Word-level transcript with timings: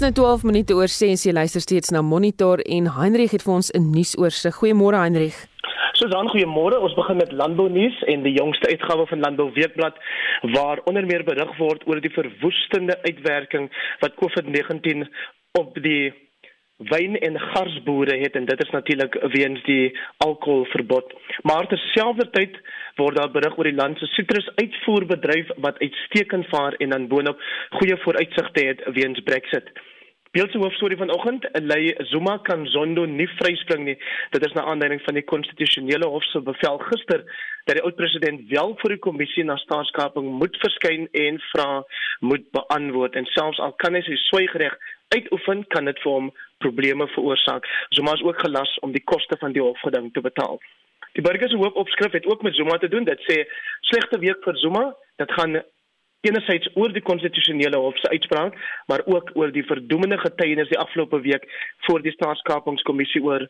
Dis 0.00 0.08
nou 0.08 0.16
12 0.16 0.44
minute 0.48 0.72
oor 0.72 0.88
6 0.88 1.26
jy 1.26 1.32
luister 1.36 1.60
steeds 1.60 1.90
na 1.92 2.00
Monitor 2.00 2.62
en 2.64 2.86
Heinrich 2.94 3.34
het 3.36 3.42
vir 3.44 3.52
ons 3.52 3.68
'n 3.76 3.90
nuusoorse. 3.92 4.48
Goeiemôre 4.58 4.96
Heinrich. 4.96 5.36
So 5.92 6.08
dan 6.08 6.30
goeiemôre. 6.32 6.80
Ons 6.80 6.94
begin 6.94 7.16
met 7.16 7.32
landbounuus 7.32 8.02
en 8.08 8.22
die 8.22 8.32
jongste 8.32 8.70
uitgawe 8.72 9.06
van 9.06 9.20
Landbou 9.20 9.50
Weekblad 9.52 9.94
waar 10.56 10.80
onder 10.84 11.06
meer 11.06 11.24
berig 11.24 11.52
word 11.58 11.82
oor 11.84 12.00
die 12.00 12.16
verwoestende 12.16 12.96
uitwerking 13.02 13.68
wat 14.00 14.14
COVID-19 14.14 15.04
op 15.52 15.74
die 15.82 16.14
wyn 16.76 17.18
en 17.20 17.38
garsboere 17.38 18.16
het 18.16 18.36
en 18.36 18.44
dit 18.44 18.62
is 18.64 18.70
natuurlik 18.70 19.14
weens 19.36 19.62
die 19.64 19.98
alkoholverbod. 20.16 21.12
Maar 21.42 21.66
terselfdertyd 21.66 22.56
word 23.00 23.16
daar 23.16 23.32
berig 23.32 23.56
oor 23.58 23.68
die 23.68 23.76
land 23.76 23.98
se 23.98 24.08
sitrusuitvoerbedryf 24.14 25.54
wat 25.66 25.80
uitstekend 25.80 26.48
vaar 26.52 26.76
en 26.84 26.92
dan 26.94 27.08
boonop 27.08 27.40
goeie 27.78 27.96
vooruitsigte 28.04 28.66
het 28.66 28.84
weens 28.96 29.20
Brexit. 29.28 29.72
Beeldse 30.30 30.58
hoofstorie 30.62 30.96
vanoggend, 30.96 31.48
lei 31.52 31.94
Zuma 32.06 32.36
kan 32.46 32.66
Zondo 32.70 33.04
nie 33.04 33.26
vryspring 33.28 33.82
nie. 33.84 33.96
Dit 34.30 34.44
is 34.46 34.52
na 34.54 34.62
aanleiding 34.70 35.00
van 35.02 35.16
die 35.18 35.24
konstitusionele 35.26 36.06
hof 36.06 36.22
se 36.30 36.38
bevel 36.46 36.78
gister 36.84 37.24
dat 37.66 37.74
die 37.74 37.82
oud-president 37.82 38.44
wel 38.52 38.76
voor 38.78 38.94
die 38.94 39.02
kommissie 39.06 39.44
na 39.44 39.56
staatskaping 39.58 40.28
moet 40.42 40.54
verskyn 40.62 41.08
en 41.24 41.40
vra 41.48 41.82
moet 42.20 42.46
beantwoord 42.54 43.18
en 43.18 43.26
selfs 43.34 43.58
al 43.58 43.74
kan 43.82 43.98
hy 43.98 44.04
sy 44.06 44.14
swygreg 44.28 44.78
uitoefen, 45.10 45.64
kan 45.74 45.90
dit 45.90 45.98
vir 46.04 46.12
hom 46.12 46.30
probleme 46.62 47.10
veroorsaak. 47.16 47.66
Zuma 47.98 48.14
is 48.14 48.22
ook 48.22 48.38
gelas 48.46 48.78
om 48.86 48.94
die 48.94 49.02
koste 49.02 49.38
van 49.42 49.56
die 49.56 49.66
hofgeding 49.66 50.12
te 50.14 50.22
betaal. 50.22 50.62
Die 51.12 51.22
burgers 51.22 51.50
se 51.50 51.56
hoopopskrif 51.56 52.12
het 52.12 52.26
ook 52.26 52.42
met 52.42 52.54
Zuma 52.54 52.78
te 52.78 52.88
doen. 52.88 53.04
Dit 53.04 53.20
sê 53.26 53.44
slegte 53.90 54.18
week 54.18 54.42
vir 54.44 54.56
Zuma. 54.56 54.84
Dit 55.16 55.32
gaan 55.32 55.62
enerzijds 56.20 56.68
oor 56.74 56.92
die 56.92 57.02
konstitusionele 57.02 57.78
hof 57.80 57.96
se 57.98 58.08
uitspraak, 58.08 58.56
maar 58.86 59.02
ook 59.04 59.30
oor 59.34 59.52
die 59.52 59.64
verdoemende 59.64 60.18
getuienis 60.18 60.68
die 60.68 60.78
afgelope 60.78 61.20
week 61.20 61.46
voor 61.86 62.02
die 62.04 62.12
staatskapingskommissie 62.12 63.22
oor 63.24 63.46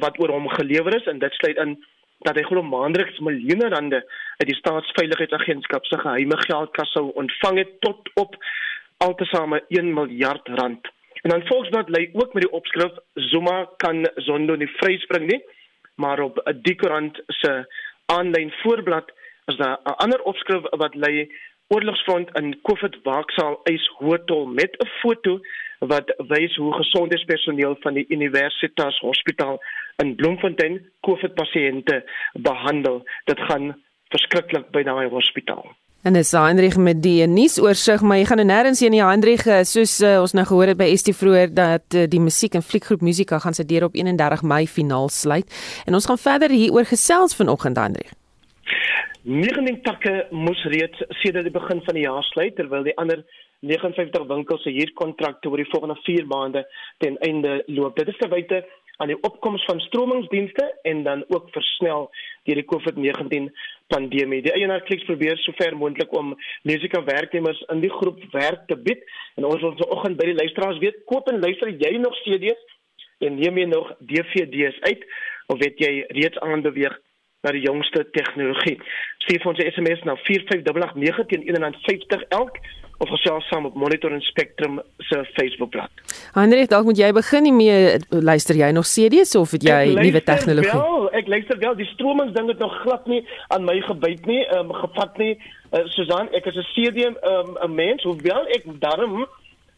wat 0.00 0.18
oor 0.20 0.32
hom 0.32 0.48
gelewer 0.48 0.96
is 0.96 1.06
en 1.12 1.18
dit 1.18 1.32
sluit 1.40 1.60
in 1.60 1.76
dat 2.24 2.38
hy 2.40 2.46
glo 2.48 2.64
maandeliks 2.64 3.20
miljoene 3.20 3.68
rande 3.68 4.00
uit 4.40 4.48
die 4.48 4.56
staatsveiligheidsagentskap 4.56 5.84
se 5.84 5.98
geheime 6.00 6.38
geldkas 6.46 6.92
sou 6.96 7.10
ontvang 7.22 7.60
het 7.60 7.74
tot 7.84 8.08
op 8.16 8.38
altesaame 9.04 9.60
1 9.68 9.92
miljard 9.94 10.48
rand. 10.48 10.88
En 11.22 11.30
dan 11.30 11.46
volgens 11.46 11.88
lê 11.92 12.08
ook 12.12 12.32
met 12.32 12.42
die 12.42 12.52
opskrif 12.52 12.96
Zuma 13.14 13.66
kan 13.76 14.08
Zondo 14.14 14.56
nie 14.56 14.72
vryspring 14.78 15.28
nie, 15.28 15.42
maar 15.96 16.20
op 16.20 16.40
'n 16.44 16.58
dikorant 16.62 17.22
se 17.26 17.52
aanlyn 18.06 18.52
voorblad 18.62 19.12
is 19.46 19.56
daar 19.56 19.78
'n 19.84 19.98
ander 20.04 20.22
opskrif 20.22 20.62
wat 20.70 20.94
lê 20.94 21.28
oorlogsfront 21.68 22.28
in 22.38 22.58
COVID 22.62 22.94
waaksaal 23.02 23.60
eis 23.62 23.86
hotel 23.98 24.46
met 24.46 24.72
'n 24.76 24.88
foto 25.00 25.40
wat 25.78 26.14
wys 26.28 26.56
hoe 26.56 26.74
gesondheidspersoneel 26.74 27.76
van 27.80 27.94
die 27.94 28.06
Universitas 28.08 28.98
Hospitaal 28.98 29.62
in 29.96 30.14
Bloemfontein 30.14 30.90
COVID 31.00 31.34
pasiënte 31.34 32.04
behandel. 32.32 33.04
Dit 33.24 33.40
gaan 33.40 33.82
verskriklik 34.08 34.70
by 34.70 34.82
daai 34.82 35.08
hospitaal. 35.08 35.76
En 36.06 36.12
dis 36.12 36.30
Heinrich 36.30 36.76
met 36.76 37.00
die 37.02 37.26
nuusoorseig, 37.26 38.02
maar 38.06 38.20
jy 38.20 38.26
gaan 38.28 38.38
nou 38.38 38.46
nêrens 38.46 38.78
heen 38.78 38.92
nie 38.94 39.02
Heinrich, 39.02 39.42
soos 39.66 39.96
uh, 40.06 40.20
ons 40.22 40.36
nou 40.38 40.44
gehoor 40.46 40.70
het 40.70 40.78
by 40.78 40.86
ST 40.94 41.10
vroeër 41.18 41.50
dat 41.50 41.96
uh, 41.98 42.04
die 42.06 42.20
musiek 42.22 42.54
en 42.54 42.62
fliekgroep 42.62 43.02
Musika 43.02 43.40
gaan 43.42 43.56
sy 43.58 43.64
deur 43.66 43.88
op 43.88 43.98
31 43.98 44.44
Mei 44.46 44.68
finaal 44.70 45.10
sluit. 45.10 45.50
En 45.82 45.98
ons 45.98 46.06
gaan 46.06 46.20
verder 46.22 46.54
hieroor 46.54 46.86
gesels 46.86 47.34
vanoggend 47.34 47.80
Heinrich. 47.82 48.14
19 49.26 49.82
takke 49.82 50.14
moes 50.30 50.62
reeds 50.70 51.02
sedert 51.24 51.50
die 51.50 51.56
begin 51.56 51.82
van 51.82 51.98
die 51.98 52.06
jaar 52.06 52.22
sluit 52.30 52.54
terwyl 52.54 52.86
die 52.86 52.94
ander 53.02 53.24
59 53.66 54.30
winkels 54.30 54.62
se 54.62 54.70
huurkontrakte 54.70 55.50
oor 55.50 55.58
die 55.58 55.70
volgende 55.72 55.98
4 56.06 56.30
maande 56.30 56.62
ten 57.02 57.18
einde 57.26 57.64
loop. 57.66 57.98
Dit 57.98 58.14
is 58.14 58.22
terwyte 58.22 58.62
aan 58.96 59.10
die 59.12 59.18
opkoms 59.28 59.64
van 59.64 59.80
stromingsdienste 59.80 60.78
en 60.82 61.02
dan 61.02 61.24
ook 61.28 61.50
versnel 61.50 62.10
deur 62.44 62.60
die 62.60 62.68
COVID-19 62.72 63.50
pandemie. 63.92 64.42
Die 64.42 64.52
eienaar 64.52 64.82
kliks 64.88 65.04
probeer 65.04 65.38
sover 65.38 65.76
moontlik 65.76 66.12
om 66.16 66.34
musika 66.62 67.02
werknemers 67.04 67.60
in 67.72 67.82
die 67.84 67.92
groep 67.92 68.22
werk 68.32 68.66
te 68.66 68.76
bied 68.76 69.02
en 69.36 69.44
ons 69.44 69.60
wil 69.60 69.76
vanoggend 69.76 70.16
by 70.20 70.30
die 70.30 70.38
luisteraars 70.40 70.80
weet, 70.84 71.02
koop 71.10 71.28
en 71.28 71.42
luister 71.44 71.72
jy 71.72 71.96
nog 72.00 72.16
CD's 72.24 72.76
en 73.24 73.38
neem 73.40 73.58
jy 73.58 73.66
nog 73.72 73.92
DVD's 73.98 74.80
uit 74.88 75.04
of 75.52 75.60
weet 75.62 75.78
jy 75.80 75.92
reeds 76.16 76.40
aanbeweeg 76.44 76.96
na 77.46 77.52
die 77.54 77.62
jongste 77.62 78.02
tegnologie. 78.10 78.78
Stuur 79.22 79.46
ons 79.46 79.58
'n 79.58 79.70
SMS 79.70 80.02
na 80.02 80.16
45889 80.16 81.26
teen 81.26 81.46
150 81.46 82.24
elk 82.28 82.58
of 82.98 83.08
gesels 83.08 83.46
saam 83.48 83.66
op 83.68 83.74
Monitor 83.74 84.12
en 84.12 84.20
Spectrum 84.20 84.80
se 84.98 85.24
Facebookblad. 85.32 85.90
Hendrik, 86.32 86.68
dalk 86.68 86.84
moet 86.84 86.98
jy 86.98 87.12
begin 87.12 87.42
nie 87.42 87.52
meer 87.52 88.00
luister 88.08 88.56
jy 88.56 88.70
nog 88.76 88.88
CD's 88.88 89.34
of 89.36 89.50
het 89.56 89.62
jy 89.66 89.94
nuwe 89.94 90.22
tegnologie? 90.22 90.72
Ja, 90.72 91.08
ek 91.20 91.28
luister 91.28 91.58
wel. 91.58 91.76
Die 91.76 91.88
stromings 91.92 92.32
ding 92.36 92.48
het 92.48 92.58
nog 92.58 92.80
glad 92.82 93.06
nie 93.06 93.22
aan 93.48 93.64
my 93.68 93.80
gebyt 93.80 94.26
nie, 94.26 94.42
ehm 94.46 94.70
um, 94.70 94.78
gevat 94.84 95.18
nie. 95.20 95.34
Uh, 95.72 95.84
Susan, 95.96 96.30
ek 96.32 96.46
is 96.46 96.56
'n 96.56 96.68
CD 96.72 97.04
ehm 97.04 97.18
um, 97.32 97.56
'n 97.62 97.74
mens, 97.74 98.02
hoewel 98.02 98.46
ek 98.56 98.64
darm 98.80 99.26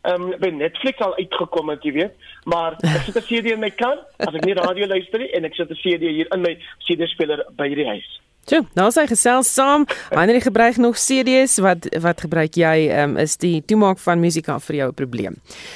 ehm 0.03 0.23
um, 0.23 0.35
by 0.39 0.51
Netflix 0.55 0.99
al 0.99 1.17
uitgekom 1.17 1.69
het, 1.69 1.83
jy 1.83 1.93
weet. 1.93 2.15
Maar 2.45 2.79
ek 2.79 3.03
sit 3.11 3.17
'n 3.17 3.27
CD 3.27 3.53
in 3.57 3.61
my 3.61 3.71
kan 3.71 3.99
as 4.19 4.35
ek 4.35 4.45
nie 4.45 4.55
radio 4.55 4.87
luister 4.87 5.19
nie 5.19 5.31
en 5.35 5.45
ek 5.45 5.55
sit 5.55 5.71
'n 5.71 5.83
CD 5.83 6.03
hier 6.07 6.31
in 6.31 6.41
my 6.41 6.55
CD-speler 6.87 7.45
by 7.57 7.69
die 7.69 7.87
huis. 7.87 8.21
Toe, 8.49 8.63
nou 8.79 8.87
sê 8.89 9.03
gesels 9.05 9.49
saam. 9.53 9.83
Jy 10.09 10.41
gebruik 10.41 10.79
nog 10.81 10.97
CD's, 10.97 11.59
wat 11.61 11.85
wat 12.01 12.23
gebruik 12.25 12.57
jy? 12.57 12.87
Um, 12.97 13.19
is 13.21 13.37
die 13.37 13.59
toemaak 13.69 14.01
van 14.01 14.23
musika 14.23 14.57
vir 14.65 14.77
jou 14.77 14.89
'n 14.89 14.95
probleem? 14.95 15.35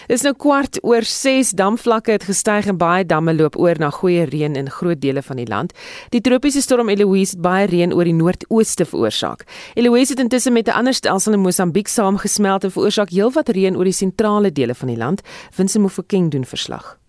Dis 0.08 0.22
nou 0.22 0.32
kwart 0.32 0.78
oor 0.82 1.04
6, 1.04 1.50
damvlakke 1.52 2.12
het 2.12 2.24
gestyg 2.24 2.66
en 2.66 2.78
baie 2.78 3.04
damme 3.04 3.34
loop 3.34 3.58
oor 3.58 3.76
na 3.78 3.90
goeie 3.90 4.24
reën 4.24 4.56
in 4.56 4.70
groot 4.70 5.00
dele 5.00 5.22
van 5.22 5.36
die 5.36 5.46
land. 5.46 5.72
Die 6.10 6.20
tropiese 6.20 6.62
storm 6.62 6.88
Eloise 6.88 7.36
het 7.36 7.42
baie 7.42 7.66
reën 7.66 7.92
oor 7.92 8.04
die 8.04 8.16
noordooste 8.16 8.84
veroorsaak. 8.84 9.44
Eloise 9.74 10.12
het 10.12 10.20
intussen 10.20 10.52
met 10.52 10.68
'n 10.68 10.72
ander 10.72 10.94
stelsel 10.94 11.32
in 11.32 11.40
Mosambiek 11.40 11.88
saamgesmelt 11.88 12.64
en 12.64 12.70
veroorsaak 12.70 13.10
heelwat 13.10 13.48
reën 13.48 13.76
oor 13.76 13.84
die 13.84 13.92
sentrale 13.92 14.52
dele 14.52 14.74
van 14.74 14.88
die 14.88 14.96
land. 14.96 15.20
Vincent 15.50 15.82
Mofokeng 15.82 16.30
doen 16.30 16.44
verslag. 16.44 17.01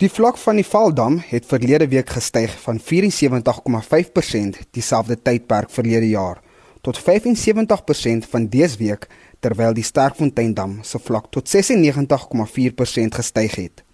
Die 0.00 0.08
vlak 0.08 0.38
van 0.40 0.56
die 0.56 0.64
Valdam 0.64 1.18
het 1.28 1.44
verlede 1.44 1.84
week 1.92 2.08
gestyg 2.08 2.54
van 2.62 2.78
74,5% 2.80 4.56
dieselfde 4.72 5.16
tydperk 5.20 5.68
verlede 5.70 6.08
jaar 6.08 6.40
tot 6.80 7.00
75% 7.00 8.24
van 8.32 8.46
dese 8.48 8.78
week 8.80 9.04
terwyl 9.44 9.76
die 9.76 9.84
Sterkfonteindam 9.84 10.78
se 10.88 10.96
vlak 11.04 11.28
tot 11.36 11.52
96,4% 11.52 13.12
gestyg 13.18 13.52
het. 13.60 13.84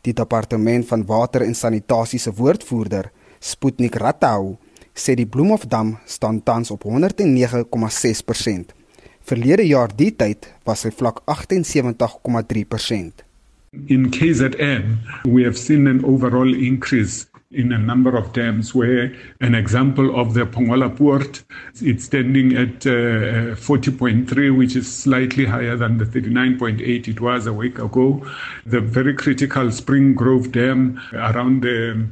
Die 0.00 0.16
departement 0.16 0.88
van 0.88 1.04
water 1.06 1.44
en 1.44 1.54
sanitasie 1.54 2.18
se 2.18 2.32
woordvoerder, 2.32 3.12
Sputnik 3.38 3.94
Ratau, 4.00 4.56
sê 4.96 5.12
die 5.20 5.28
Bloemhofdam 5.28 5.98
staan 6.06 6.42
tans 6.42 6.70
op 6.72 6.84
109,6%. 6.88 8.72
Verlede 9.20 9.68
jaar 9.68 9.92
die 9.92 10.16
tyd 10.16 10.48
was 10.64 10.80
sy 10.86 10.90
vlak 10.96 11.20
78,3%. 11.28 13.31
In 13.88 14.10
KZN, 14.10 15.24
we 15.24 15.44
have 15.44 15.56
seen 15.56 15.86
an 15.86 16.04
overall 16.04 16.52
increase 16.52 17.24
in 17.52 17.72
a 17.72 17.78
number 17.78 18.16
of 18.16 18.32
dams 18.32 18.74
where 18.74 19.14
an 19.40 19.54
example 19.54 20.18
of 20.18 20.34
the 20.34 20.46
Pongola 20.46 20.88
port 20.88 21.44
it's 21.80 22.04
standing 22.04 22.56
at 22.56 22.86
uh, 22.86 23.54
40.3 23.56 24.56
which 24.56 24.76
is 24.76 24.92
slightly 24.92 25.44
higher 25.44 25.76
than 25.76 25.98
the 25.98 26.04
39.8 26.04 27.08
it 27.08 27.20
was 27.20 27.46
a 27.46 27.52
week 27.52 27.78
ago. 27.78 28.26
The 28.66 28.80
very 28.80 29.14
critical 29.14 29.70
Spring 29.70 30.14
Grove 30.14 30.52
dam 30.52 31.00
around 31.12 31.62
the 31.62 32.08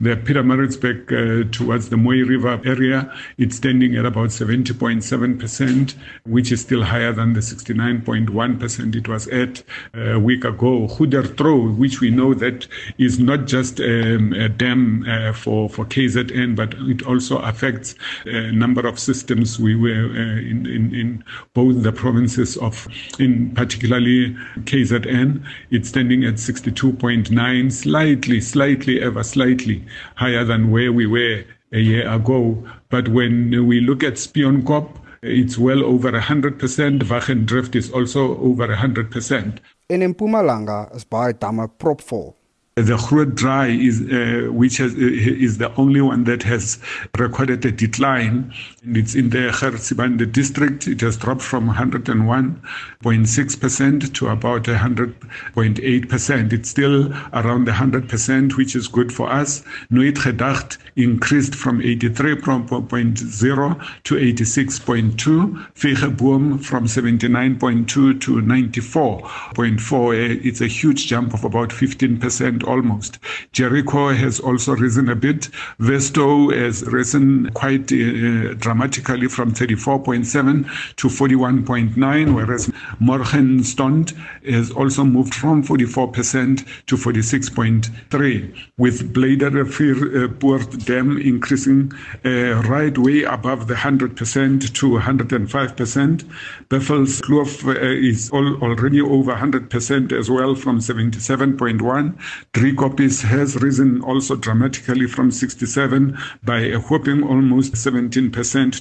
the 0.00 0.16
Pietermaritzburg 0.16 1.12
uh, 1.12 1.50
towards 1.50 1.88
the 1.88 1.96
Moy 1.96 2.22
River 2.24 2.60
area 2.64 3.12
it's 3.38 3.56
standing 3.56 3.96
at 3.96 4.04
about 4.04 4.28
70.7% 4.28 5.94
which 6.26 6.52
is 6.52 6.60
still 6.60 6.82
higher 6.82 7.12
than 7.12 7.32
the 7.32 7.40
69.1% 7.40 8.96
it 8.96 9.08
was 9.08 9.28
at 9.28 9.62
a 9.94 10.18
week 10.18 10.44
ago. 10.44 10.86
Hudertro 10.88 11.76
which 11.76 12.00
we 12.00 12.10
know 12.10 12.34
that 12.34 12.66
is 12.98 13.18
not 13.18 13.46
just 13.46 13.80
um, 13.80 14.32
a 14.34 14.48
dam 14.48 14.81
uh, 15.08 15.32
for 15.32 15.68
for 15.68 15.84
KZN, 15.84 16.56
but 16.56 16.74
it 16.92 17.02
also 17.06 17.38
affects 17.38 17.94
a 18.26 18.52
number 18.52 18.86
of 18.86 18.98
systems. 18.98 19.58
We 19.58 19.74
were 19.76 20.06
uh, 20.22 20.38
in, 20.50 20.66
in 20.66 20.94
in 20.94 21.24
both 21.54 21.82
the 21.82 21.92
provinces 21.92 22.56
of, 22.56 22.88
in 23.18 23.54
particularly 23.54 24.34
KZN, 24.70 25.44
it's 25.70 25.88
standing 25.88 26.24
at 26.24 26.34
62.9, 26.34 27.72
slightly, 27.72 28.40
slightly, 28.40 29.02
ever 29.02 29.22
slightly 29.22 29.84
higher 30.16 30.44
than 30.44 30.70
where 30.70 30.92
we 30.92 31.06
were 31.06 31.44
a 31.72 31.78
year 31.78 32.08
ago. 32.08 32.62
But 32.88 33.08
when 33.08 33.66
we 33.66 33.80
look 33.80 34.02
at 34.02 34.14
Spionkop, 34.14 34.88
it's 35.22 35.56
well 35.58 35.84
over 35.84 36.12
100%. 36.12 37.02
Wachendrift 37.04 37.76
is 37.76 37.90
also 37.90 38.38
over 38.38 38.68
100%. 38.68 39.58
En 39.90 40.02
in 40.02 40.14
Mpumalanga 40.14 40.88
is 40.94 41.04
baie 41.04 41.32
damme 41.32 41.68
propvol. 41.78 42.34
The 42.74 42.96
Groot 42.96 43.34
Dry 43.34 43.66
is, 43.66 44.00
uh, 44.00 44.50
which 44.50 44.78
has, 44.78 44.94
uh, 44.94 44.98
is 44.98 45.58
the 45.58 45.70
only 45.74 46.00
one 46.00 46.24
that 46.24 46.42
has 46.44 46.78
recorded 47.18 47.62
a 47.66 47.70
decline, 47.70 48.50
and 48.82 48.96
it's 48.96 49.14
in 49.14 49.28
the 49.28 49.50
Kharsibande 49.52 50.32
district. 50.32 50.88
It 50.88 51.02
has 51.02 51.18
dropped 51.18 51.42
from 51.42 51.68
101.6% 51.68 54.14
to 54.14 54.28
about 54.28 54.62
100.8%. 54.62 56.52
It's 56.54 56.70
still 56.70 57.12
around 57.34 57.66
the 57.66 57.72
100%, 57.72 58.56
which 58.56 58.74
is 58.74 58.88
good 58.88 59.12
for 59.12 59.30
us. 59.30 59.62
Nuit 59.90 60.14
Gedacht 60.14 60.78
increased 60.96 61.54
from 61.54 61.80
83.0 61.80 63.78
to 64.04 64.14
86.2. 64.14 65.72
Vegeboom 65.74 66.64
from 66.64 66.86
79.2 66.86 68.18
to 68.18 68.40
94.4. 68.40 70.40
It's 70.42 70.62
a 70.62 70.66
huge 70.66 71.06
jump 71.06 71.34
of 71.34 71.44
about 71.44 71.68
15% 71.68 72.61
almost. 72.62 73.18
Jericho 73.52 74.08
has 74.08 74.40
also 74.40 74.74
risen 74.74 75.08
a 75.08 75.16
bit. 75.16 75.48
Vesto 75.78 76.54
has 76.56 76.84
risen 76.86 77.50
quite 77.52 77.92
uh, 77.92 78.54
dramatically 78.54 79.28
from 79.28 79.52
34.7 79.52 80.96
to 80.96 81.08
41.9, 81.08 82.34
whereas 82.34 82.68
Morgenstond 83.00 84.12
has 84.48 84.70
also 84.70 85.04
moved 85.04 85.34
from 85.34 85.62
44% 85.62 86.86
to 86.86 86.96
46.3, 86.96 88.68
with 88.78 89.12
Bladerpoort 89.12 90.74
uh, 90.74 90.84
Dam 90.84 91.18
increasing 91.18 91.92
uh, 92.24 92.62
right 92.68 92.96
way 92.96 93.22
above 93.22 93.68
the 93.68 93.74
100% 93.74 94.72
to 94.74 94.86
105%. 94.90 96.30
Beffels 96.72 97.20
Kloof 97.20 97.64
uh, 97.66 97.74
is 98.08 98.30
all, 98.30 98.56
already 98.62 99.02
over 99.02 99.34
100% 99.34 100.10
as 100.10 100.30
well 100.30 100.54
from 100.54 100.78
77.1. 100.80 102.14
Driekoppies 102.54 103.20
has 103.24 103.56
risen 103.56 104.00
also 104.00 104.36
dramatically 104.36 105.06
from 105.06 105.30
67 105.30 106.16
by 106.42 106.60
a 106.60 106.78
whopping 106.78 107.22
almost 107.24 107.74
17% 107.74 108.32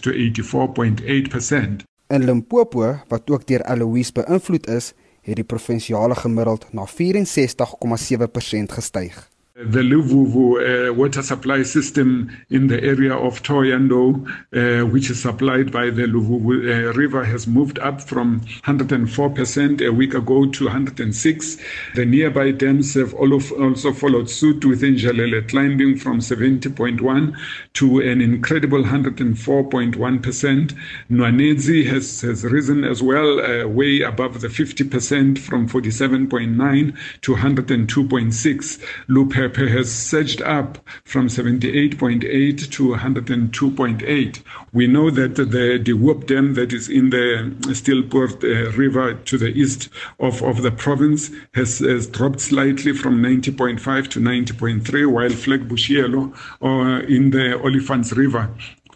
to 0.03 0.09
84.8%. 0.09 1.83
In 2.07 2.23
Limpopo, 2.23 3.03
wat 3.07 3.29
ook 3.29 3.45
deur 3.47 3.63
Alois 3.63 4.11
beïnvloed 4.11 4.67
is, 4.67 4.93
het 5.21 5.35
die 5.35 5.43
provinsiale 5.43 6.15
gemiddeld 6.15 6.71
na 6.71 6.87
64,7% 6.87 8.71
gestyg. 8.71 9.30
The 9.55 9.81
Luvuvu 9.81 10.89
uh, 10.89 10.93
water 10.93 11.21
supply 11.21 11.63
system 11.63 12.31
in 12.49 12.67
the 12.67 12.81
area 12.81 13.13
of 13.13 13.43
Toyando, 13.43 14.25
uh, 14.53 14.85
which 14.85 15.09
is 15.09 15.21
supplied 15.21 15.73
by 15.73 15.89
the 15.89 16.03
Luvuvu 16.03 16.89
uh, 16.89 16.93
River, 16.93 17.25
has 17.25 17.47
moved 17.47 17.77
up 17.79 17.99
from 17.99 18.39
104% 18.63 19.85
a 19.85 19.91
week 19.91 20.13
ago 20.13 20.45
to 20.45 20.65
106. 20.65 21.57
The 21.95 22.05
nearby 22.05 22.51
dams 22.51 22.93
have 22.93 23.13
also 23.13 23.91
followed 23.91 24.29
suit 24.29 24.63
within 24.63 24.95
Jalele, 24.95 25.45
climbing 25.49 25.97
from 25.97 26.19
70.1 26.19 27.35
to 27.73 27.99
an 27.99 28.21
incredible 28.21 28.83
104.1%. 28.83 30.75
Nwanezi 31.09 31.85
has, 31.87 32.21
has 32.21 32.45
risen 32.45 32.85
as 32.85 33.03
well, 33.03 33.41
uh, 33.41 33.67
way 33.67 33.99
above 33.99 34.39
the 34.39 34.47
50% 34.47 35.37
from 35.37 35.67
47.9 35.67 36.97
to 37.21 37.35
102.6. 37.35 38.81
Lupe 39.09 39.40
has 39.49 39.91
surged 39.91 40.41
up 40.41 40.77
from 41.05 41.27
78.8 41.27 42.71
to 42.71 42.83
102.8. 42.95 44.43
We 44.73 44.87
know 44.87 45.09
that 45.09 45.35
the, 45.35 45.81
the 45.83 45.93
Whoop 45.93 46.27
Dam 46.27 46.53
that 46.55 46.73
is 46.73 46.89
in 46.89 47.09
the 47.09 47.55
Stillport 47.73 48.43
uh, 48.43 48.71
River 48.71 49.13
to 49.15 49.37
the 49.37 49.49
east 49.49 49.89
of, 50.19 50.41
of 50.43 50.61
the 50.61 50.71
province 50.71 51.31
has, 51.53 51.79
has 51.79 52.07
dropped 52.07 52.41
slightly 52.41 52.93
from 52.93 53.21
90.5 53.21 54.07
to 54.09 54.19
90.3, 54.19 55.11
while 55.11 55.29
Flag 55.29 55.67
Bushielo 55.67 56.33
uh, 56.61 57.05
in 57.05 57.31
the 57.31 57.59
Olifants 57.63 58.15
River 58.15 58.49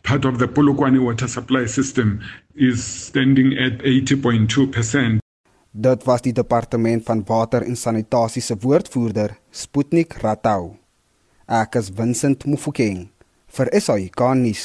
part 0.04 0.24
of 0.24 0.38
the 0.38 0.48
Polokwane 0.48 1.04
water 1.04 1.28
supply 1.28 1.66
system 1.66 2.22
is 2.56 2.84
standing 2.84 3.58
at 3.58 3.80
80.2%. 3.80 5.20
Dit 5.78 6.06
was 6.08 6.22
die 6.24 6.32
departement 6.32 7.04
van 7.04 7.22
water 7.28 7.64
en 7.68 7.76
sanitasie 7.76 8.42
se 8.42 8.56
woordvoerder, 8.64 9.34
Sputnik 9.52 10.14
Ratau. 10.22 10.78
Ek 11.52 11.76
is 11.76 11.90
Vincent 11.92 12.46
Mufokeng 12.48 13.10
vir 13.58 13.72
SAK 13.76 14.24
nuus. 14.40 14.64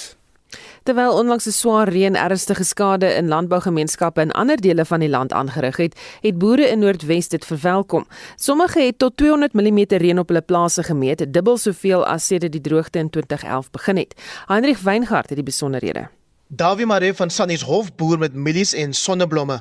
Terwyl 0.87 1.19
onlangs 1.19 1.47
'n 1.47 1.53
swaar 1.53 1.89
reën 1.89 2.15
ernstige 2.15 2.65
skade 2.65 3.11
in 3.15 3.29
landbougemeenskappe 3.29 4.21
in 4.21 4.33
ander 4.33 4.57
dele 4.57 4.85
van 4.85 5.01
die 5.01 5.09
land 5.09 5.33
aangerig 5.33 5.77
het, 5.77 5.99
het 6.21 6.39
boere 6.39 6.71
in 6.71 6.79
Noordwes 6.79 7.29
dit 7.29 7.45
verwelkom. 7.45 8.07
Sommige 8.37 8.81
het 8.81 8.99
tot 8.99 9.17
200 9.17 9.53
mm 9.53 9.85
reën 9.89 10.19
op 10.19 10.29
hulle 10.29 10.43
plase 10.43 10.83
gemeet, 10.83 11.33
dubbel 11.33 11.57
soveel 11.57 12.07
as 12.07 12.27
sedert 12.27 12.53
die 12.53 12.61
droogte 12.61 12.99
in 12.99 13.11
2011 13.11 13.71
begin 13.71 13.97
het. 13.97 14.15
Heinrich 14.47 14.81
Weingart 14.83 15.29
het 15.29 15.37
die 15.37 15.45
besonderhede. 15.45 16.20
Davie 16.53 16.87
Maree 16.87 17.15
van 17.15 17.31
Sannies 17.31 17.63
Hof 17.63 17.93
boer 17.95 18.19
met 18.19 18.35
mielies 18.35 18.73
en 18.75 18.91
sonneblomme. 18.91 19.61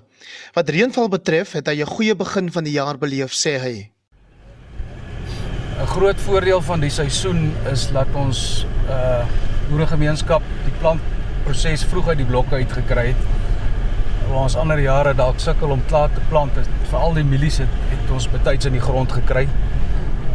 Wat 0.56 0.70
reënval 0.74 1.06
betref, 1.14 1.52
het 1.54 1.68
hy 1.70 1.84
'n 1.84 1.86
goeie 1.86 2.16
begin 2.16 2.50
van 2.52 2.64
die 2.64 2.74
jaar 2.74 2.98
beleef, 2.98 3.32
sê 3.32 3.62
hy. 3.62 3.92
'n 5.78 5.86
Groot 5.86 6.20
voordeel 6.20 6.62
van 6.62 6.80
die 6.80 6.90
seisoen 6.90 7.54
is 7.72 7.92
dat 7.92 8.08
ons 8.16 8.66
uh 8.90 9.22
boeregemeenskap 9.70 10.42
die 10.66 10.74
plantproses 10.80 11.84
vroeg 11.84 12.08
uit 12.08 12.18
die 12.18 12.26
blokke 12.26 12.56
uit 12.56 12.72
gekry 12.72 13.06
het. 13.08 13.22
Waar 14.30 14.42
ons 14.42 14.56
ander 14.56 14.80
jare 14.80 15.14
dalk 15.14 15.40
sukkel 15.40 15.70
om 15.70 15.86
klaar 15.86 16.10
te 16.14 16.22
plant, 16.30 16.52
veral 16.90 17.14
die 17.14 17.24
mielies 17.24 17.58
het, 17.58 17.70
het 17.90 18.12
ons 18.12 18.30
betyds 18.30 18.66
in 18.66 18.72
die 18.72 18.82
grond 18.82 19.12
gekry. 19.12 19.48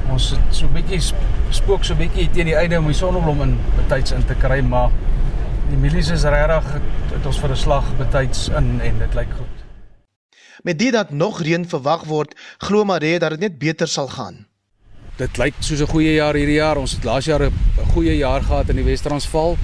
Ons 0.08 0.30
het 0.30 0.54
so 0.54 0.66
'n 0.66 0.72
bietjie 0.72 1.02
spook 1.50 1.84
so 1.84 1.94
'n 1.94 1.98
bietjie 1.98 2.30
teen 2.30 2.46
die 2.46 2.56
einde 2.56 2.78
om 2.78 2.86
die 2.86 2.94
sonneblom 2.94 3.42
in 3.42 3.58
betyds 3.76 4.12
in 4.12 4.24
te 4.24 4.34
kry, 4.34 4.60
maar 4.60 4.90
die 5.70 5.78
milies 5.80 6.10
is 6.12 6.24
regtig 6.28 6.66
het 7.12 7.26
ons 7.26 7.38
vir 7.40 7.50
'n 7.50 7.56
slag 7.56 7.86
betyds 7.98 8.48
in 8.48 8.80
en 8.80 8.98
dit 8.98 9.14
lyk 9.14 9.32
goed. 9.38 9.56
Met 10.62 10.78
dit 10.78 10.92
dat 10.92 11.10
nog 11.10 11.40
reën 11.40 11.68
verwag 11.68 12.04
word, 12.04 12.34
glo 12.58 12.84
Maree 12.84 13.18
dat 13.18 13.30
dit 13.30 13.40
net 13.40 13.58
beter 13.58 13.88
sal 13.88 14.08
gaan. 14.08 14.46
Dit 15.16 15.36
lyk 15.36 15.54
soos 15.60 15.80
'n 15.80 15.86
goeie 15.86 16.14
jaar 16.14 16.34
hierdie 16.34 16.60
jaar. 16.60 16.76
Ons 16.76 16.92
het 16.92 17.04
laas 17.04 17.24
jaar 17.24 17.42
'n 17.42 17.52
goeie 17.92 18.16
jaar 18.16 18.42
gehad 18.42 18.68
in 18.68 18.76
die 18.76 18.84
Wes-Transvaal. 18.84 19.56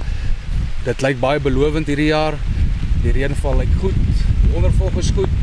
Dit 0.84 1.02
lyk 1.02 1.20
baie 1.20 1.40
belovend 1.40 1.86
hierdie 1.86 2.12
jaar. 2.12 2.34
Die 3.02 3.12
reënval 3.12 3.56
lyk 3.56 3.74
goed. 3.80 3.94
Die 4.42 4.54
ondervolg 4.54 4.96
is 4.96 5.10
goed. 5.10 5.40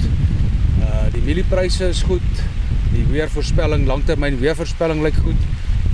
Uh 0.80 1.12
die 1.12 1.22
mieliepryse 1.22 1.88
is 1.88 2.02
goed. 2.02 2.32
Die 2.94 3.06
weervoorspelling, 3.06 3.86
langtermyn 3.86 4.40
weervoorspelling 4.40 5.02
lyk 5.02 5.16
goed. 5.16 5.42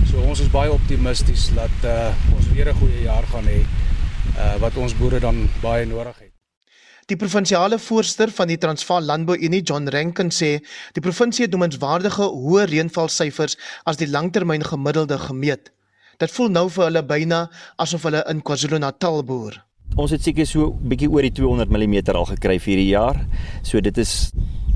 So 0.06 0.18
ons 0.18 0.40
is 0.40 0.50
baie 0.50 0.72
optimisties 0.72 1.50
dat 1.56 1.78
uh 1.84 2.12
ons 2.36 2.48
weer 2.54 2.68
'n 2.70 2.80
goeie 2.80 3.02
jaar 3.02 3.24
gaan 3.32 3.46
hê 3.46 3.66
uh, 4.38 4.56
wat 4.64 4.78
ons 4.78 4.96
boere 4.98 5.20
dan 5.20 5.48
baie 5.62 5.86
nodig 5.86 6.18
het. 6.20 6.32
Die 7.12 7.18
provinsiale 7.20 7.80
voorsteur 7.80 8.32
van 8.32 8.48
die 8.48 8.58
Transvaal 8.58 9.04
Landbou 9.04 9.36
Unie, 9.36 9.62
John 9.62 9.90
Rankin 9.92 10.32
sê, 10.32 10.62
die 10.96 11.04
provinsie 11.04 11.44
het 11.44 11.52
noemenswaardige 11.52 12.30
hoë 12.32 12.70
reënvalsyfers 12.72 13.58
as 13.84 14.00
die 14.00 14.08
langtermyn 14.08 14.64
gemiddelde 14.64 15.18
gemeet. 15.20 15.74
Dit 16.22 16.32
voel 16.32 16.54
nou 16.56 16.70
vir 16.72 16.86
hulle 16.88 17.04
byna 17.04 17.44
asof 17.84 18.08
hulle 18.08 18.24
in 18.32 18.40
KwaZulu-Natal 18.46 19.24
boer. 19.28 19.60
Ons 20.00 20.14
het 20.16 20.24
seker 20.24 20.48
so 20.48 20.72
'n 20.72 20.90
bietjie 20.90 21.10
oor 21.12 21.22
die 21.22 21.32
200 21.32 21.70
mm 21.70 22.16
al 22.16 22.26
gekry 22.26 22.58
vir 22.60 22.72
hierdie 22.72 22.94
jaar. 22.96 23.20
So 23.64 23.82
dit 23.82 23.98
is 23.98 24.32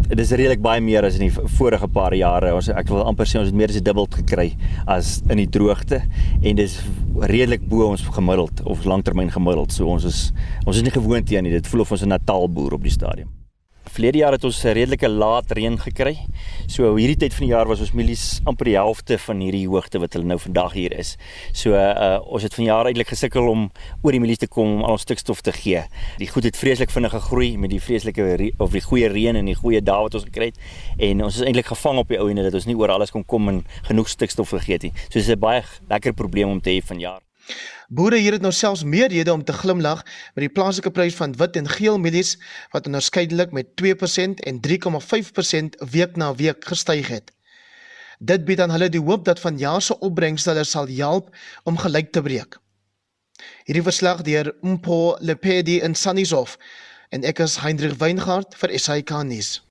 dit 0.08 0.20
is 0.24 0.32
redelik 0.32 0.62
baie 0.64 0.82
meer 0.84 1.06
as 1.08 1.18
in 1.20 1.28
die 1.28 1.48
vorige 1.58 1.88
paar 1.92 2.16
jare. 2.16 2.54
Ons 2.56 2.70
ek 2.72 2.92
wil 2.92 3.04
amper 3.08 3.28
sê 3.28 3.42
ons 3.42 3.50
het 3.50 3.58
meer 3.58 3.74
as 3.74 3.82
dubbel 3.84 4.08
gekry 4.18 4.50
as 4.88 5.18
in 5.28 5.42
die 5.42 5.50
droogte 5.52 6.02
en 6.42 6.60
dis 6.60 6.80
redelik 7.18 7.66
bo 7.68 7.90
ons 7.92 8.06
gemiddeld 8.16 8.64
of 8.66 8.86
langtermyn 8.88 9.34
gemiddeld. 9.34 9.76
So 9.76 9.92
ons 9.92 10.08
is 10.08 10.30
ons 10.66 10.78
is 10.78 10.86
nie 10.86 10.96
gewoond 10.96 11.28
hieraan 11.28 11.50
nie. 11.50 11.58
Dit 11.60 11.68
voel 11.68 11.84
of 11.84 11.92
ons 11.92 12.04
'n 12.04 12.16
Natal 12.16 12.48
boer 12.48 12.80
op 12.80 12.84
die 12.84 12.94
stadium. 12.94 13.37
Verlede 13.88 14.18
jaar 14.18 14.36
het 14.36 14.44
ons 14.44 14.64
'n 14.64 14.74
redelike 14.74 15.10
laat 15.10 15.52
reën 15.52 15.78
gekry. 15.80 16.18
So 16.68 16.96
hierdie 16.96 17.18
tyd 17.18 17.34
van 17.34 17.48
die 17.48 17.54
jaar 17.54 17.68
was 17.68 17.80
ons 17.80 17.92
mielies 17.92 18.40
amper 18.46 18.66
die 18.66 18.76
helfte 18.76 19.18
van 19.18 19.40
hierdie 19.40 19.68
hoogte 19.68 20.00
wat 20.00 20.14
hulle 20.14 20.26
nou 20.26 20.40
vandag 20.40 20.74
hier 20.74 20.94
is. 20.94 21.18
So 21.54 21.74
uh 21.74 22.20
ons 22.26 22.44
het 22.44 22.54
vanjaar 22.54 22.86
eintlik 22.86 23.08
gesukkel 23.08 23.48
om 23.48 23.72
oor 24.02 24.12
die 24.12 24.20
mielies 24.20 24.38
te 24.38 24.48
kom 24.48 24.68
om 24.68 24.84
al 24.84 24.92
ons 24.92 25.02
stikstof 25.02 25.42
te 25.42 25.52
gee. 25.52 25.84
Die 26.18 26.28
goed 26.28 26.44
het 26.44 26.58
vreeslik 26.58 26.90
vinnig 26.90 27.12
gegroei 27.12 27.58
met 27.58 27.70
die 27.70 27.82
vreeslike 27.82 28.54
of 28.58 28.72
die 28.72 28.82
goeie 28.82 29.08
reën 29.08 29.36
en 29.36 29.46
die 29.46 29.56
goeie 29.56 29.82
dae 29.82 30.02
wat 30.02 30.14
ons 30.14 30.24
gekry 30.24 30.46
het 30.46 30.58
en 30.98 31.24
ons 31.24 31.36
is 31.36 31.46
eintlik 31.46 31.66
gevang 31.66 31.98
op 31.98 32.08
die 32.08 32.20
ou 32.20 32.30
ene 32.30 32.44
dat 32.44 32.54
ons 32.54 32.66
nie 32.66 32.76
oor 32.76 32.90
alles 32.90 33.12
kon 33.12 33.26
kom 33.26 33.50
en 33.50 33.66
genoeg 33.84 34.10
stikstof 34.10 34.50
gegee 34.50 34.74
het 34.74 34.84
nie. 34.84 34.94
So 35.10 35.20
dis 35.20 35.30
'n 35.30 35.40
baie 35.40 35.64
lekker 35.90 36.14
probleem 36.14 36.50
om 36.50 36.62
te 36.62 36.70
hê 36.70 36.82
vanjaar. 36.82 37.27
Boere 37.88 38.18
hier 38.20 38.36
het 38.36 38.44
nou 38.44 38.52
selfs 38.52 38.84
meer 38.84 39.08
rede 39.08 39.34
om 39.34 39.44
te 39.44 39.54
glimlag 39.54 40.04
met 40.36 40.44
die 40.44 40.52
plaaslike 40.52 40.92
prys 40.92 41.16
van 41.16 41.36
wit 41.40 41.56
en 41.56 41.70
geel 41.70 42.00
mielies 42.00 42.36
wat 42.74 42.86
onderskeidelik 42.90 43.52
met 43.56 43.70
2% 43.82 44.44
en 44.50 44.60
3,5% 44.68 45.82
week 45.92 46.16
na 46.16 46.34
week 46.36 46.66
gestyg 46.66 47.08
het. 47.08 47.32
Dit 48.20 48.46
bied 48.46 48.60
aan 48.60 48.74
hulle 48.74 48.90
die 48.90 49.02
hoop 49.02 49.26
dat 49.26 49.40
vanjaar 49.40 49.82
se 49.82 50.00
opbrengste 50.00 50.50
hulle 50.50 50.66
sal 50.66 50.88
help 50.88 51.30
om 51.64 51.78
gelyk 51.78 52.12
te 52.12 52.22
breek. 52.22 52.58
Hierdie 53.70 53.86
verslag 53.86 54.22
deur 54.26 54.56
Mpo 54.62 55.18
Lepedi 55.20 55.80
in 55.86 55.96
Sannieshof 55.96 56.58
en 57.10 57.24
ek 57.24 57.40
is 57.46 57.60
Hendrik 57.62 58.00
Weingart 58.02 58.58
vir 58.58 58.74
SAK 58.80 59.14
nuus. 59.30 59.62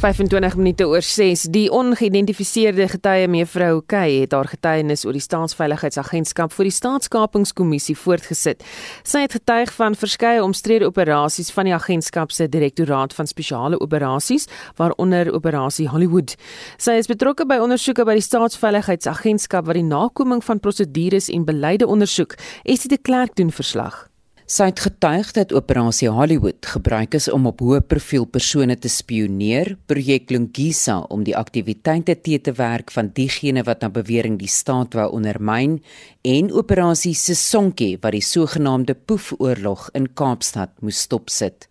25 0.00 0.56
minute 0.56 0.86
oor 0.88 1.02
6. 1.02 1.42
Die 1.52 1.66
ongeïdentifiseerde 1.76 2.86
getuie 2.88 3.26
mevrou 3.28 3.82
Kay 3.84 4.22
het 4.22 4.32
haar 4.32 4.48
getuienis 4.48 5.04
oor 5.04 5.12
die 5.12 5.20
staatsveiligheidsagentskap 5.20 6.54
vir 6.56 6.70
die 6.70 6.72
staatskapingskommissie 6.72 7.98
voortgesit. 8.00 8.64
Sy 9.04 9.26
het 9.26 9.36
getuig 9.36 9.74
van 9.76 9.98
verskeie 10.00 10.40
omstrede 10.40 10.88
operasies 10.88 11.52
van 11.52 11.68
die 11.68 11.76
agentskap 11.76 12.32
se 12.32 12.48
direktoraat 12.48 13.12
van 13.12 13.28
spesiale 13.28 13.76
operasies, 13.84 14.48
waaronder 14.80 15.34
operasie 15.36 15.90
Hollywood. 15.92 16.32
Sy 16.80 16.96
is 16.96 17.12
betrokke 17.12 17.44
by 17.44 17.60
ondersoeke 17.60 18.08
by 18.08 18.16
die 18.16 18.24
staatsveiligheidsagentskap 18.24 19.68
wat 19.68 19.76
die 19.76 19.84
nakoming 19.84 20.40
van 20.40 20.64
prosedures 20.64 21.28
en 21.28 21.44
beleide 21.44 21.84
ondersoek. 21.84 22.40
Esie 22.64 22.88
de 22.88 22.96
Klerk 22.96 23.36
doen 23.36 23.52
verslag. 23.52 24.06
Sy 24.50 24.66
het 24.66 24.80
getuig 24.82 25.28
dat 25.36 25.52
operasie 25.54 26.08
Hollywood 26.10 26.66
gebruik 26.66 27.12
is 27.14 27.28
om 27.30 27.44
op 27.46 27.60
hoë 27.62 27.84
profiel 27.86 28.24
persone 28.26 28.74
te 28.74 28.90
spioneer, 28.90 29.76
projek 29.86 30.32
Lungisa 30.34 30.96
om 31.14 31.22
die 31.22 31.36
aktiwiteite 31.38 32.16
te 32.18 32.38
te 32.42 32.54
werk 32.58 32.90
van 32.90 33.12
diegene 33.14 33.62
wat 33.68 33.84
na 33.84 33.92
bewering 33.94 34.40
die 34.40 34.50
staat 34.50 34.96
wou 34.98 35.06
ondermyn 35.14 35.76
en 36.26 36.50
operasie 36.50 37.14
Sesonke 37.14 37.92
wat 38.02 38.16
die 38.16 38.24
sogenaamde 38.26 38.98
poefoorlog 38.98 39.86
in 39.94 40.10
Kaapstad 40.18 40.74
moes 40.82 41.04
stopsit. 41.06 41.68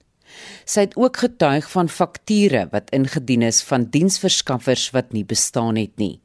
Sy 0.64 0.88
het 0.88 0.96
ook 0.96 1.20
getuig 1.26 1.68
van 1.76 1.92
fakture 1.92 2.70
wat 2.72 2.96
ingedien 2.96 3.44
is 3.44 3.60
van 3.60 3.90
diensverskaffers 3.92 4.94
wat 4.96 5.12
nie 5.12 5.28
bestaan 5.28 5.76
het 5.76 5.98
nie. 6.00 6.22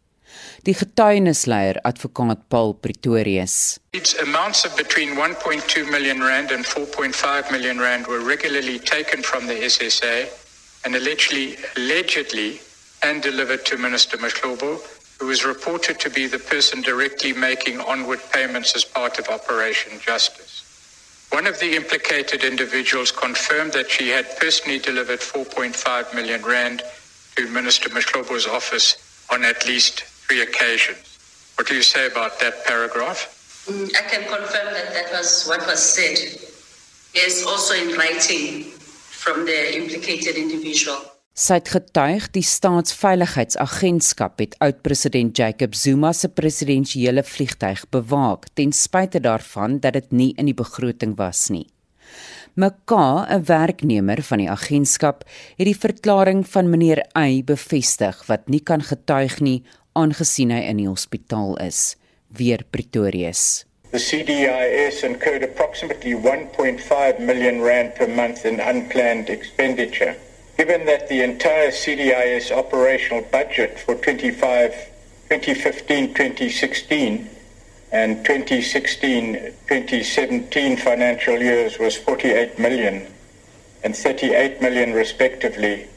Die 0.66 0.74
getuienisleier 0.74 1.80
advokaat 1.82 2.48
Paul 2.48 2.74
Pretorius. 2.74 3.80
It's 3.92 4.14
amounts 4.22 4.64
of 4.64 4.76
between 4.76 5.16
1.2 5.16 5.90
million 5.90 6.22
rand 6.22 6.50
and 6.50 6.64
4.5 6.64 7.50
million 7.50 7.78
rand 7.78 8.06
were 8.06 8.20
regularly 8.20 8.78
taken 8.78 9.22
from 9.22 9.46
the 9.46 9.54
SSA 9.54 10.28
and 10.84 10.94
allegedly 10.94 11.56
allegedly 11.76 12.60
and 13.02 13.22
delivered 13.22 13.64
to 13.66 13.76
Minister 13.76 14.18
Mashlobo 14.18 14.80
who 15.18 15.26
was 15.26 15.44
reported 15.44 15.98
to 16.00 16.10
be 16.10 16.26
the 16.26 16.38
person 16.38 16.82
directly 16.82 17.32
making 17.32 17.80
onward 17.80 18.20
payments 18.32 18.74
as 18.74 18.84
part 18.84 19.18
of 19.18 19.28
Operation 19.28 20.00
Justice. 20.00 20.64
One 21.30 21.46
of 21.46 21.58
the 21.60 21.76
implicated 21.76 22.44
individuals 22.44 23.10
confirmed 23.10 23.72
that 23.72 23.90
she 23.90 24.08
had 24.08 24.36
personally 24.38 24.78
delivered 24.78 25.20
4.5 25.20 26.14
million 26.14 26.42
rand 26.42 26.82
to 27.36 27.48
Minister 27.48 27.88
Mashlobo's 27.90 28.46
office 28.46 28.96
on 29.30 29.44
at 29.44 29.66
least 29.66 30.04
three 30.26 30.42
occasions. 30.42 31.18
What 31.56 31.68
do 31.68 31.74
you 31.74 31.82
say 31.82 32.06
about 32.06 32.38
that 32.40 32.64
paragraph? 32.64 33.20
Mm, 33.68 33.88
I 33.94 34.02
can 34.10 34.24
confirm 34.28 34.68
that 34.74 34.92
that 34.96 35.12
was 35.12 35.46
what 35.48 35.66
was 35.66 35.80
said. 35.80 36.18
Yes, 37.14 37.46
also 37.46 37.74
in 37.74 37.96
writing 37.96 38.64
from 39.24 39.46
the 39.46 39.76
implicated 39.76 40.36
individual. 40.36 40.98
Sy 41.34 41.56
het 41.58 41.68
getuig 41.74 42.28
die 42.30 42.44
staatsveiligheidsagentskap 42.46 44.38
het 44.38 44.52
oud-president 44.62 45.34
Jacob 45.34 45.74
Zuma 45.74 46.12
se 46.14 46.28
presidensiële 46.30 47.24
vliegtyg 47.26 47.82
bewaak 47.90 48.46
ten 48.54 48.70
spyte 48.70 49.18
daarvan 49.18 49.80
dat 49.82 49.98
dit 49.98 50.12
nie 50.14 50.30
in 50.38 50.46
die 50.46 50.54
begroting 50.54 51.16
was 51.18 51.48
nie. 51.50 51.66
Maka, 52.54 53.26
'n 53.26 53.44
werknemer 53.50 54.22
van 54.22 54.38
die 54.38 54.50
agentskap, 54.50 55.24
het 55.58 55.66
die 55.66 55.74
verklaring 55.74 56.46
van 56.46 56.70
meneer 56.70 57.02
Y 57.18 57.42
bevestig 57.42 58.26
wat 58.26 58.48
nie 58.48 58.62
kan 58.62 58.82
getuig 58.82 59.40
nie 59.40 59.64
aangesien 59.94 60.52
hy 60.54 60.64
in 60.70 60.82
die 60.82 60.90
hospitaal 60.90 61.56
is, 61.64 61.94
weer 62.38 62.64
Pretorius. 62.70 63.64
The 63.90 64.02
CDIS 64.02 65.04
incurred 65.06 65.44
approximately 65.46 66.14
1.5 66.14 67.20
million 67.20 67.62
rand 67.62 67.94
per 67.94 68.08
month 68.08 68.44
in 68.44 68.58
unplanned 68.58 69.30
expenditure. 69.30 70.16
Given 70.56 70.86
that 70.86 71.08
the 71.08 71.22
entire 71.22 71.70
CDIS 71.70 72.50
operational 72.50 73.22
budget 73.30 73.78
for 73.78 73.94
25 73.94 74.74
2015-2016 75.30 77.26
and 77.92 78.26
2016-2017 78.26 80.78
financial 80.78 81.38
years 81.38 81.78
was 81.78 81.96
48 81.96 82.58
million 82.58 83.06
and 83.82 83.96
38 83.96 84.60
million 84.60 84.92
respectively, 84.92 85.88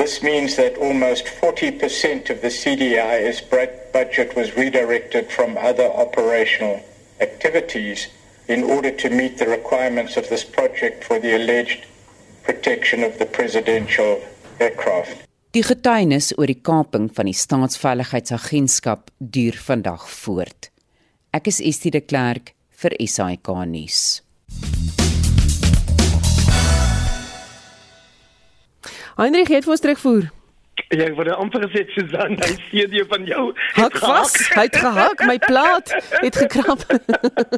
This 0.00 0.22
means 0.22 0.56
that 0.56 0.78
almost 0.78 1.26
40% 1.26 2.30
of 2.30 2.40
the 2.40 2.48
CDI's 2.48 3.42
budget 3.92 4.34
was 4.34 4.56
redirected 4.56 5.30
from 5.30 5.58
other 5.58 5.88
operational 5.92 6.80
activities 7.20 8.08
in 8.48 8.64
order 8.64 8.92
to 8.96 9.10
meet 9.10 9.36
the 9.36 9.44
requirements 9.44 10.16
of 10.16 10.26
this 10.30 10.42
project 10.42 11.04
for 11.04 11.20
the 11.20 11.36
alleged 11.36 11.84
protection 12.42 13.04
of 13.04 13.18
the 13.18 13.26
presidential 13.26 14.22
aircraft. 14.58 15.28
Die 15.52 15.66
getuienis 15.66 16.32
oor 16.38 16.48
die 16.48 16.62
kaping 16.64 17.10
van 17.12 17.28
die 17.28 17.36
staatsveiligheidsagentskap 17.36 19.12
duur 19.18 19.60
vandag 19.68 20.08
voort. 20.22 20.72
Ek 21.36 21.52
is 21.52 21.60
Estie 21.60 21.92
de 21.92 22.00
Klerk 22.00 22.54
vir 22.80 22.96
SAK 23.04 23.52
nuus. 23.68 24.22
Heinrich 29.20 29.50
het 29.52 29.66
vir 29.66 29.74
ons 29.74 29.82
terugvoer. 29.84 30.30
Ja, 30.90 31.04
ek 31.04 31.16
wou 31.18 31.26
amper 31.34 31.66
gesê 31.68 31.82
Susan, 31.92 32.38
hy 32.40 32.54
sien 32.70 32.94
jy 32.96 33.02
van 33.10 33.26
jou. 33.28 33.42
Hak 33.76 33.98
vas, 34.00 34.32
hy 34.56 34.64
het 34.64 34.78
gehak, 34.80 35.20
my 35.28 35.36
plaat 35.42 35.92
het 36.22 36.38
gekrap. 36.40 36.82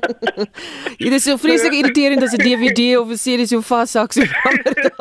Dit 1.04 1.14
is 1.14 1.23
so 1.28 1.38
vreeslik 1.40 1.76
irriterend 1.78 2.26
as 2.26 2.35
'n 2.35 2.42
DVD 2.42 2.99
of 2.99 3.14
'n 3.14 3.21
serie 3.21 3.47
so 3.47 3.62
vashak 3.62 4.12
so. 4.12 4.26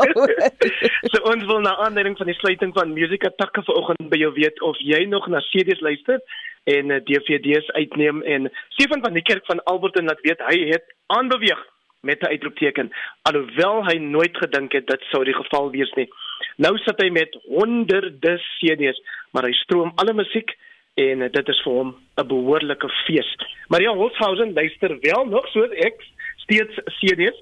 so 1.12 1.24
ons 1.34 1.44
wil 1.50 1.66
na 1.66 1.76
aanleiding 1.82 2.16
van 2.22 2.30
die 2.30 2.38
sluiting 2.38 2.72
van 2.78 2.94
Musica 2.94 3.34
Takke 3.42 3.66
vanoggend 3.66 4.14
by 4.14 4.22
jou 4.22 4.32
weet 4.38 4.62
of 4.62 4.78
jy 4.80 5.04
nog 5.10 5.28
na 5.28 5.42
CD's 5.50 5.82
luister 5.82 6.22
en 6.70 6.94
uh, 6.94 7.02
DVD's 7.04 7.68
uitneem 7.74 8.22
en 8.22 8.52
Stefan 8.78 9.02
van 9.02 9.18
die 9.18 9.26
kerk 9.26 9.46
van 9.50 9.64
Alberton 9.64 10.06
laat 10.06 10.22
weet 10.22 10.40
hy 10.46 10.70
het 10.70 10.86
aanbeweeg 11.08 11.60
met 12.02 12.22
'n 12.22 12.32
uitroepteken 12.38 12.94
alhoewel 13.22 13.86
hy 13.86 13.98
nooit 13.98 14.38
gedink 14.38 14.72
het 14.72 14.88
dit 14.88 15.02
sou 15.10 15.24
die 15.24 15.36
geval 15.42 15.72
wees 15.72 15.92
nie. 16.00 16.10
Nou 16.58 16.78
sit 16.78 17.00
hy 17.02 17.10
met 17.10 17.38
honderde 17.48 18.36
CD's, 18.58 19.00
maar 19.32 19.48
hy 19.48 19.54
stroom 19.64 19.92
alle 19.96 20.14
musiek 20.14 20.52
en 21.00 21.24
dit 21.32 21.50
is 21.54 21.62
vir 21.64 21.74
hom 21.74 21.96
'n 22.18 22.28
behoorlike 22.28 22.90
fees. 23.06 23.30
Maria 23.70 23.94
Holzhausen 23.94 24.54
luister 24.54 24.98
wel 25.00 25.26
nog 25.26 25.48
soos 25.48 25.72
ek 25.72 26.04
steeds 26.38 26.76
CD's 27.00 27.38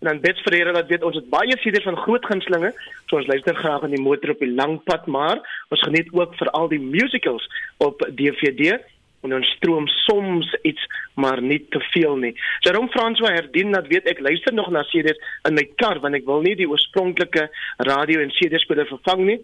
en 0.00 0.08
dan 0.08 0.20
Bets 0.20 0.40
Ferreira 0.40 0.72
wat 0.72 0.88
weet 0.90 1.02
ons 1.02 1.14
het 1.14 1.28
baie 1.30 1.56
CD's 1.62 1.86
van 1.86 1.96
groot 1.96 2.24
gunstelinge, 2.26 2.72
so 3.06 3.16
ons 3.16 3.26
luister 3.26 3.54
graag 3.54 3.82
in 3.82 3.94
die 3.94 4.02
motor 4.02 4.30
op 4.30 4.38
die 4.38 4.54
lang 4.54 4.82
pad, 4.82 5.06
maar 5.06 5.38
ons 5.68 5.82
geniet 5.86 6.08
ook 6.12 6.34
vir 6.34 6.50
al 6.50 6.68
die 6.68 6.80
musicals 6.80 7.46
op 7.78 8.02
DVD 8.18 8.80
en 9.22 9.34
ons 9.38 9.50
stroom 9.56 9.86
soms 10.02 10.48
iets 10.62 10.86
maar 11.14 11.42
nie 11.42 11.60
te 11.70 11.80
veel 11.92 12.16
nie. 12.16 12.32
Jerome 12.66 12.90
François 12.94 13.34
herdien 13.36 13.72
dat 13.74 13.86
weet 13.92 14.08
ek 14.10 14.20
luister 14.20 14.54
nog 14.54 14.70
na 14.70 14.84
CD's 14.90 15.20
in 15.48 15.54
my 15.58 15.66
kar 15.80 16.00
want 16.02 16.18
ek 16.18 16.26
wil 16.26 16.42
nie 16.42 16.56
die 16.58 16.68
oorspronklike 16.68 17.48
radio 17.88 18.22
en 18.22 18.34
CD 18.38 18.60
speler 18.62 18.88
vervang 18.90 19.26
nie 19.30 19.40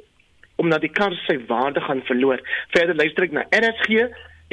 omdat 0.59 0.83
die 0.83 0.91
kar 0.91 1.15
sy 1.29 1.37
waarde 1.47 1.79
gaan 1.85 2.01
verloor. 2.09 2.41
Verder 2.75 2.97
luister 2.99 3.29
ek 3.29 3.37
na 3.37 3.45
RSG 3.55 4.09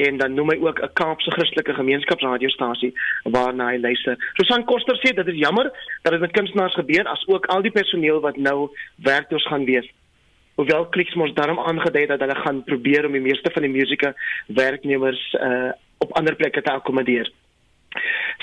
en 0.06 0.20
dan 0.20 0.36
noem 0.38 0.52
hy 0.52 0.56
ook 0.62 0.78
'n 0.84 0.92
Kaapse 1.00 1.30
Christelike 1.34 1.74
Gemeenskapsradiostasie 1.74 2.92
waarna 3.24 3.72
hy 3.72 3.78
luister. 3.82 4.14
Susan 4.38 4.64
Koster 4.64 4.94
sê 5.02 5.14
dit 5.14 5.26
is 5.26 5.42
jammer 5.42 5.70
dat 6.02 6.12
dit 6.12 6.20
met 6.20 6.32
kunstenaars 6.32 6.74
gebeur 6.74 7.08
as 7.08 7.26
ook 7.26 7.46
al 7.46 7.62
die 7.62 7.74
personeel 7.74 8.20
wat 8.20 8.36
nou 8.36 8.70
werkloos 9.02 9.46
gaan 9.46 9.64
wees 9.64 9.88
hoewel 10.56 10.88
Clicks 10.88 11.14
mos 11.14 11.34
daarom 11.36 11.58
aangedui 11.60 12.06
dat 12.06 12.20
hulle 12.20 12.36
gaan 12.42 12.62
probeer 12.64 13.06
om 13.06 13.16
die 13.16 13.24
meeste 13.24 13.50
van 13.52 13.66
die 13.66 13.72
musieke 13.72 14.14
werknemers 14.46 15.24
uh 15.40 15.72
op 15.98 16.10
ander 16.12 16.36
plekke 16.36 16.60
te 16.62 16.70
akkommodeer. 16.70 17.30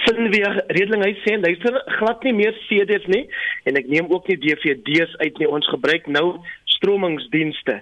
Sin 0.06 0.30
weer 0.34 0.56
redeling 0.74 1.04
hy 1.06 1.12
sê 1.22 1.36
luister 1.38 1.76
glad 2.00 2.24
nie 2.26 2.34
meer 2.34 2.56
CD's 2.66 3.06
nie 3.14 3.28
en 3.70 3.78
ek 3.78 3.92
neem 3.92 4.10
ook 4.10 4.26
nie 4.28 4.40
DVD's 4.42 5.14
uit 5.22 5.38
nie 5.38 5.50
ons 5.58 5.70
gebruik 5.70 6.10
nou 6.10 6.40
stromingsdienste. 6.74 7.78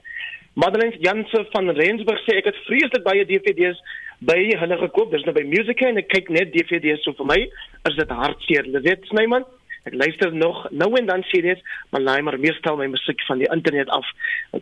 Madeleine 0.60 1.00
Janse 1.00 1.46
van 1.54 1.72
Rensburg 1.78 2.20
sê 2.26 2.36
ek 2.42 2.52
het 2.52 2.60
vreeslik 2.68 3.06
baie 3.08 3.24
DVD's 3.30 3.80
by 4.28 4.38
hulle 4.60 4.78
gekoop. 4.84 5.16
Dis 5.16 5.24
nou 5.26 5.34
by 5.40 5.46
Musica 5.48 5.88
en 5.88 6.02
ek 6.04 6.12
kyk 6.12 6.30
net 6.36 6.52
DVD's 6.52 7.08
so 7.08 7.16
vir 7.22 7.32
my 7.32 7.40
is 7.88 7.96
dit 7.98 8.16
hartseer. 8.20 8.68
Dit 8.76 8.90
sê 8.90 8.98
Snyman. 9.14 9.48
Ek 9.84 9.94
luister 9.98 10.34
nog 10.34 10.68
nou 10.70 10.92
en 11.00 11.06
dan 11.06 11.24
CD's, 11.30 11.62
maar 11.90 12.02
laai 12.02 12.22
maar 12.22 12.40
meestal 12.40 12.78
my 12.78 12.86
musiek 12.86 13.22
van 13.26 13.42
die 13.42 13.50
internet 13.50 13.90
af. 13.90 14.06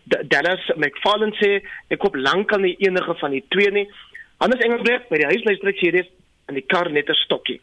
Dallas 0.04 0.70
McFarlane 0.76 1.36
sê 1.36 1.50
ek 1.92 2.00
koop 2.00 2.16
lankal 2.16 2.64
nie 2.64 2.76
enige 2.80 3.14
van 3.20 3.36
die 3.36 3.44
twee 3.48 3.70
nie. 3.70 3.88
Anders 4.40 4.62
Engelsbreg 4.64 5.10
by 5.10 5.20
die 5.20 5.28
huis 5.28 5.44
luister 5.44 5.68
ek 5.74 5.82
CD's 5.82 6.08
en 6.48 6.56
die 6.56 6.64
kar 6.66 6.88
net 6.90 7.10
'n 7.10 7.20
stokkie. 7.26 7.60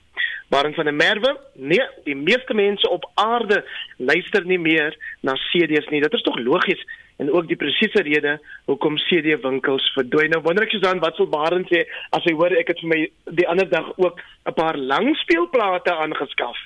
Baring 0.50 0.76
van 0.76 0.88
'n 0.88 0.96
merwe? 0.96 1.38
Nee, 1.54 1.86
die 2.04 2.16
meeste 2.16 2.54
mense 2.54 2.90
op 2.90 3.10
aarde 3.16 3.66
luister 3.98 4.46
nie 4.46 4.60
meer 4.60 4.96
na 5.22 5.34
CD's 5.34 5.90
nie. 5.90 6.02
Dit 6.02 6.14
is 6.14 6.22
tog 6.22 6.40
logies 6.40 6.86
en 7.18 7.32
ook 7.32 7.48
die 7.48 7.56
presiese 7.56 8.02
rede 8.02 8.40
hoekom 8.66 8.98
CD 8.98 9.42
winkels 9.42 9.92
verdwyn. 9.94 10.30
Nou 10.30 10.42
wonder 10.42 10.64
ek 10.64 10.72
Susan, 10.72 11.00
wat 11.00 11.16
sou 11.16 11.28
Baring 11.28 11.66
sê 11.68 11.84
as 12.10 12.24
hy 12.24 12.34
hoor 12.34 12.52
ek 12.52 12.68
het 12.68 12.80
vir 12.80 12.90
my 12.90 13.00
die 13.26 13.48
ander 13.48 13.70
dag 13.70 13.92
ook 13.98 14.22
'n 14.46 14.54
paar 14.54 14.78
langspeelplate 14.78 15.92
aangeskaf? 15.92 16.58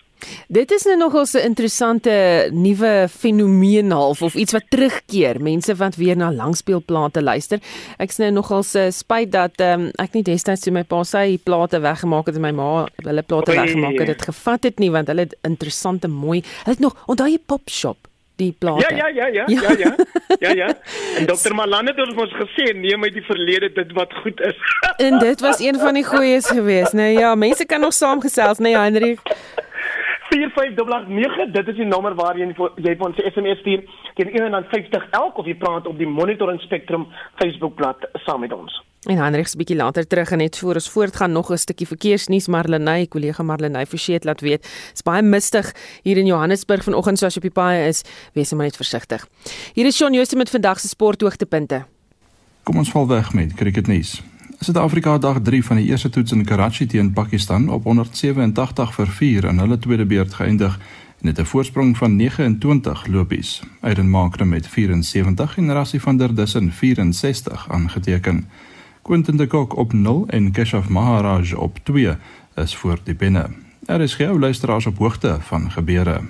Dit 0.48 0.72
is 0.72 0.84
nou 0.84 0.98
nogal 0.98 1.26
'n 1.34 1.46
interessante 1.46 2.50
nuwe 2.52 3.08
fenomeen 3.10 3.92
half 3.92 4.22
of 4.22 4.36
iets 4.36 4.52
wat 4.52 4.64
terugkeer. 4.70 5.42
Mense 5.42 5.76
wat 5.76 5.96
weer 5.96 6.16
na 6.16 6.32
langspeelplate 6.32 7.22
luister. 7.22 7.60
Ek's 7.98 8.18
nou 8.18 8.32
nogal 8.32 8.64
se 8.64 8.88
spyt 8.92 9.32
dat 9.32 9.60
um, 9.60 9.90
ek 9.96 10.14
nie 10.14 10.24
destyds 10.24 10.62
toe 10.62 10.74
my 10.74 10.84
pa 10.84 11.04
sy 11.04 11.40
plate 11.44 11.80
weggemaak 11.80 12.26
het 12.26 12.36
en 12.36 12.42
my 12.42 12.52
ma 12.52 12.88
hulle 12.96 13.22
plate 13.22 13.52
weggemaak 13.52 14.00
het 14.00 14.08
dit 14.08 14.22
gevat 14.22 14.64
het 14.64 14.80
nie 14.80 14.92
want 14.92 15.08
hulle 15.08 15.22
het 15.22 15.36
interessante 15.42 16.08
mooi. 16.08 16.44
Hulle 16.64 16.76
het 16.76 16.80
nog 16.80 16.96
onthou 17.06 17.30
jy 17.30 17.40
Pop 17.46 17.70
Shop 17.70 17.98
die 18.42 18.56
plate. 18.58 18.86
Ja 18.90 19.08
ja 19.08 19.08
ja 19.08 19.28
ja 19.28 19.46
ja 19.48 19.72
ja. 19.78 19.96
Ja 20.40 20.52
ja. 20.52 20.54
ja. 20.54 20.70
En 21.20 21.26
Dr. 21.26 21.54
Malan 21.54 21.88
het 21.88 22.00
ons 22.00 22.34
gesê 22.34 22.72
neem 22.76 23.04
uit 23.04 23.14
die 23.14 23.26
verlede 23.28 23.72
dit 23.72 23.92
wat 23.98 24.14
goed 24.24 24.40
is. 24.42 24.58
en 24.98 25.20
dit 25.20 25.40
was 25.40 25.60
een 25.60 25.80
van 25.80 25.94
die 25.94 26.06
goeies 26.06 26.48
geweest. 26.48 26.94
Nou 26.94 27.10
ja, 27.10 27.36
mense 27.36 27.66
kan 27.66 27.80
nog 27.80 27.94
saamgesels, 27.94 28.58
nee 28.58 28.78
Hendrik. 28.78 29.20
4589 30.32 31.52
dit 31.52 31.68
is 31.68 31.76
die 31.82 31.88
nommer 31.88 32.14
waar 32.16 32.38
jy 32.40 32.48
jy 32.86 32.94
van 33.00 33.14
se 33.16 33.32
SMS 33.34 33.60
stuur 33.60 33.84
teen 34.16 34.32
150 34.32 35.10
elk 35.18 35.42
of 35.42 35.50
jy 35.50 35.58
praat 35.60 35.90
op 35.92 35.98
die 36.00 36.08
Monitoring 36.08 36.62
Spectrum 36.64 37.08
Facebookblad 37.42 38.08
saam 38.26 38.40
met 38.46 38.56
ons. 38.56 38.78
En 39.10 39.18
Hendriks 39.18 39.58
bietjie 39.58 39.76
later 39.76 40.08
terug 40.08 40.32
en 40.32 40.44
net 40.44 40.58
voor 40.62 40.80
ons 40.80 40.90
voortgaan 40.94 41.32
nog 41.32 41.52
'n 41.52 41.58
stukkie 41.58 41.88
verkeersnuus 41.88 42.48
Marlenae 42.48 43.08
kollega 43.08 43.44
Marlenae 43.44 43.86
verseet 43.86 44.24
laat 44.24 44.42
weet. 44.42 44.62
Dit's 44.62 45.04
baie 45.04 45.22
mistig 45.22 45.74
hier 46.04 46.18
in 46.18 46.26
Johannesburg 46.26 46.84
vanoggend 46.84 47.18
soos 47.18 47.36
op 47.36 47.42
die 47.42 47.52
paai 47.52 47.88
is. 47.88 48.04
Wees 48.34 48.54
maar 48.54 48.66
net 48.66 48.76
versigtig. 48.76 49.28
Hier 49.74 49.86
is 49.86 49.98
Shaun 49.98 50.14
Jooste 50.14 50.36
met 50.36 50.50
vandag 50.50 50.80
se 50.80 50.88
sporthoogtepunte. 50.88 51.86
Kom 52.64 52.78
ons 52.78 52.92
val 52.92 53.08
weg 53.08 53.34
met 53.34 53.54
cricketnuus. 53.54 54.31
Suid-Afrika 54.64 55.18
dag 55.18 55.40
3 55.42 55.66
van 55.66 55.76
die 55.76 55.88
eerste 55.90 56.10
toets 56.10 56.32
in 56.32 56.44
Karachi 56.46 56.86
teen 56.86 57.14
Pakistan 57.14 57.64
op 57.70 57.84
187 57.84 58.92
vir 58.94 59.08
4 59.08 59.48
in 59.50 59.60
hulle 59.60 59.78
tweede 59.82 60.06
beurt 60.06 60.34
geëindig 60.38 60.76
en 61.22 61.28
het 61.28 61.40
'n 61.40 61.46
voorsprong 61.46 61.98
van 61.98 62.16
29 62.16 63.08
lopies. 63.08 63.64
Aiden 63.80 64.10
Markram 64.10 64.50
met 64.50 64.68
74 64.68 65.58
en 65.58 65.74
Rassie 65.74 66.02
van 66.02 66.18
der 66.18 66.36
Dussen 66.36 66.72
64 66.72 67.70
aangeteken. 67.70 68.50
Quentin 69.02 69.38
de 69.38 69.48
Kock 69.48 69.78
op 69.78 69.94
0 69.94 70.24
en 70.28 70.52
Keshav 70.52 70.88
Maharaj 70.88 71.54
op 71.54 71.80
2 71.84 72.16
is 72.56 72.76
voor 72.76 73.00
die 73.04 73.16
binne. 73.16 73.50
Er 73.86 74.02
is 74.02 74.16
geen 74.16 74.40
luisteraars 74.40 74.86
op 74.86 74.98
hoogte 74.98 75.38
van 75.40 75.72
gebeure. 75.72 76.22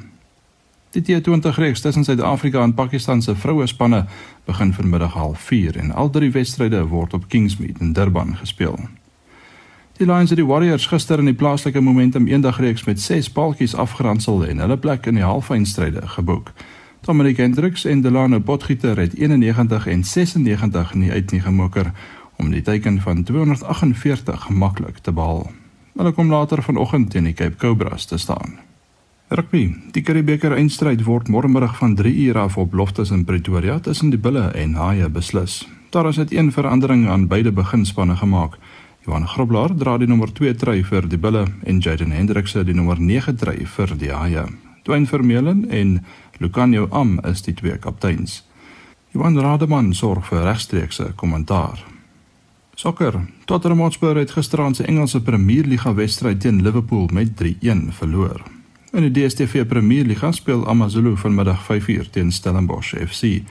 Die 0.91 1.01
T20 1.01 1.55
reeks 1.55 1.81
tussen 1.81 2.03
Suid-Afrika 2.03 2.63
en 2.63 2.74
Pakistan 2.74 3.21
se 3.21 3.36
vroue 3.36 3.67
spanne 3.67 4.05
begin 4.45 4.74
vanmiddag 4.74 5.13
04:30 5.15 5.77
en 5.79 5.91
al 5.91 6.10
drie 6.10 6.31
wedstryde 6.31 6.88
word 6.88 7.13
op 7.13 7.27
Kingsmead 7.27 7.79
in 7.79 7.93
Durban 7.93 8.36
gespeel. 8.36 8.79
Die 9.98 10.05
Lions 10.05 10.29
het 10.29 10.38
die 10.38 10.45
Warriors 10.45 10.86
gister 10.86 11.19
in 11.19 11.25
die 11.25 11.33
plaaslike 11.33 11.79
Momentum 11.79 12.27
eendagreeks 12.27 12.83
met 12.83 13.00
6 13.00 13.29
paaltjies 13.29 13.75
afgeronsel 13.75 14.45
en 14.45 14.60
hulle 14.60 14.77
plek 14.77 15.05
in 15.05 15.15
die 15.15 15.24
halffinale 15.24 16.01
geboek. 16.07 16.51
Dominic 17.01 17.38
Hendricks 17.38 17.86
en 17.86 18.01
Delano 18.01 18.39
Potgieter 18.39 18.98
het 18.98 19.15
91 19.15 19.88
en 19.88 20.03
96 20.03 20.93
nie 20.93 21.12
uit 21.12 21.31
nie 21.31 21.41
gemoker 21.41 21.91
om 22.36 22.51
die 22.51 22.62
teiken 22.62 23.00
van 23.01 23.24
248 23.24 24.50
maklik 24.50 24.98
te 24.98 25.12
behaal. 25.12 25.51
Hulle 25.95 26.12
kom 26.12 26.29
later 26.29 26.63
vanoggend 26.63 27.10
teen 27.12 27.24
die 27.24 27.33
Cape 27.33 27.55
Cobras 27.55 28.05
te 28.05 28.17
staan. 28.17 28.70
Rugby. 29.31 29.75
Die 29.95 30.01
Curriebeeker 30.03 30.51
eindstryd 30.59 31.05
word 31.07 31.29
môremiddag 31.31 31.77
van 31.79 31.93
3 31.95 32.09
uur 32.25 32.38
af 32.38 32.57
op 32.59 32.73
Loftus 32.75 33.13
in 33.15 33.21
Pretoria 33.23 33.77
tussen 33.79 34.09
die 34.11 34.19
Bulle 34.19 34.50
en 34.59 34.73
Haie 34.75 35.07
beslis. 35.09 35.61
Daar 35.95 36.09
is 36.09 36.19
net 36.19 36.33
een 36.35 36.51
verandering 36.51 37.07
aan 37.07 37.29
beide 37.31 37.51
beginspanne 37.51 38.17
gemaak. 38.19 38.57
Johan 39.05 39.27
Grobler 39.27 39.71
dra 39.77 39.95
die 39.97 40.07
nommer 40.07 40.33
2 40.35 40.55
trui 40.55 40.83
vir 40.83 41.07
die 41.07 41.17
Bulle 41.17 41.45
en 41.63 41.79
Jaden 41.79 42.11
Hendricks 42.11 42.57
die 42.59 42.75
nommer 42.75 43.00
9 43.00 43.38
trui 43.39 43.65
vir 43.65 43.95
die 43.95 44.11
Haie. 44.11 44.45
Dwayne 44.83 45.07
Vermeulen 45.07 45.69
en 45.69 46.05
Lucanio 46.39 46.89
Am 46.91 47.19
is 47.23 47.41
die 47.41 47.53
twee 47.53 47.77
kapteins. 47.77 48.43
Johan 49.15 49.39
Rademan 49.39 49.93
sorg 49.93 50.27
vir 50.27 50.43
regstreekse 50.43 51.13
kommentaar. 51.15 51.79
Sokker. 52.75 53.21
Tottenham 53.45 53.79
Hotspur 53.79 54.15
het 54.15 54.32
gisteraand 54.32 54.75
se 54.75 54.84
Engelse 54.84 55.21
Premierliga 55.21 55.93
wedstryd 55.93 56.41
teen 56.41 56.62
Liverpool 56.62 57.08
met 57.13 57.29
3-1 57.39 57.95
verloor. 57.95 58.60
In 58.91 59.12
die 59.12 59.12
DStv 59.12 59.65
Premier 59.67 60.06
Liga 60.06 60.32
speel 60.32 60.67
AmaZulu 60.67 61.15
vanmiddag 61.17 61.63
5uur 61.63 62.10
teen 62.10 62.32
Stellenbosch 62.32 62.95
FC. 62.95 63.41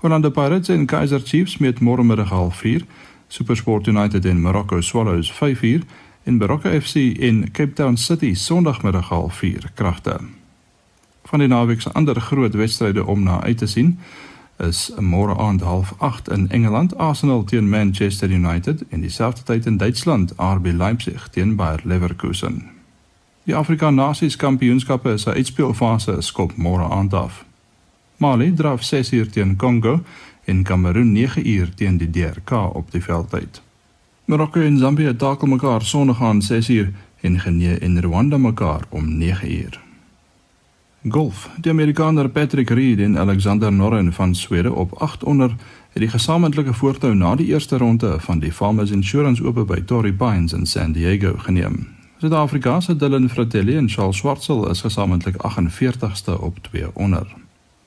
Orlando 0.00 0.30
Pirates 0.30 0.68
en 0.68 0.86
Kaizer 0.86 1.20
Chiefs 1.20 1.58
met 1.58 1.80
môremiddag 1.80 2.32
04:30. 2.32 2.86
SuperSport 3.26 3.86
United 3.86 4.24
en 4.24 4.40
Morocco 4.40 4.80
Swallows 4.80 5.32
5uur 5.32 5.82
en 6.22 6.38
Baroka 6.38 6.80
FC 6.80 6.94
en 7.20 7.50
Cape 7.52 7.72
Town 7.72 7.96
City 7.96 8.34
Sondagmiddag 8.34 9.10
04:30 9.10 9.74
kragte. 9.74 10.18
Van 11.24 11.38
die 11.38 11.48
naweek 11.48 11.80
se 11.80 11.92
ander 11.92 12.20
groot 12.20 12.54
wedstryde 12.54 13.06
om 13.06 13.22
na 13.22 13.42
uit 13.42 13.58
te 13.58 13.66
sien 13.66 13.98
is 14.58 14.92
môre 14.98 15.36
aand 15.36 15.62
08:30 15.62 16.32
in 16.32 16.50
Engeland 16.50 16.98
Arsenal 16.98 17.44
teen 17.44 17.68
Manchester 17.68 18.30
United 18.30 18.84
en 18.88 19.00
dieselfde 19.00 19.42
tyd 19.42 19.66
in 19.66 19.76
Duitsland 19.76 20.32
RB 20.36 20.66
Leipzig 20.66 21.28
teen 21.28 21.56
Bayer 21.56 21.80
Leverkusen. 21.84 22.75
Die 23.46 23.54
Afrika 23.54 23.90
Nasies 23.90 24.36
Kampioenskappe 24.36 25.12
is 25.12 25.26
'n 25.26 25.30
uitspeelfase 25.30 26.20
skop 26.20 26.52
môre 26.56 26.90
aand 26.90 27.14
af. 27.14 27.44
Mali 28.16 28.54
draf 28.54 28.82
6 28.82 29.12
uur 29.12 29.30
teen 29.30 29.56
Kongo 29.56 30.00
en 30.44 30.62
Kamerun 30.62 31.12
9 31.12 31.48
uur 31.48 31.74
teen 31.74 31.96
die 31.96 32.10
DRK 32.10 32.50
op 32.74 32.90
die 32.90 33.02
veldtyd. 33.02 33.62
Marokko 34.24 34.60
en 34.60 34.78
Zambië 34.78 35.16
takel 35.16 35.48
mekaar 35.48 35.82
sonderdag 35.82 36.22
aan 36.22 36.42
6 36.42 36.68
uur 36.68 36.92
en 37.20 37.40
Guinea 37.40 37.78
en 37.78 38.00
Rwanda 38.00 38.36
mekaar 38.36 38.80
om 38.88 39.16
9 39.16 39.52
uur. 39.52 39.80
Golf. 41.08 41.50
Die 41.60 41.72
Amerikaner 41.72 42.28
Patrick 42.28 42.70
Reed 42.70 42.98
en 42.98 43.18
Alexander 43.18 43.72
Noren 43.72 44.12
van 44.12 44.34
Swede 44.34 44.72
op 44.72 44.92
8 44.92 45.24
onder 45.24 45.50
het 45.90 46.02
die 46.02 46.08
gesamentlike 46.08 46.74
voortou 46.74 47.14
na 47.14 47.34
die 47.34 47.46
eerste 47.46 47.76
ronde 47.76 48.16
van 48.20 48.38
die 48.38 48.52
Farmers 48.52 48.90
Insurance 48.90 49.44
Ope 49.44 49.64
by 49.64 49.80
Torrey 49.80 50.12
Pines 50.12 50.52
in 50.52 50.66
San 50.66 50.92
Diego 50.92 51.34
geneem. 51.36 51.95
Suid-Afrika 52.18 52.80
se 52.80 52.96
Dylan 52.96 53.28
Fratelli 53.28 53.76
en 53.76 53.88
Charles 53.88 54.16
Schwartzel 54.16 54.70
is 54.70 54.80
gesamentlik 54.80 55.34
48ste 55.36 56.40
op 56.40 56.58
2 56.62 56.94
onder. 56.94 57.34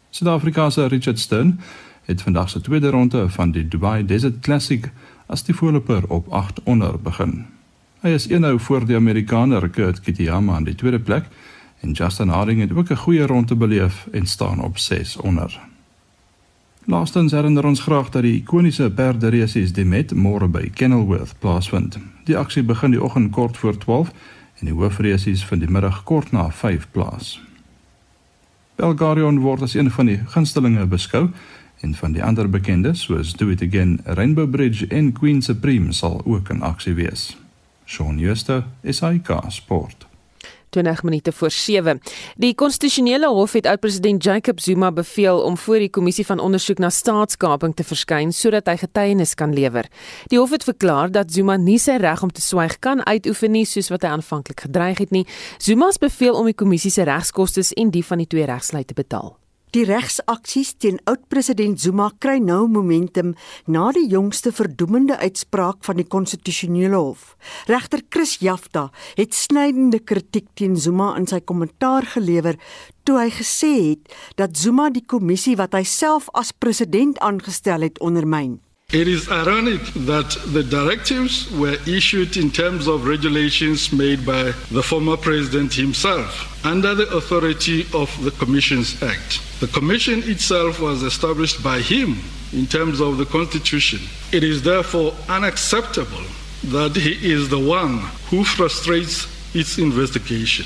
Suid-Afrika 0.10 0.70
se 0.70 0.86
Richard 0.86 1.20
Stern 1.20 1.60
het 2.06 2.22
vandag 2.22 2.50
se 2.50 2.62
tweede 2.62 2.89
ronde 2.89 3.30
van 3.30 3.52
die 3.52 3.68
Dubai 3.68 4.06
Desert 4.06 4.39
Classic 4.39 4.92
as 5.26 5.44
die 5.44 5.56
voorloper 5.56 6.08
op 6.08 6.28
8 6.30 6.63
onder 6.63 7.02
begin. 7.02 7.46
Hy 8.02 8.10
is 8.10 8.28
eenhou 8.28 8.60
voor 8.60 8.86
die 8.86 8.96
Amerikaner 8.96 9.70
Kurt 9.70 10.00
Kitayama 10.00 10.56
aan 10.56 10.63
die 10.63 10.76
tweede 10.76 11.00
plek 11.00 11.26
en 11.80 11.92
Justin 11.92 12.30
Harding 12.30 12.62
het 12.62 12.74
ook 12.74 12.89
'n 12.89 12.96
goeie 12.96 13.26
ronde 13.26 13.56
beleef 13.56 14.08
en 14.12 14.26
staan 14.26 14.62
op 14.62 14.78
6 14.78 15.18
onder. 15.18 15.68
Laastens 16.89 17.32
herinner 17.32 17.65
ons 17.65 17.84
graag 17.86 18.08
dat 18.10 18.23
die 18.25 18.39
ikoniese 18.39 18.88
perderesies 18.89 19.75
die 19.78 19.84
met 19.86 20.10
môre 20.17 20.47
by 20.49 20.71
Kenilworth 20.73 21.36
plaasvind. 21.38 21.99
Die 22.25 22.34
aksie 22.38 22.63
begin 22.65 22.95
die 22.95 23.02
oggend 23.04 23.30
kort 23.36 23.60
voor 23.62 23.78
12 23.78 24.10
en 24.58 24.71
die 24.71 24.73
hoofreisies 24.73 25.43
vind 25.45 25.62
die 25.62 25.69
middag 25.69 26.02
kort 26.10 26.34
na 26.34 26.47
5 26.49 26.89
plaas. 26.97 27.36
Belgarion 28.82 29.43
word 29.45 29.62
as 29.69 29.78
een 29.78 29.93
van 29.93 30.10
die 30.10 30.17
gunstelinge 30.34 30.88
beskou 30.89 31.28
en 31.86 31.93
van 31.93 32.17
die 32.17 32.25
ander 32.25 32.49
bekendes 32.49 33.06
soos 33.06 33.38
Do 33.38 33.54
It 33.54 33.62
Again, 33.62 33.99
Rainbow 34.06 34.49
Bridge 34.49 34.89
en 34.89 35.13
Queen 35.13 35.45
Supreme 35.45 35.93
sal 35.93 36.23
ook 36.25 36.49
in 36.49 36.65
aksie 36.65 36.97
wees. 36.97 37.36
Shaun 37.86 38.17
Schuster, 38.17 38.65
SAK 38.82 39.36
Sport. 39.54 40.09
20 40.69 41.03
minute 41.03 41.32
voor 41.32 41.51
7. 41.51 42.01
Die 42.38 42.53
konstitusionele 42.55 43.27
hof 43.27 43.53
het 43.58 43.65
oud-president 43.65 44.23
Jacob 44.23 44.60
Zuma 44.60 44.91
beveel 44.91 45.41
om 45.41 45.58
voor 45.58 45.79
die 45.79 45.89
kommissie 45.89 46.25
van 46.25 46.39
ondersoek 46.39 46.77
na 46.77 46.89
staatskaping 46.89 47.75
te 47.75 47.84
verskyn 47.84 48.34
sodat 48.34 48.67
hy 48.67 48.77
getuienis 48.77 49.34
kan 49.34 49.53
lewer. 49.53 49.89
Die 50.27 50.39
hof 50.39 50.51
het 50.55 50.63
verklaar 50.63 51.12
dat 51.12 51.32
Zuma 51.34 51.58
nie 51.58 51.79
sy 51.79 51.97
reg 52.01 52.23
om 52.23 52.32
te 52.32 52.41
swyg 52.41 52.79
kan 52.79 53.05
uitoefen 53.05 53.51
nie 53.51 53.65
soos 53.65 53.89
wat 53.89 54.05
hy 54.05 54.15
aanvanklik 54.15 54.67
gedreig 54.67 54.97
het 54.97 55.12
nie. 55.12 55.25
Zuma 55.58 55.91
se 55.91 55.99
beveel 55.99 56.34
om 56.34 56.45
die 56.45 56.58
kommissie 56.58 56.91
se 56.91 57.03
regskoste 57.03 57.65
en 57.75 57.91
die 57.91 58.05
van 58.05 58.21
die 58.21 58.27
twee 58.27 58.45
regsluite 58.45 58.93
betaal. 58.93 59.36
Die 59.69 59.84
regsaksies 59.86 60.71
teen 60.82 60.95
oud-president 61.05 61.77
Zuma 61.77 62.08
kry 62.17 62.39
nou 62.41 62.63
momentum 62.73 63.36
na 63.69 63.91
die 63.93 64.08
jongste 64.10 64.49
verdoemende 64.49 65.19
uitspraak 65.21 65.84
van 65.86 65.99
die 65.99 66.08
konstitusionele 66.10 66.97
hof. 66.97 67.36
Regter 67.69 68.01
Chris 68.10 68.39
Jafta 68.41 68.88
het 69.19 69.38
snydende 69.38 69.99
kritiek 70.01 70.47
teen 70.58 70.73
Zuma 70.73 71.12
in 71.19 71.29
sy 71.29 71.38
kommentaar 71.45 72.08
gelewer 72.15 72.58
toe 73.05 73.19
hy 73.19 73.27
gesê 73.36 73.69
het 73.91 74.17
dat 74.41 74.58
Zuma 74.58 74.89
die 74.89 75.05
kommissie 75.05 75.53
wat 75.62 75.77
hy 75.77 75.84
self 75.86 76.32
as 76.34 76.49
president 76.49 77.21
aangestel 77.21 77.86
het 77.86 78.01
ondermyn. 78.01 78.58
It 78.91 79.08
is 79.08 79.30
ironic 79.30 79.84
that 80.08 80.36
the 80.47 80.63
directives 80.63 81.52
were 81.52 81.78
issued 81.86 82.38
in 82.38 82.49
terms 82.49 82.88
of 82.88 83.06
regulations 83.06 83.93
made 83.93 84.25
by 84.25 84.45
the 84.71 84.82
former 84.82 85.15
president 85.15 85.75
himself 85.75 86.65
under 86.65 86.95
the 86.95 87.08
authority 87.15 87.86
of 87.93 88.10
the 88.23 88.32
Commissions 88.32 88.99
Act. 89.04 89.60
The 89.60 89.67
Commission 89.67 90.23
itself 90.23 90.80
was 90.80 91.04
established 91.04 91.62
by 91.62 91.82
him 91.82 92.17
in 92.52 92.65
terms 92.65 92.99
of 92.99 93.19
the 93.19 93.28
Constitution. 93.28 93.99
It 94.32 94.43
is 94.43 94.63
therefore 94.63 95.13
unacceptable 95.28 96.25
that 96.63 96.95
he 96.95 97.32
is 97.32 97.47
the 97.47 97.60
one 97.60 97.99
who 98.32 98.43
frustrates 98.43 99.28
its 99.56 99.78
investigation. 99.78 100.65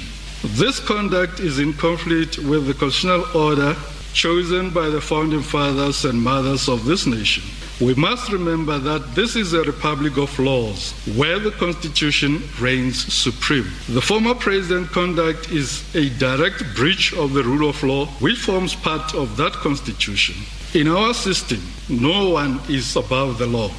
This 0.55 0.79
conduct 0.79 1.41
is 1.41 1.59
in 1.59 1.73
conflict 1.73 2.37
with 2.37 2.67
the 2.67 2.73
constitutional 2.73 3.25
order 3.35 3.75
chosen 4.13 4.69
by 4.69 4.87
the 4.87 5.01
founding 5.01 5.41
fathers 5.41 6.05
and 6.05 6.21
mothers 6.21 6.69
of 6.69 6.85
this 6.85 7.05
nation. 7.05 7.43
We 7.83 7.95
must 7.95 8.31
remember 8.31 8.79
that 8.79 9.13
this 9.13 9.35
is 9.35 9.51
a 9.51 9.61
republic 9.63 10.15
of 10.15 10.39
laws 10.39 10.93
where 11.17 11.37
the 11.37 11.51
Constitution 11.51 12.41
reigns 12.57 13.13
supreme. 13.13 13.69
The 13.89 13.99
former 13.99 14.35
president's 14.35 14.93
conduct 14.93 15.51
is 15.51 15.83
a 15.93 16.07
direct 16.11 16.63
breach 16.75 17.11
of 17.11 17.33
the 17.33 17.43
rule 17.43 17.67
of 17.67 17.83
law, 17.83 18.05
which 18.21 18.39
forms 18.39 18.73
part 18.73 19.13
of 19.13 19.35
that 19.35 19.51
Constitution. 19.51 20.35
In 20.73 20.87
our 20.87 21.13
system, 21.13 21.59
no 21.89 22.29
one 22.29 22.61
is 22.69 22.95
above 22.95 23.37
the 23.37 23.47
law. 23.47 23.69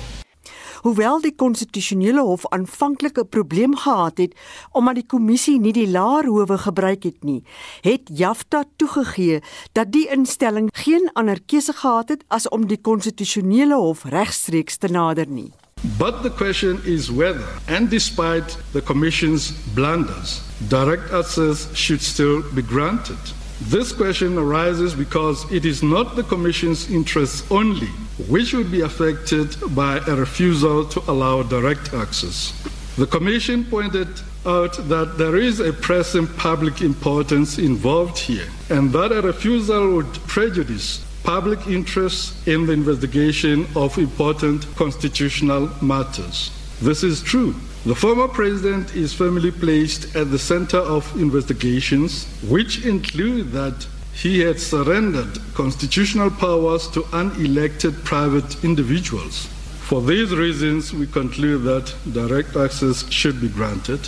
Hoewel 0.85 1.23
die 1.25 1.33
konstitusionele 1.33 2.21
hof 2.21 2.43
aanvanklik 2.53 3.17
'n 3.19 3.29
probleem 3.29 3.77
gehad 3.77 4.19
het 4.19 4.35
omdat 4.73 4.95
die 4.95 5.07
kommissie 5.07 5.61
nie 5.61 5.73
die 5.73 5.89
laer 5.89 6.27
howe 6.27 6.59
gebruik 6.59 7.03
het 7.03 7.25
nie, 7.25 7.43
het 7.81 8.01
Jafta 8.13 8.65
toegegee 8.77 9.41
dat 9.73 9.93
die 9.93 10.09
instelling 10.09 10.69
geen 10.73 11.11
ander 11.13 11.41
keuse 11.47 11.73
gehad 11.73 12.09
het 12.09 12.25
as 12.29 12.49
om 12.49 12.67
die 12.67 12.81
konstitusionele 12.81 13.75
hof 13.75 14.05
regstreeks 14.05 14.77
te 14.77 14.89
nader 14.89 15.27
nie. 15.27 15.53
But 15.99 16.23
the 16.23 16.31
question 16.31 16.81
is 16.85 17.09
whether, 17.09 17.49
and 17.69 17.91
despite 17.91 18.57
the 18.73 18.83
Commission's 18.83 19.53
blunders, 19.75 20.43
direct 20.69 21.13
access 21.13 21.69
should 21.73 22.03
still 22.03 22.43
be 22.55 22.63
granted. 22.63 23.33
This 23.71 23.97
question 23.97 24.39
arises 24.39 24.95
because 24.97 25.47
it 25.51 25.65
is 25.65 25.81
not 25.81 26.15
the 26.15 26.25
Commission's 26.25 26.91
interests 26.91 27.43
only 27.51 27.91
which 28.29 28.53
would 28.53 28.71
be 28.71 28.83
affected 28.83 29.57
by 29.75 29.99
a 30.07 30.15
refusal 30.15 30.85
to 30.87 31.01
allow 31.11 31.43
direct 31.43 31.93
access. 31.95 32.53
The 32.97 33.07
Commission 33.07 33.65
pointed 33.65 34.09
out 34.47 34.75
that 34.89 35.19
there 35.19 35.37
is 35.37 35.61
a 35.61 35.73
pressing 35.73 36.27
public 36.27 36.81
importance 36.81 37.59
involved 37.59 38.19
here 38.19 38.47
and 38.69 38.93
that 38.93 39.11
a 39.11 39.23
refusal 39.23 39.97
would 39.97 40.13
prejudice 40.27 41.05
public 41.25 41.67
interest 41.67 42.47
in 42.47 42.67
the 42.67 42.73
investigation 42.73 43.67
of 43.75 43.99
important 43.99 44.67
constitutional 44.77 45.71
matters. 45.83 46.51
This 46.83 47.03
is 47.03 47.23
true. 47.23 47.55
The 47.87 47.95
former 47.95 48.29
president 48.29 48.95
is 48.95 49.13
firmly 49.13 49.51
placed 49.51 50.15
at 50.15 50.31
the 50.31 50.39
center 50.39 50.79
of 50.79 51.11
investigations, 51.17 52.27
which 52.49 52.85
include 52.85 53.53
that 53.53 53.87
he 54.23 54.45
had 54.47 54.61
surrendered 54.61 55.39
constitutional 55.55 56.31
powers 56.31 56.89
to 56.91 57.03
unelected 57.13 57.93
private 58.05 58.65
individuals. 58.65 59.49
For 59.81 60.01
these 60.01 60.35
reasons, 60.35 60.93
we 60.93 61.07
conclude 61.07 61.65
that 61.65 61.95
direct 62.13 62.57
access 62.57 63.05
should 63.11 63.41
be 63.41 63.49
granted. 63.49 64.01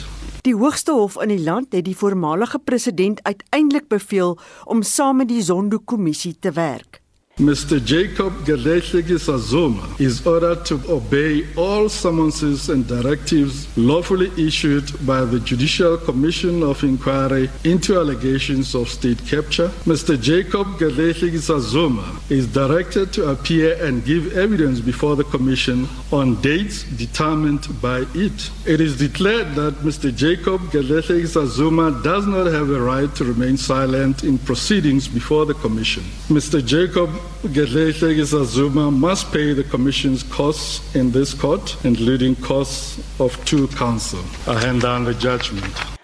Die 0.43 0.55
hoogste 0.55 0.93
hof 0.93 1.17
in 1.21 1.29
die 1.29 1.43
land 1.43 1.73
het 1.75 1.85
die 1.85 1.97
voormalige 1.97 2.59
president 2.59 3.23
uiteindelik 3.23 3.89
beveel 3.89 4.39
om 4.65 4.83
saam 4.83 5.17
met 5.17 5.29
die 5.29 5.43
Zondo-kommissie 5.43 6.37
te 6.41 6.53
werk. 6.53 7.01
Mr. 7.41 7.85
Jacob 7.85 8.33
Gelehleki 8.47 9.19
Sazuma 9.19 10.01
is 10.01 10.27
ordered 10.27 10.65
to 10.65 10.81
obey 10.89 11.47
all 11.55 11.87
summonses 11.87 12.71
and 12.71 12.87
directives 12.87 13.69
lawfully 13.77 14.33
issued 14.43 14.91
by 15.07 15.23
the 15.23 15.39
Judicial 15.41 15.99
Commission 15.99 16.63
of 16.63 16.83
Inquiry 16.83 17.51
into 17.63 17.99
allegations 17.99 18.75
of 18.75 18.89
state 18.89 19.19
capture. 19.27 19.69
Mr. 19.85 20.19
Jacob 20.19 20.67
Gelehleki 20.79 21.37
Sazuma 21.37 22.19
is 22.31 22.47
directed 22.47 23.13
to 23.13 23.29
appear 23.29 23.85
and 23.85 24.03
give 24.07 24.35
evidence 24.35 24.81
before 24.81 25.15
the 25.15 25.25
Commission 25.25 25.87
on 26.11 26.41
dates 26.41 26.85
determined 26.85 27.69
by 27.83 28.07
it. 28.15 28.51
It 28.65 28.81
is 28.81 28.97
declared 28.97 29.55
that 29.57 29.75
Mr. 29.85 30.09
Jacob 30.11 30.63
Gelehleki 30.73 31.29
Sazuma 31.29 32.03
does 32.03 32.27
not 32.27 32.47
have 32.47 32.71
a 32.71 32.81
right 32.81 33.15
to 33.17 33.25
remain 33.25 33.59
silent 33.59 34.25
in 34.25 34.39
proceedings 34.39 35.07
before 35.07 35.45
the 35.45 35.53
Commission. 35.53 36.03
Mr. 36.29 36.65
Jacob 36.65 37.11
Gedlehleke 37.43 38.25
Zuma 38.25 38.91
must 38.91 39.31
pay 39.33 39.55
the 39.55 39.65
Commission's 39.65 40.23
costs 40.23 40.95
in 40.95 41.13
this 41.13 41.35
court, 41.35 41.77
including 41.85 42.35
costs 42.41 42.99
of 43.19 43.37
two 43.45 43.69
counsel. 43.69 44.21
I 44.47 44.59
hand 44.59 44.83
down 44.83 45.05
the 45.05 45.15
judgment. 45.15 45.97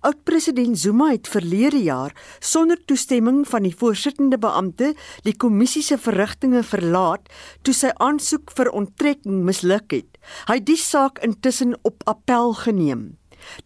Oud-president 0.00 0.78
Zuma 0.78 1.10
het 1.10 1.28
verlede 1.28 1.82
jaar 1.82 2.12
sonder 2.38 2.78
toestemming 2.84 3.48
van 3.48 3.62
die 3.66 3.74
voorsittende 3.76 4.38
beampte 4.38 4.92
die 5.26 5.34
kommissie 5.36 5.82
se 5.82 5.98
verrigtinge 5.98 6.62
verlaat 6.62 7.26
toe 7.66 7.74
sy 7.74 7.90
aansoek 7.98 8.52
vir 8.54 8.70
onttrekking 8.70 9.42
misluk 9.48 9.90
het. 9.90 10.20
Hy 10.46 10.60
het 10.60 10.68
die 10.70 10.78
saak 10.78 11.18
intussen 11.26 11.74
op 11.82 12.06
appel 12.06 12.54
geneem. 12.60 13.08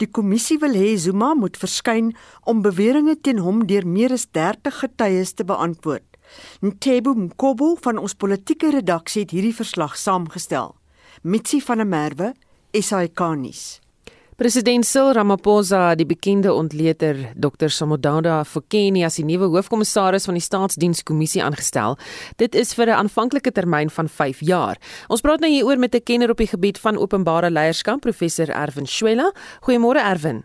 Die 0.01 0.09
kommissie 0.09 0.57
wil 0.63 0.73
hê 0.77 0.95
Zuma 0.97 1.35
moet 1.35 1.61
verskyn 1.61 2.15
om 2.49 2.65
beweringe 2.65 3.19
teen 3.21 3.43
hom 3.45 3.67
deur 3.69 3.87
meer 3.87 4.17
as 4.17 4.25
30 4.33 4.81
getuies 4.85 5.37
te 5.37 5.45
beantwoord. 5.45 6.12
Ntebo 6.63 7.15
Mkobo 7.15 7.77
van 7.81 7.99
ons 7.99 8.15
politieke 8.15 8.71
redaksie 8.71 9.23
het 9.23 9.31
hierdie 9.31 9.55
verslag 9.55 9.97
saamgestel. 9.97 10.75
Mitsi 11.23 11.61
van 11.61 11.77
der 11.77 11.87
Merwe, 11.87 12.33
SAK-nuus. 12.73 13.83
President 14.43 14.83
Cyril 14.83 15.13
Ramaphosa, 15.13 15.95
die 15.95 16.07
bekende 16.09 16.51
ontleder 16.53 17.19
Dr. 17.37 17.69
Samodada 17.71 18.41
Fokeni 18.43 19.05
as 19.07 19.21
die 19.21 19.27
nuwe 19.29 19.47
hoofkommissaris 19.53 20.25
van 20.27 20.35
die 20.35 20.43
Staatsdienskommissie 20.43 21.43
aangestel. 21.45 21.99
Dit 22.41 22.57
is 22.59 22.75
vir 22.75 22.87
'n 22.87 22.99
aanvanklike 23.05 23.53
termyn 23.53 23.91
van 23.91 24.09
5 24.09 24.41
jaar. 24.41 24.79
Ons 25.09 25.21
praat 25.21 25.41
nou 25.41 25.51
hieroor 25.51 25.79
met 25.79 25.95
'n 25.95 26.03
kenner 26.03 26.31
op 26.31 26.39
die 26.39 26.47
gebied 26.47 26.79
van 26.79 26.99
openbare 26.99 27.51
leierskap, 27.51 28.01
professor 28.01 28.49
Erwin 28.49 28.87
Schwella. 28.87 29.33
Goeiemôre 29.61 30.01
Erwin. 30.01 30.45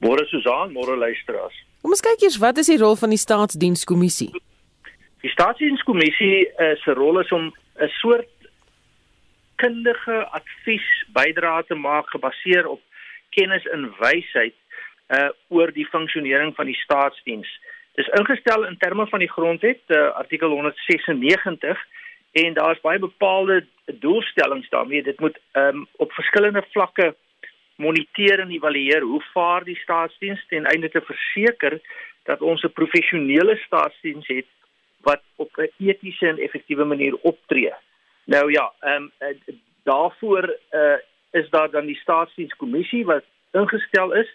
Môre 0.00 0.24
Susan, 0.26 0.72
môre 0.72 0.96
luisteraars. 0.96 1.54
Kom 1.82 1.90
ons 1.90 2.00
kyk 2.00 2.22
eers 2.22 2.38
wat 2.38 2.58
is 2.58 2.66
die 2.66 2.78
rol 2.78 2.96
van 2.96 3.10
die 3.10 3.18
Staatsdienskommissie? 3.18 4.30
Die 5.24 5.30
Staatsdienskommissie 5.32 6.50
uh, 6.60 6.74
se 6.82 6.92
rol 6.92 7.18
is 7.22 7.30
om 7.32 7.46
'n 7.80 7.88
soort 7.88 8.28
kundige 9.56 10.16
advies 10.38 10.88
bydra 11.16 11.62
te 11.62 11.74
maak 11.74 12.10
gebaseer 12.12 12.66
op 12.68 12.80
kennis 13.30 13.64
en 13.66 13.94
wysheid 14.00 14.54
uh 15.16 15.30
oor 15.48 15.72
die 15.72 15.86
funksionering 15.86 16.54
van 16.54 16.66
die 16.66 16.76
staatsdiens. 16.76 17.48
Dis 17.96 18.10
ingestel 18.18 18.66
in 18.66 18.76
terme 18.76 19.06
van 19.06 19.18
die 19.18 19.30
grondwet, 19.30 19.80
uh, 19.88 20.10
artikel 20.12 20.50
196 20.50 21.86
en 22.32 22.54
daar's 22.54 22.80
baie 22.80 22.98
bepaalde 22.98 23.64
doelstellings 23.84 24.68
daarmee. 24.68 25.02
Dit 25.02 25.20
moet 25.20 25.38
um 25.52 25.86
op 25.96 26.12
verskillende 26.12 26.64
vlakke 26.70 27.14
moniteer 27.76 28.40
en 28.40 28.50
evalueer 28.50 29.00
hoe 29.00 29.22
vaar 29.32 29.64
die 29.64 29.80
staatsdiens 29.82 30.44
ten 30.48 30.64
einde 30.64 30.90
te 30.90 31.00
verseker 31.00 31.80
dat 32.24 32.40
ons 32.40 32.62
'n 32.62 32.72
professionele 32.72 33.56
staatsdiens 33.56 34.26
het 34.26 34.46
wat 35.04 35.22
op 35.36 35.50
'n 35.56 35.70
etiese 35.78 36.26
en 36.28 36.38
effektiewe 36.38 36.84
manier 36.84 37.14
optree. 37.22 37.72
Nou 38.24 38.50
ja, 38.52 38.72
ehm 38.80 39.10
um, 39.18 39.36
daarvoor 39.82 40.58
uh, 40.70 40.98
is 41.30 41.50
daar 41.50 41.70
dan 41.70 41.86
die 41.86 41.96
staatsdienskommissie 41.96 43.04
wat 43.04 43.24
ingestel 43.52 44.12
is 44.12 44.30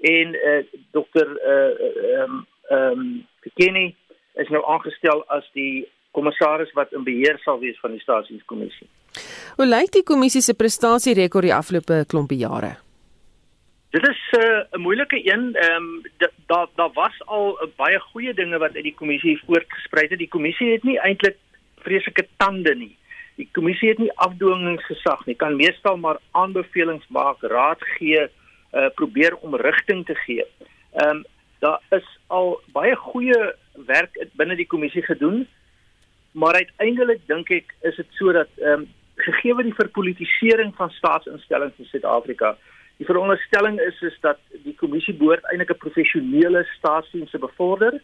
en 0.00 0.34
uh, 0.34 0.64
dokter 0.90 1.36
ehm 1.36 2.34
uh, 2.70 2.78
ehm 2.78 2.98
um, 2.98 3.26
Kenny 3.54 3.94
is 4.34 4.48
nou 4.48 4.64
aangestel 4.66 5.24
as 5.26 5.50
die 5.52 5.88
kommissaris 6.10 6.72
wat 6.72 6.92
in 6.92 7.04
beheer 7.04 7.38
sal 7.42 7.58
wees 7.58 7.78
van 7.80 7.90
die 7.90 8.00
staatsdienskommissie. 8.00 8.88
Hoe 9.56 9.66
lyk 9.66 9.92
die 9.92 10.02
kommissie 10.02 10.42
se 10.42 10.54
prestasierekord 10.54 11.50
die 11.50 11.54
afgelope 11.54 12.04
klompie 12.08 12.38
jare? 12.38 12.83
Dit 13.94 14.08
is 14.08 14.20
'n 14.30 14.42
uh, 14.42 14.80
moeilike 14.82 15.32
een. 15.32 15.54
Ehm 15.54 15.82
um, 15.82 16.02
daar 16.46 16.66
daar 16.74 16.92
was 16.92 17.22
al 17.24 17.62
uh, 17.62 17.68
baie 17.76 18.00
goeie 18.00 18.34
dinge 18.34 18.58
wat 18.58 18.74
uit 18.74 18.82
die 18.82 18.94
kommissie 18.94 19.42
voortgespruit 19.46 20.10
het. 20.10 20.18
Die 20.18 20.28
kommissie 20.28 20.72
het 20.72 20.82
nie 20.82 20.98
eintlik 20.98 21.36
vreeslike 21.76 22.26
tande 22.36 22.74
nie. 22.74 22.96
Die 23.34 23.48
kommissie 23.52 23.88
het 23.88 23.98
nie 23.98 24.12
afdwingingsgesag 24.14 25.26
nie. 25.26 25.34
Kan 25.34 25.56
meestal 25.56 25.96
maar 25.96 26.18
aanbevelings 26.30 27.06
maak, 27.08 27.40
raad 27.40 27.82
gee, 27.98 28.26
uh, 28.72 28.88
probeer 28.94 29.36
om 29.36 29.54
rigting 29.54 30.06
te 30.06 30.14
gee. 30.14 30.44
Ehm 30.92 31.08
um, 31.08 31.24
daar 31.58 31.80
is 31.90 32.18
al 32.26 32.60
baie 32.72 32.96
goeie 32.96 33.54
werk 33.86 34.26
binne 34.32 34.56
die 34.56 34.66
kommissie 34.66 35.02
gedoen. 35.02 35.48
Maar 36.32 36.54
uiteindelik 36.54 37.20
dink 37.26 37.50
ek 37.50 37.74
is 37.80 37.96
dit 37.96 38.10
sodat 38.10 38.48
ehm 38.58 38.70
um, 38.70 38.92
gegee 39.14 39.54
word 39.54 39.64
die 39.64 39.80
verpolitisering 39.82 40.74
van 40.74 40.90
staatsinstellings 40.90 41.78
in 41.78 41.84
Suid-Afrika 41.84 42.56
Die 42.96 43.06
veronderstelling 43.06 43.80
is 43.80 44.02
is 44.02 44.16
dat 44.20 44.38
die 44.64 44.74
kommissie 44.78 45.14
behoort 45.14 45.44
eintlik 45.50 45.70
'n 45.70 45.84
professionele 45.86 46.64
staatsdiens 46.76 47.30
te 47.30 47.38
bevorder, 47.38 48.00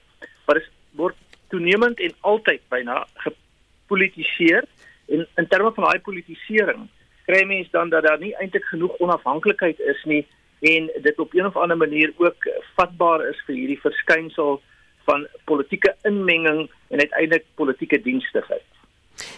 maar 0.47 0.59
dit 0.59 0.71
word 0.91 1.17
toenemend 1.49 2.01
en 2.01 2.15
altyd 2.21 2.61
byna 2.69 3.07
gepolitiseer 3.15 4.65
en 5.09 5.27
in 5.37 5.47
terme 5.47 5.73
van 5.75 5.85
daai 5.85 6.01
politisering 6.01 6.89
kry 7.31 7.45
mens 7.47 7.71
dan 7.71 7.89
dat 7.89 8.03
daar 8.03 8.19
nie 8.19 8.35
eintlik 8.37 8.65
genoeg 8.65 8.97
onafhanklikheid 8.99 9.81
is 9.93 10.03
nie 10.05 10.27
en 10.61 10.91
dit 11.03 11.19
op 11.19 11.35
een 11.35 11.47
of 11.47 11.57
ander 11.57 11.77
manier 11.77 12.13
ook 12.17 12.49
vatbaar 12.77 13.29
is 13.29 13.43
vir 13.47 13.55
hierdie 13.55 13.81
verskynsel 13.81 14.61
van 15.09 15.27
politieke 15.45 15.95
inmenging 16.03 16.67
en 16.89 16.99
uiteindelik 16.99 17.47
politieke 17.55 18.01
dienstigheid. 18.03 18.67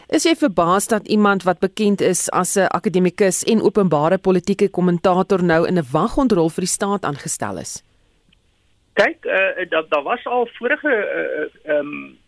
Is 0.08 0.24
jy 0.24 0.34
verbaas 0.36 0.88
dat 0.88 1.08
iemand 1.08 1.42
wat 1.42 1.58
bekend 1.58 2.00
is 2.00 2.30
as 2.30 2.56
'n 2.56 2.68
akademikus 2.68 3.44
en 3.44 3.62
openbare 3.62 4.18
politieke 4.18 4.68
kommentator 4.70 5.44
nou 5.44 5.66
in 5.66 5.78
'n 5.78 5.86
waghondrol 5.92 6.50
vir 6.50 6.64
die 6.64 6.74
staat 6.78 7.04
aangestel 7.04 7.58
is? 7.58 7.82
Kyk, 8.94 9.24
uh, 9.24 9.70
daar 9.70 9.88
daar 9.88 10.02
was 10.02 10.24
al 10.24 10.48
vorige 10.58 10.92
ehm 11.64 11.76
uh, 11.76 11.78
um, 11.78 12.18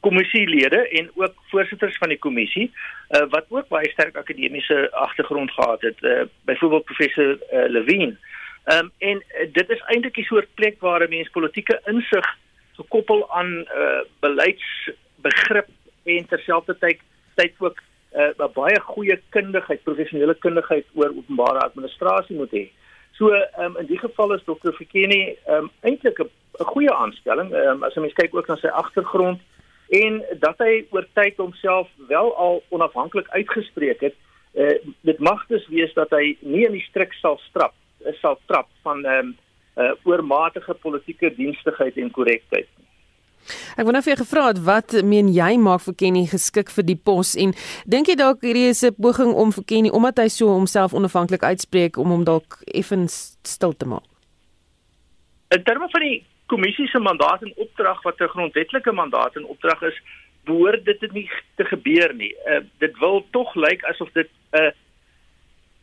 kommissielede 0.00 0.88
en 0.88 1.10
ook 1.14 1.34
voorsitters 1.50 1.96
van 1.98 2.08
die 2.08 2.18
kommissie 2.18 2.72
uh, 3.10 3.22
wat 3.28 3.44
ook 3.48 3.68
baie 3.68 3.90
sterk 3.90 4.16
akademiese 4.16 4.92
agtergrond 4.92 5.50
gehad 5.50 5.80
het. 5.80 5.96
Uh, 6.00 6.22
Byvoorbeeld 6.44 6.84
professor 6.84 7.38
uh, 7.52 7.68
Levine. 7.68 8.16
Ehm 8.64 8.78
um, 8.78 8.90
en 8.98 9.16
uh, 9.16 9.52
dit 9.52 9.70
is 9.70 9.82
eintlik 9.86 10.16
'n 10.16 10.22
soort 10.22 10.54
plek 10.54 10.80
waar 10.80 11.02
'n 11.02 11.08
mens 11.08 11.28
politieke 11.28 11.80
insig 11.84 12.36
gekoppel 12.72 13.30
aan 13.30 13.50
uh, 13.52 14.00
beleidsbegrip 14.20 15.68
en 16.04 16.26
terselfdertyd 16.26 17.00
tyd 17.34 17.54
ook 17.58 17.78
'n 18.14 18.42
uh, 18.42 18.48
baie 18.54 18.80
goeie 18.80 19.20
kundigheid, 19.30 19.82
professionele 19.82 20.34
kundigheid 20.34 20.86
oor 20.94 21.12
openbare 21.16 21.58
administrasie 21.58 22.36
moet 22.36 22.50
hê. 22.50 22.70
So 23.12 23.28
um, 23.58 23.76
in 23.76 23.86
die 23.86 23.98
geval 23.98 24.32
is 24.34 24.42
Dr. 24.44 24.72
Fikeni 24.72 25.36
um, 25.48 25.70
eintlik 25.80 26.18
'n 26.18 26.30
goeie 26.72 26.92
aanstelling 26.92 27.54
um, 27.54 27.82
as 27.82 27.94
jy 27.94 28.00
mens 28.00 28.18
kyk 28.18 28.34
ook 28.34 28.48
na 28.48 28.56
sy 28.56 28.66
agtergrond 28.66 29.40
en 29.90 30.22
dat 30.38 30.58
hy 30.58 30.86
oor 30.90 31.06
tyd 31.14 31.36
homself 31.36 31.88
wel 32.08 32.34
al 32.36 32.62
onafhanklik 32.68 33.28
uitgespreek 33.28 34.00
het. 34.00 34.16
Uh, 34.54 34.74
dit 35.00 35.18
mag 35.18 35.46
dus 35.46 35.66
wees 35.68 35.92
dat 35.94 36.10
hy 36.10 36.36
nie 36.40 36.66
in 36.66 36.72
die 36.72 36.86
strik 36.88 37.12
sal 37.12 37.38
strap, 37.48 37.74
sal 38.22 38.38
trap 38.46 38.68
van 38.82 39.04
ehm 39.04 39.30
um, 39.30 39.36
uh, 39.76 39.92
oormatige 40.04 40.74
politieke 40.74 41.30
dienstigheid 41.34 41.96
en 41.96 42.10
korrektheid 42.10 42.66
nie. 42.76 42.79
Ek 43.76 43.84
wou 43.84 43.92
nou 43.92 44.02
vir 44.02 44.14
jou 44.14 44.20
gevra 44.22 44.46
het 44.48 44.60
wat 44.66 44.94
meen 45.04 45.28
jy 45.34 45.56
maak 45.58 45.82
vir 45.86 45.94
Kenny 45.94 46.26
geskik 46.30 46.70
vir 46.70 46.86
die 46.86 46.96
pos 46.96 47.34
en 47.34 47.54
dink 47.86 48.08
jy 48.08 48.16
dalk 48.20 48.42
hierdie 48.46 48.68
is 48.70 48.84
'n 48.84 48.94
poging 48.94 49.32
om 49.34 49.52
vir 49.52 49.64
Kenny 49.64 49.90
omdat 49.90 50.18
hy 50.18 50.28
so 50.28 50.48
homself 50.48 50.94
onafhanklik 50.94 51.42
uitspreek 51.42 51.96
om 51.96 52.10
hom 52.10 52.24
dalk 52.24 52.60
effens 52.74 53.36
stil 53.42 53.72
te 53.72 53.86
maak? 53.86 54.06
In 55.50 55.62
terme 55.64 55.88
van 55.90 56.00
die 56.00 56.24
kommissie 56.46 56.88
se 56.88 56.98
mandaat 56.98 57.42
en 57.42 57.52
opdrag 57.56 58.02
wat 58.02 58.20
'n 58.20 58.28
grondwetlike 58.34 58.92
mandaat 58.92 59.36
en 59.36 59.44
opdrag 59.44 59.82
is, 59.82 59.98
behoort 60.44 60.84
dit 60.84 61.12
nie 61.12 61.30
te 61.56 61.64
gebeur 61.64 62.14
nie. 62.14 62.34
Uh, 62.46 62.60
dit 62.78 62.98
wil 62.98 63.24
tog 63.30 63.54
lyk 63.54 63.84
asof 63.84 64.12
dit 64.12 64.28
'n 64.52 64.72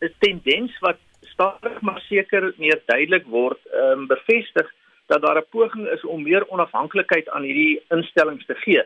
uh, 0.01 0.09
tendens 0.19 0.79
wat 0.79 0.97
stadig 1.21 1.81
maar 1.81 2.01
seker 2.09 2.53
meer 2.57 2.81
duidelik 2.85 3.25
word, 3.25 3.59
ehm 3.71 3.99
um, 3.99 4.07
bevestig 4.07 4.73
dat 5.07 5.21
daar 5.21 5.37
'n 5.37 5.49
poging 5.49 5.87
is 5.87 6.03
om 6.05 6.23
meer 6.23 6.47
onafhanklikheid 6.47 7.29
aan 7.29 7.43
hierdie 7.43 7.81
instellings 7.89 8.45
te 8.45 8.55
gee. 8.55 8.83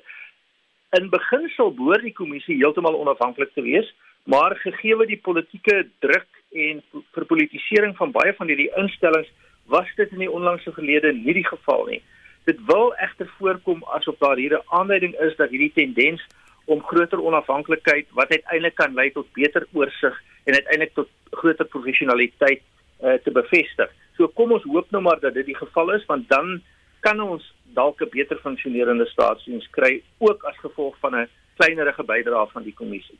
In 0.89 1.09
beginsel 1.09 1.73
behoort 1.73 2.01
die 2.01 2.13
kommissie 2.13 2.55
heeltemal 2.55 2.99
onafhanklik 2.99 3.53
te 3.53 3.61
wees, 3.61 3.93
maar 4.23 4.55
gegee 4.55 4.95
word 4.95 5.07
die 5.07 5.21
politieke 5.21 5.87
druk 5.99 6.27
en 6.51 6.83
verpolitisering 7.11 7.95
van 7.97 8.11
baie 8.11 8.33
van 8.33 8.47
hierdie 8.47 8.71
instellings 8.75 9.31
was 9.65 9.87
dit 9.95 10.11
in 10.11 10.25
die 10.25 10.31
onlangse 10.31 10.71
verlede 10.71 11.13
nie 11.13 11.33
die 11.33 11.47
geval 11.47 11.85
nie. 11.85 12.01
Dit 12.43 12.59
wil 12.65 12.93
egter 12.93 13.29
voorkom 13.37 13.83
asof 13.83 14.17
daar 14.17 14.37
hier 14.37 14.57
'n 14.57 14.67
aanleiding 14.67 15.13
is 15.19 15.35
dat 15.35 15.49
hierdie 15.49 15.73
tendens 15.73 16.21
om 16.65 16.83
groter 16.83 17.21
onafhanklikheid 17.21 18.07
wat 18.11 18.29
uiteindelik 18.29 18.75
kan 18.75 18.93
lei 18.93 19.11
tot 19.11 19.33
beter 19.33 19.67
oorsig 19.73 20.21
en 20.43 20.53
uiteindelik 20.53 20.93
tot 20.93 21.09
groter 21.31 21.65
professionaliteit 21.65 22.61
uh, 23.03 23.13
te 23.13 23.31
bevestig. 23.31 23.89
So 24.21 24.29
kom 24.37 24.51
ons 24.53 24.65
hoop 24.69 24.91
nou 24.93 25.01
maar 25.01 25.17
dat 25.17 25.33
dit 25.33 25.47
die 25.49 25.57
geval 25.57 25.95
is 25.95 26.03
want 26.05 26.27
dan 26.29 26.59
kan 27.01 27.17
ons 27.21 27.41
dalk 27.73 28.01
'n 28.01 28.09
beter 28.13 28.37
funksionerende 28.37 29.05
staatsdiens 29.09 29.67
kry 29.77 30.03
ook 30.19 30.43
as 30.43 30.57
gevolg 30.61 30.95
van 31.01 31.15
'n 31.15 31.29
kleinerige 31.57 32.03
bydrae 32.03 32.47
van 32.53 32.63
die 32.63 32.73
kommissie. 32.73 33.17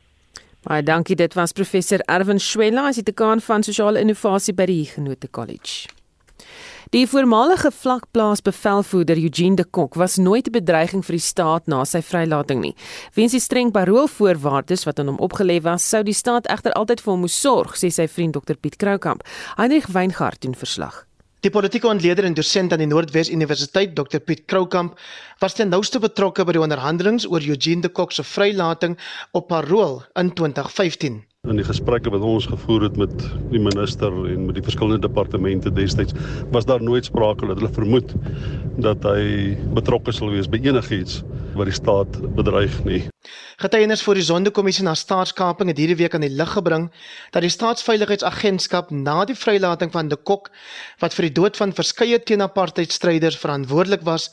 Baie 0.62 0.82
dankie 0.82 1.16
dit 1.16 1.34
was 1.34 1.52
professor 1.52 1.98
Erwin 2.06 2.38
Schwella 2.38 2.86
as 2.86 2.94
die 2.94 3.04
dekaan 3.04 3.40
van 3.40 3.62
sosiale 3.62 4.00
innovasie 4.00 4.54
by 4.54 4.66
die 4.66 4.84
Genote 4.84 5.30
College. 5.30 5.88
Die 6.92 7.06
voormalige 7.08 7.70
vlakplaasbevelvoerder 7.72 9.16
Eugene 9.16 9.56
de 9.56 9.64
Kok 9.64 9.94
was 9.94 10.16
nooit 10.16 10.46
'n 10.46 10.52
bedreiging 10.52 11.04
vir 11.04 11.16
die 11.16 11.24
staat 11.24 11.66
na 11.66 11.84
sy 11.84 12.02
vrylating 12.02 12.60
nie. 12.60 12.74
Weens 13.14 13.32
die 13.32 13.40
streng 13.40 13.70
paroolvoorwaardes 13.72 14.84
wat 14.84 14.98
aan 14.98 15.06
hom 15.06 15.18
opgelê 15.18 15.62
was, 15.62 15.88
sou 15.88 16.02
die 16.02 16.12
staat 16.12 16.46
egter 16.46 16.72
altyd 16.72 17.00
vir 17.00 17.12
hom 17.12 17.20
moes 17.20 17.40
sorg, 17.40 17.76
sê 17.76 17.90
sy 17.90 18.06
vriend 18.08 18.32
Dr 18.34 18.56
Piet 18.56 18.76
Kroukamp. 18.76 19.22
Heinrich 19.56 19.86
Weingart 19.86 20.40
doen 20.40 20.54
verslag. 20.54 21.06
Die 21.40 21.50
politieke 21.50 21.88
ontleder 21.88 22.24
en 22.24 22.34
dosent 22.34 22.72
aan 22.72 22.78
die 22.78 22.86
Noordwes 22.86 23.30
Universiteit, 23.30 23.96
Dr 23.96 24.18
Piet 24.18 24.44
Kroukamp, 24.44 24.98
was 25.38 25.54
ten 25.54 25.68
nouste 25.68 25.98
betrokke 25.98 26.44
by 26.44 26.52
die 26.52 26.60
onderhandelinge 26.60 27.28
oor 27.28 27.40
Eugene 27.40 27.80
de 27.80 27.88
Kok 27.88 28.12
se 28.12 28.22
vrylating 28.22 28.98
op 29.32 29.48
parool 29.48 30.02
in 30.14 30.32
2015 30.34 31.31
in 31.50 31.58
die 31.58 31.64
gesprekke 31.66 32.10
wat 32.14 32.22
ons 32.22 32.44
gevoer 32.46 32.84
het 32.86 32.98
met 33.00 33.12
die 33.50 33.58
minister 33.58 34.14
en 34.30 34.44
met 34.46 34.54
die 34.54 34.62
verskillende 34.62 35.08
departemente 35.08 35.72
destyds 35.74 36.14
was 36.54 36.68
daar 36.68 36.82
nooit 36.86 37.08
sprake 37.08 37.48
dat 37.48 37.58
hulle 37.58 37.70
vermoed 37.74 38.12
dat 38.84 39.02
hy 39.02 39.56
betrokke 39.74 40.12
sal 40.14 40.30
wees 40.30 40.46
by 40.46 40.60
enigiets 40.62 41.16
wat 41.58 41.66
die 41.66 41.74
staat 41.74 42.14
bedreig 42.36 42.76
nie. 42.86 43.00
Getuienis 43.58 44.04
voor 44.06 44.20
die 44.20 44.26
Sondekommissie 44.28 44.84
na 44.86 44.94
staatskaping 44.94 45.72
het 45.72 45.80
hierdie 45.82 45.96
week 45.98 46.14
aan 46.14 46.22
die 46.22 46.30
lig 46.30 46.52
gebring 46.54 46.84
dat 47.34 47.42
die 47.42 47.50
staatsveiligheidsagentskap 47.50 48.92
na 48.94 49.16
die 49.26 49.36
vrylating 49.40 49.90
van 49.90 50.12
De 50.12 50.20
Kok 50.30 50.46
wat 51.02 51.16
vir 51.18 51.26
die 51.26 51.36
dood 51.40 51.58
van 51.58 51.74
verskeie 51.74 52.20
teen-apartheidstryders 52.22 53.40
verantwoordelik 53.42 54.06
was, 54.06 54.28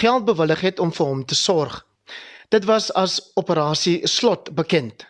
geld 0.00 0.24
bewillig 0.24 0.64
het 0.64 0.80
om 0.80 0.88
vir 0.96 1.12
hom 1.12 1.20
te 1.28 1.36
sorg. 1.36 1.82
Dit 2.48 2.64
was 2.64 2.88
as 2.96 3.18
operasie 3.36 4.00
Slot 4.08 4.54
bekend. 4.56 5.04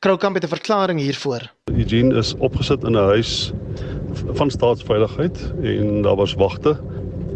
Kroukamp 0.00 0.34
het 0.34 0.44
'n 0.44 0.48
verklaring 0.48 1.00
hiervoor. 1.00 1.50
Eugene 1.64 2.14
is 2.14 2.34
opgesit 2.38 2.84
in 2.84 2.92
'n 2.92 3.08
huis 3.14 3.52
van 4.32 4.50
staatsveiligheid 4.50 5.52
en 5.62 6.02
daar 6.02 6.16
was 6.16 6.34
wagte 6.34 6.78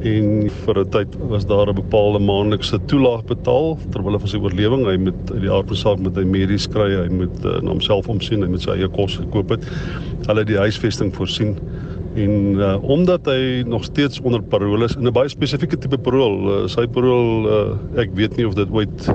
en 0.01 0.51
vir 0.65 0.79
'n 0.79 0.89
tyd 0.89 1.17
was 1.29 1.47
daar 1.47 1.69
'n 1.69 1.75
bepaalde 1.75 2.19
maandelikse 2.19 2.79
toelaag 2.87 3.25
betaal 3.25 3.79
terwyl 3.91 4.13
hy 4.13 4.19
vir 4.19 4.29
sy 4.29 4.37
oorlewing 4.37 4.87
hy 4.87 4.97
met 4.97 5.41
die 5.41 5.51
aard 5.51 5.67
van 5.67 5.77
saak 5.77 5.99
met 5.99 6.17
hy 6.17 6.25
medies 6.25 6.69
kry 6.69 6.91
hy 7.03 7.09
moet 7.09 7.45
uh, 7.45 7.61
na 7.61 7.71
homself 7.71 8.09
omsien 8.09 8.43
hy 8.43 8.49
met 8.49 8.61
sy 8.63 8.71
eie 8.71 8.89
kos 8.89 9.17
gekoop 9.17 9.49
het 9.51 9.65
hulle 10.27 10.45
die 10.45 10.57
huisvesting 10.57 11.15
voorsien 11.15 11.59
en 12.15 12.61
uh, 12.61 12.79
omdat 12.83 13.27
hy 13.27 13.63
nog 13.67 13.85
steeds 13.85 14.21
onder 14.21 14.43
parole 14.43 14.85
is 14.85 14.97
'n 14.97 15.13
baie 15.13 15.29
spesifieke 15.29 15.79
tipe 15.79 15.99
parol 15.99 16.63
uh, 16.63 16.69
sy 16.69 16.87
parol 16.87 17.47
uh, 17.49 18.01
ek 18.01 18.15
weet 18.15 18.37
nie 18.37 18.47
of 18.47 18.55
dit 18.55 18.71
ooit 18.71 19.11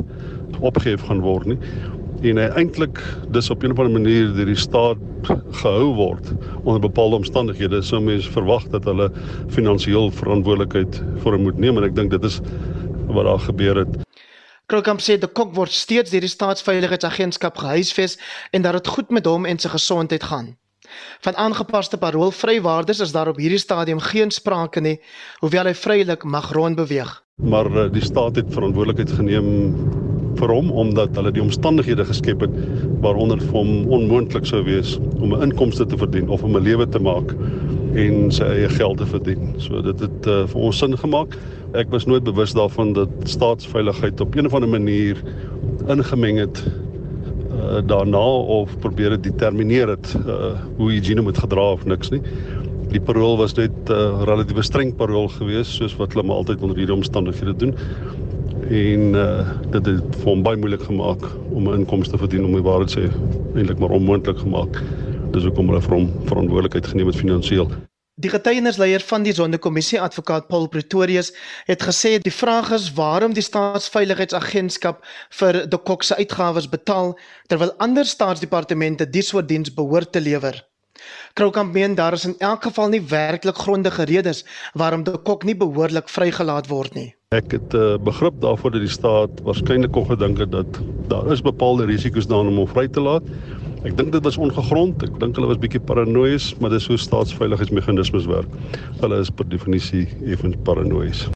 opgehef 0.59 1.01
gaan 1.01 1.21
word 1.21 1.45
nie 1.45 1.57
en 2.25 2.39
hy 2.41 2.47
eintlik 2.57 3.01
dis 3.35 3.49
op 3.53 3.63
'n 3.63 3.71
of 3.71 3.79
ander 3.79 3.99
manier 3.99 4.33
deur 4.33 4.45
die 4.45 4.55
staat 4.55 4.97
gehou 5.61 5.93
word 5.95 6.33
onder 6.63 6.81
bepaalde 6.81 7.15
omstandighede 7.15 7.81
sou 7.81 8.01
mens 8.01 8.27
verwag 8.27 8.67
dat 8.73 8.83
hulle 8.85 9.11
finansiëel 9.49 10.11
verantwoordelikheid 10.11 11.01
vir 11.23 11.31
hom 11.31 11.43
moet 11.43 11.57
neem 11.57 11.77
en 11.77 11.83
ek 11.83 11.95
dink 11.95 12.11
dit 12.11 12.23
is 12.23 12.41
wat 13.07 13.25
daar 13.25 13.39
gebeur 13.39 13.75
het. 13.75 13.97
Krokamp 14.67 14.99
sê 14.99 15.17
die 15.17 15.29
kok 15.31 15.53
word 15.55 15.71
steeds 15.71 16.11
deur 16.11 16.21
die 16.21 16.29
staatsveiligheidsagentskap 16.29 17.57
gehuisves 17.57 18.17
en 18.51 18.61
dat 18.61 18.73
dit 18.73 18.87
goed 18.87 19.11
met 19.11 19.25
hom 19.25 19.45
en 19.45 19.59
sy 19.59 19.69
gesondheid 19.69 20.23
gaan. 20.23 20.57
Van 21.21 21.35
aangepaste 21.35 21.97
paroolvrywaardes 21.97 22.99
is 22.99 23.11
daar 23.11 23.27
op 23.27 23.37
hierdie 23.37 23.59
stadium 23.59 23.99
geen 23.99 24.31
sprake 24.31 24.81
nie, 24.81 24.97
hoewel 25.39 25.65
hy 25.65 25.73
vrylik 25.73 26.23
mag 26.23 26.51
rondbeweeg. 26.51 27.23
Maar 27.43 27.71
eh, 27.71 27.91
die 27.91 28.03
staat 28.03 28.35
het 28.35 28.53
verantwoordelikheid 28.53 29.11
geneem 29.11 29.47
vir 30.39 30.53
hom 30.53 30.71
omdat 30.71 31.15
hulle 31.17 31.31
die 31.35 31.43
omstandighede 31.43 32.05
geskep 32.07 32.45
het 32.45 32.53
waaronder 33.03 33.41
vir 33.41 33.57
hom 33.59 33.71
onmoontlik 33.97 34.45
sou 34.49 34.63
wees 34.67 34.97
om 35.19 35.33
'n 35.33 35.49
inkomste 35.49 35.85
te 35.85 35.97
verdien 35.97 36.29
of 36.29 36.43
om 36.43 36.55
'n 36.55 36.63
lewe 36.63 36.87
te 36.87 36.99
maak 36.99 37.33
en 37.97 38.31
sy 38.31 38.43
eie 38.43 38.69
geld 38.69 38.97
te 38.97 39.05
verdien. 39.05 39.53
So 39.57 39.81
dit 39.81 39.99
het 39.99 40.27
uh, 40.27 40.45
vir 40.47 40.61
ons 40.61 40.77
sin 40.77 40.97
gemaak. 40.97 41.37
Ek 41.73 41.89
was 41.89 42.05
nooit 42.05 42.23
bewus 42.23 42.53
daarvan 42.53 42.93
dat 42.93 43.09
staatsveiligheid 43.23 44.21
op 44.21 44.35
een 44.35 44.45
of 44.45 44.53
ander 44.53 44.69
manier 44.69 45.17
ingemeng 45.87 46.37
het 46.37 46.63
uh, 47.51 47.81
daarna 47.85 48.25
of 48.59 48.77
probeer 48.79 49.09
dit 49.09 49.23
determineer 49.31 49.87
het 49.95 50.15
uh, 50.25 50.53
hoe 50.77 50.91
Eugene 50.91 51.21
moet 51.21 51.37
gedra 51.37 51.71
of 51.71 51.85
niks 51.85 52.09
nie. 52.13 52.21
Die 52.91 53.01
parol 53.01 53.37
was 53.37 53.53
net 53.53 53.71
'n 53.89 53.91
uh, 53.91 54.23
relatief 54.23 54.63
streng 54.63 54.95
parol 54.95 55.27
geweest 55.27 55.71
soos 55.71 55.95
wat 55.97 56.13
hulle 56.13 56.27
maar 56.27 56.43
altyd 56.43 56.61
onder 56.61 56.77
hierdie 56.77 56.95
omstandighede 56.95 57.55
doen 57.55 57.75
en 58.69 59.15
uh, 59.15 59.49
dit 59.71 59.85
het 59.85 60.15
vir 60.21 60.29
hom 60.29 60.43
baie 60.43 60.57
moeilik 60.59 60.83
gemaak 60.83 61.23
om 61.55 61.67
'n 61.67 61.79
inkomste 61.79 62.15
te 62.15 62.21
verdien 62.23 62.45
om 62.45 62.53
die 62.53 62.63
waarheid 62.63 62.91
sê 62.91 63.03
eintlik 63.55 63.79
maar 63.79 63.95
onmoontlik 63.95 64.37
gemaak. 64.37 64.81
Dis 65.31 65.43
hoekom 65.43 65.69
hulle 65.69 65.81
vir 65.81 65.95
hom 65.95 66.09
verantwoordelikheid 66.25 66.87
geneem 66.87 67.07
het 67.07 67.15
finansiëel. 67.15 67.71
Die 68.17 68.29
getuienisleier 68.29 68.99
van 68.99 69.23
die 69.23 69.33
Sondekommissie, 69.33 70.01
advokaat 70.01 70.47
Paul 70.47 70.67
Pretorius, 70.67 71.33
het 71.65 71.83
gesê 71.83 72.17
die 72.17 72.33
vraag 72.33 72.71
is 72.71 72.93
waarom 72.93 73.33
die 73.33 73.45
staatsveiligheidsagentskap 73.45 75.03
vir 75.39 75.67
die 75.69 75.77
Kok 75.77 76.03
se 76.03 76.15
uitgawes 76.15 76.69
betaal 76.69 77.13
terwyl 77.47 77.75
ander 77.77 78.05
staatsdepartemente 78.05 79.09
dies 79.09 79.27
soort 79.27 79.47
diens 79.47 79.73
behoort 79.73 80.11
te 80.11 80.21
lewer. 80.21 80.65
Kroukamp 81.33 81.73
meen 81.73 81.95
daar 81.95 82.13
is 82.13 82.25
in 82.25 82.35
elk 82.37 82.63
geval 82.63 82.89
nie 82.89 83.01
werklik 83.01 83.57
grondige 83.57 84.03
redes 84.03 84.45
waarom 84.73 85.03
die 85.03 85.17
Kok 85.17 85.43
nie 85.43 85.55
behoorlik 85.55 86.09
vrygelaat 86.09 86.67
word 86.67 86.93
nie. 86.93 87.13
Ek 87.35 87.51
het 87.51 87.73
uh, 87.75 87.97
begrip 87.99 88.41
daarvoor 88.41 88.71
dat 88.71 88.85
die 88.85 88.91
staat 88.91 89.41
waarskynlik 89.43 89.91
kon 89.91 90.07
gedink 90.07 90.39
het 90.39 90.51
dat 90.51 90.79
daar 91.11 91.31
is 91.31 91.41
bepaalde 91.43 91.85
risiko's 91.85 92.27
daarin 92.27 92.53
om 92.53 92.61
hom 92.63 92.69
vry 92.71 92.87
te 92.87 93.03
laat 93.03 93.27
Ek 93.85 93.93
dink 93.95 94.09
dit 94.11 94.23
was 94.25 94.37
ongegrond. 94.41 95.03
Ek 95.05 95.13
dink 95.21 95.37
hulle 95.37 95.47
was 95.51 95.59
bietjie 95.61 95.79
paranoïes, 95.79 96.49
maar 96.59 96.73
dis 96.73 96.87
hoe 96.89 96.97
staatsveiligheidsmeganismes 96.99 98.25
werk. 98.27 98.57
Hulle 99.03 99.21
is 99.21 99.29
per 99.29 99.47
definisie 99.47 100.07
effens 100.25 100.57
paranoïes. 100.67 101.27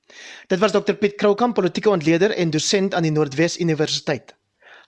Dit 0.52 0.60
was 0.60 0.74
Dr 0.74 0.97
Piet 0.97 1.15
Kroukamp, 1.21 1.56
politieke 1.56 1.93
ontleder 1.93 2.34
en 2.36 2.52
dosent 2.52 2.97
aan 2.97 3.06
die 3.08 3.13
Noordwes 3.13 3.60
Universiteit. 3.62 4.36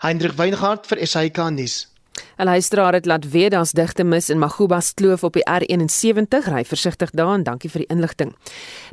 Hendrik 0.04 0.36
Weingart 0.40 0.90
vir 0.90 1.06
SAK 1.08 1.40
nuus. 1.54 1.93
'n 2.38 2.44
Luisteraar 2.46 2.94
het 2.94 3.06
laat 3.06 3.30
weet 3.30 3.52
daar's 3.52 3.72
digte 3.72 4.04
mis 4.04 4.30
in 4.30 4.40
Magubas 4.40 4.94
Kloof 4.94 5.24
op 5.24 5.34
die 5.34 5.50
R71. 5.50 6.48
Ry 6.48 6.66
versigtig 6.66 7.10
daarin. 7.10 7.44
Dankie 7.44 7.70
vir 7.70 7.80
die 7.80 7.90
inligting. 7.96 8.36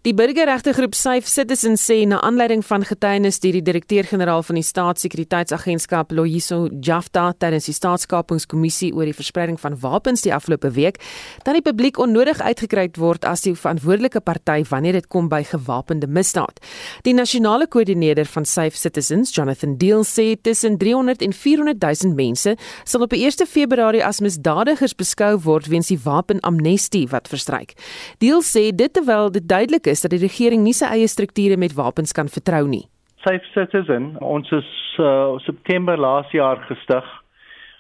Die 0.00 0.14
burgerregtegroep 0.16 0.94
Safe 0.96 1.28
Citizens 1.28 1.82
sê 1.84 2.06
na 2.08 2.22
aanleiding 2.24 2.62
van 2.64 2.86
getuienis 2.88 3.36
deur 3.42 3.58
die 3.58 3.64
direkteur-generaal 3.66 4.40
van 4.48 4.56
die 4.56 4.64
Staatssekuriteitsagentskap 4.64 6.14
Loyiso 6.16 6.70
Jafta 6.80 7.26
tydens 7.36 7.66
die 7.68 7.74
staatskapingskommissie 7.76 8.94
oor 8.96 9.04
die 9.04 9.16
verspreiding 9.18 9.58
van 9.60 9.76
wapens 9.82 10.24
die 10.24 10.32
afgelope 10.32 10.70
week, 10.72 10.96
dat 11.44 11.58
die 11.58 11.64
publiek 11.66 12.00
onnodig 12.00 12.40
uitgekry 12.40 12.86
word 12.96 13.26
as 13.28 13.44
die 13.44 13.52
verantwoordelike 13.52 14.22
party 14.24 14.62
wanneer 14.70 14.96
dit 14.96 15.08
kom 15.12 15.28
by 15.28 15.42
gewapende 15.50 16.08
misdaad. 16.08 16.64
Die 17.04 17.12
nasionale 17.12 17.68
koördineerder 17.68 18.24
van 18.32 18.48
Safe 18.48 18.80
Citizens, 18.80 19.34
Jonathan 19.36 19.76
Deal, 19.76 20.06
sê 20.08 20.32
tussen 20.40 20.80
300 20.80 21.20
en 21.28 21.36
400 21.36 21.76
000 22.06 22.16
mense 22.16 22.56
sal 22.88 23.04
op 23.04 23.12
1 23.12 23.44
Februarie 23.44 24.00
as 24.00 24.24
misdadigers 24.24 24.96
beskou 24.96 25.34
word 25.44 25.68
weens 25.68 25.92
die 25.92 26.00
wapenamnestie 26.00 27.04
wat 27.12 27.28
verstryk. 27.28 27.76
Deel 28.24 28.40
sê 28.40 28.70
dit 28.72 28.96
terwyl 28.96 29.28
dit 29.36 29.44
duidelik 29.44 29.89
is 29.90 30.02
dat 30.04 30.14
die 30.14 30.22
regering 30.22 30.62
nie 30.64 30.74
sy 30.76 30.88
eie 30.94 31.08
strukture 31.08 31.56
met 31.56 31.74
wapens 31.74 32.12
kan 32.16 32.28
vertrou 32.28 32.66
nie. 32.68 32.86
Safe 33.24 33.44
Citizen, 33.52 34.14
ons 34.24 34.50
is 34.56 34.68
uh, 34.98 35.36
September 35.44 35.98
laas 35.98 36.30
jaar 36.32 36.62
gestig. 36.68 37.04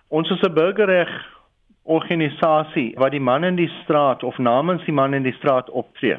Ons 0.08 0.30
is 0.30 0.42
'n 0.42 0.54
burgerreg 0.54 1.10
organisasie 1.82 2.94
wat 2.96 3.12
die 3.12 3.20
man 3.20 3.44
in 3.44 3.56
die 3.56 3.70
straat 3.82 4.22
of 4.22 4.38
namens 4.38 4.84
die 4.84 4.92
man 4.92 5.14
in 5.14 5.22
die 5.22 5.36
straat 5.38 5.70
optree 5.70 6.18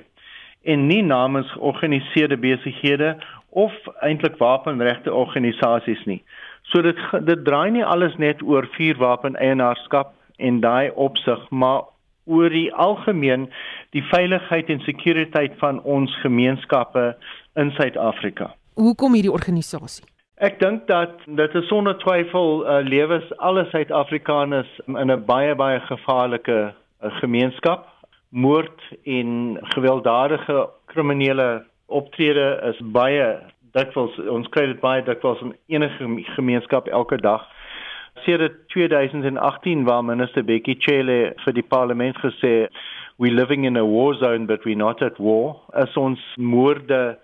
en 0.63 0.87
nie 0.87 1.01
namens 1.01 1.51
georganiseerde 1.51 2.37
besighede 2.37 3.15
of 3.49 3.73
eintlik 4.01 4.37
wapenregte 4.37 5.13
organisasies 5.13 6.03
nie. 6.05 6.21
So 6.69 6.81
dit 6.81 6.97
dit 7.25 7.45
draai 7.45 7.71
nie 7.71 7.85
alles 7.85 8.15
net 8.17 8.41
oor 8.41 8.67
vuurwapen 8.77 9.35
eienaarskap 9.35 10.13
en 10.37 10.61
daai 10.61 10.91
opsig, 10.95 11.49
maar 11.49 11.83
oor 12.25 12.49
die 12.49 12.69
algemeen 12.73 13.49
die 13.95 14.03
veiligheid 14.03 14.69
en 14.69 14.79
sekuriteit 14.85 15.57
van 15.59 15.81
ons 15.83 16.15
gemeenskappe 16.21 17.15
in 17.59 17.71
Suid-Afrika. 17.71 18.53
Hoekom 18.79 19.13
hierdie 19.13 19.33
organisasie? 19.33 20.05
Ek 20.41 20.59
dink 20.59 20.87
dat 20.89 21.19
dit 21.27 21.55
is 21.55 21.67
sonder 21.69 21.97
twyfel 22.01 22.63
uh, 22.65 22.79
lewens 22.81 23.27
alle 23.37 23.67
Suid-Afrikaners 23.69 24.69
in 24.87 25.11
'n 25.11 25.25
baie 25.25 25.55
baie 25.55 25.79
gevaarlike 25.79 26.59
uh, 26.71 27.11
gemeenskap. 27.21 27.87
Moord 28.29 28.81
en 29.03 29.59
gewelddadige 29.75 30.69
kriminele 30.85 31.65
optrede 31.85 32.61
is 32.71 32.79
baie 32.81 33.37
dikwels 33.75 34.17
ons 34.31 34.47
kry 34.49 34.65
dit 34.71 34.79
baie 34.81 35.03
dikwels 35.03 35.41
in 35.41 35.53
enige 35.67 36.07
gemeenskap 36.35 36.87
elke 36.87 37.17
dag. 37.17 37.45
Sedert 38.15 38.67
2018 38.67 39.83
waar 39.83 40.03
minister 40.03 40.43
Bekkie 40.43 40.77
Cele 40.79 41.33
vir 41.45 41.53
die 41.53 41.63
parlement 41.63 42.17
gesê 42.17 42.67
we 43.17 43.29
living 43.29 43.65
in 43.65 43.77
a 43.77 43.85
war 43.85 44.13
zone 44.15 44.45
but 44.45 44.65
we 44.65 44.75
not 44.75 45.01
at 45.01 45.19
war. 45.19 45.61
As 45.73 45.95
ons 45.97 46.19
moorde 46.37 47.17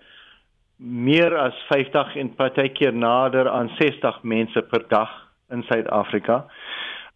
meer 0.78 1.36
as 1.36 1.54
50 1.68 2.16
en 2.16 2.34
partykeer 2.34 2.92
nader 2.94 3.48
aan 3.50 3.70
60 3.78 4.22
mense 4.22 4.62
per 4.62 4.84
dag 4.88 5.10
in 5.50 5.62
Suid-Afrika. 5.62 6.44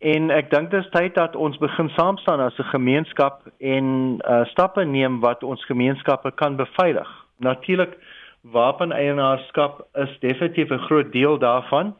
En 0.02 0.30
ek 0.34 0.50
dink 0.50 0.72
dit 0.72 0.82
is 0.82 0.90
tyd 0.90 1.14
dat 1.14 1.36
ons 1.38 1.58
begin 1.62 1.88
saam 1.94 2.18
staan 2.18 2.40
as 2.42 2.58
'n 2.58 2.72
gemeenskap 2.74 3.46
en 3.60 4.18
uh, 4.18 4.44
stappe 4.50 4.84
neem 4.84 5.20
wat 5.20 5.42
ons 5.42 5.64
gemeenskappe 5.64 6.32
kan 6.34 6.56
beveilig. 6.56 7.08
Natuurlik 7.38 7.94
wapeneienaarskap 8.42 9.86
is 9.94 10.18
definitief 10.20 10.70
'n 10.70 10.86
groot 10.88 11.12
deel 11.12 11.38
daarvan. 11.38 11.94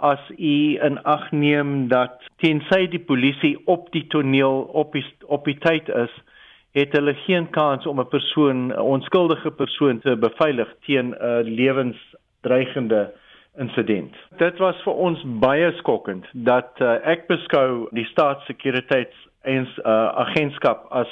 As 0.00 0.20
u 0.38 0.78
in 0.80 1.02
ag 1.04 1.30
neem 1.32 1.88
dat 1.88 2.22
tensy 2.40 2.86
die 2.88 3.02
polisie 3.04 3.58
op 3.68 3.90
die 3.92 4.06
toneel 4.08 4.62
op 4.72 4.92
die, 4.96 5.04
op 5.26 5.44
die 5.44 5.58
tyd 5.60 5.88
is, 5.88 6.12
het 6.72 6.92
hulle 6.96 7.14
geen 7.26 7.50
kans 7.50 7.86
om 7.86 8.00
'n 8.00 8.08
persoon, 8.08 8.72
'n 8.72 8.80
onskuldige 8.80 9.50
persoon 9.50 10.00
te 10.00 10.16
beveilig 10.16 10.68
teen 10.86 11.14
'n 11.14 11.42
lewensdreigende 11.42 13.12
insident. 13.58 14.14
Dit 14.38 14.58
was 14.58 14.82
vir 14.82 14.92
ons 14.92 15.22
baie 15.42 15.72
skokkend 15.72 16.26
dat 16.32 16.70
uh, 16.80 16.96
ek 17.04 17.26
beskou 17.26 17.88
die 17.90 18.04
staatssekuriteit 18.04 19.12
eens 19.42 19.78
uh, 19.78 20.08
agentskap 20.24 20.86
as 20.90 21.10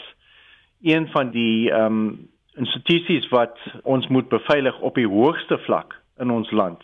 een 0.83 1.09
van 1.09 1.31
die 1.31 1.71
ehm 1.71 1.87
um, 1.87 2.29
institusies 2.59 3.29
wat 3.31 3.55
ons 3.83 4.07
moet 4.09 4.29
beveilig 4.29 4.81
op 4.81 4.95
die 4.95 5.07
hoogste 5.07 5.59
vlak 5.59 5.95
in 6.19 6.31
ons 6.31 6.51
land. 6.51 6.83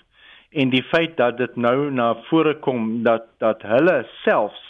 En 0.54 0.70
die 0.70 0.84
feit 0.86 1.16
dat 1.18 1.38
dit 1.38 1.56
nou 1.56 1.90
na 1.90 2.12
vore 2.28 2.54
kom 2.62 3.02
dat 3.02 3.26
dat 3.42 3.62
hulle 3.66 4.04
selfs 4.22 4.62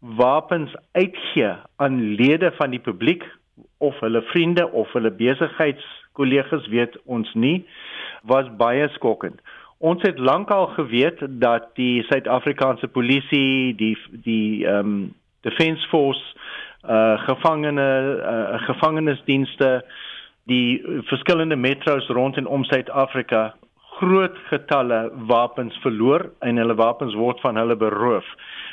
wapens 0.00 0.72
uitgee 0.92 1.52
aan 1.76 2.00
lede 2.16 2.52
van 2.56 2.70
die 2.72 2.80
publiek 2.80 3.24
of 3.78 4.00
hulle 4.00 4.22
vriende 4.32 4.70
of 4.72 4.92
hulle 4.92 5.10
besigheidskollegas 5.10 6.68
weet 6.72 6.96
ons 7.04 7.34
nie 7.34 7.66
was 8.22 8.48
baie 8.56 8.88
skokkend. 8.96 9.40
Ons 9.78 10.02
het 10.02 10.18
lankal 10.18 10.66
geweet 10.76 11.20
dat 11.40 11.70
die 11.76 12.02
Suid-Afrikaanse 12.08 12.88
polisie, 12.88 13.74
die 13.76 13.96
die 14.24 14.66
ehm 14.66 14.78
um, 14.78 15.14
Defence 15.40 15.88
Force, 15.88 16.24
uh 16.84 17.16
gevangene 17.24 17.88
uh 18.32 18.60
gevangenisdienste 18.66 19.84
die 20.44 20.82
verskillende 21.08 21.56
metro's 21.56 22.08
rond 22.08 22.36
en 22.36 22.46
om 22.46 22.64
Suid-Afrika 22.64 23.54
groot 24.00 24.36
getalle 24.48 25.00
wapens 25.28 25.76
verloor 25.84 26.30
en 26.46 26.60
hulle 26.60 26.74
wapens 26.74 27.14
word 27.20 27.40
van 27.44 27.60
hulle 27.60 27.76
beroof. 27.76 28.26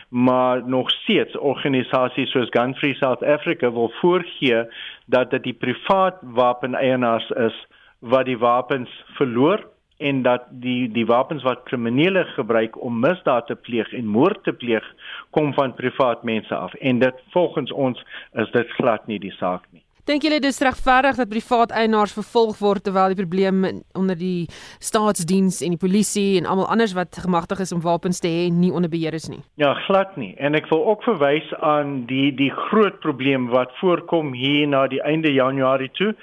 Maar 0.09 0.61
nog 0.63 0.91
steeds 0.91 1.37
organisasies 1.37 2.31
soos 2.31 2.51
Gun 2.55 2.75
Free 2.79 2.95
South 2.95 3.23
Africa 3.23 3.71
wil 3.71 3.91
voorgee 3.99 4.63
dat 5.05 5.31
dit 5.31 5.43
die 5.43 5.57
privaat 5.65 6.21
wapeneienaars 6.21 7.29
is 7.47 7.57
wat 7.99 8.25
die 8.25 8.37
wapens 8.37 9.03
verloor 9.19 9.65
en 9.97 10.21
dat 10.21 10.45
die 10.63 10.91
die 10.93 11.05
wapens 11.05 11.43
wat 11.43 11.65
kriminele 11.65 12.23
gebruik 12.35 12.81
om 12.81 12.99
misdaad 12.99 13.47
te 13.47 13.55
pleeg 13.55 13.91
en 13.93 14.05
moord 14.05 14.43
te 14.43 14.53
pleeg 14.53 14.85
kom 15.29 15.53
van 15.53 15.73
privaat 15.73 16.23
mense 16.23 16.55
af 16.55 16.73
en 16.73 16.99
dit 16.99 17.25
volgens 17.33 17.71
ons 17.71 18.05
is 18.33 18.51
dit 18.51 18.77
glad 18.79 19.07
nie 19.07 19.19
die 19.19 19.35
saak 19.39 19.65
nie. 19.71 19.86
Dink 20.07 20.23
julle 20.23 20.37
dis 20.39 20.61
regverdig 20.63 21.17
dat 21.19 21.27
privaat 21.27 21.73
eienaars 21.75 22.13
vervolg 22.15 22.61
word 22.63 22.85
terwyl 22.85 23.11
die 23.11 23.17
probleem 23.19 23.65
onder 23.91 24.15
die 24.15 24.45
staatsdiens 24.79 25.57
en 25.65 25.73
die 25.75 25.81
polisie 25.81 26.37
en 26.39 26.47
almal 26.47 26.69
anders 26.71 26.93
wat 26.95 27.17
gemagtig 27.19 27.59
is 27.65 27.73
om 27.75 27.81
wapens 27.83 28.23
te 28.23 28.31
hê 28.31 28.45
nie 28.47 28.71
onder 28.71 28.87
beheer 28.87 29.17
is 29.17 29.27
nie? 29.27 29.41
Ja, 29.59 29.73
glad 29.83 30.15
nie. 30.15 30.31
En 30.39 30.55
ek 30.55 30.69
wil 30.71 30.85
ook 30.93 31.03
verwys 31.03 31.51
aan 31.59 32.05
die 32.07 32.29
die 32.39 32.53
groot 32.69 33.01
probleem 33.03 33.49
wat 33.51 33.75
voorkom 33.81 34.31
hier 34.31 34.63
na 34.71 34.85
die 34.87 35.03
einde 35.03 35.33
Januarie 35.35 35.91
toe 35.99 36.13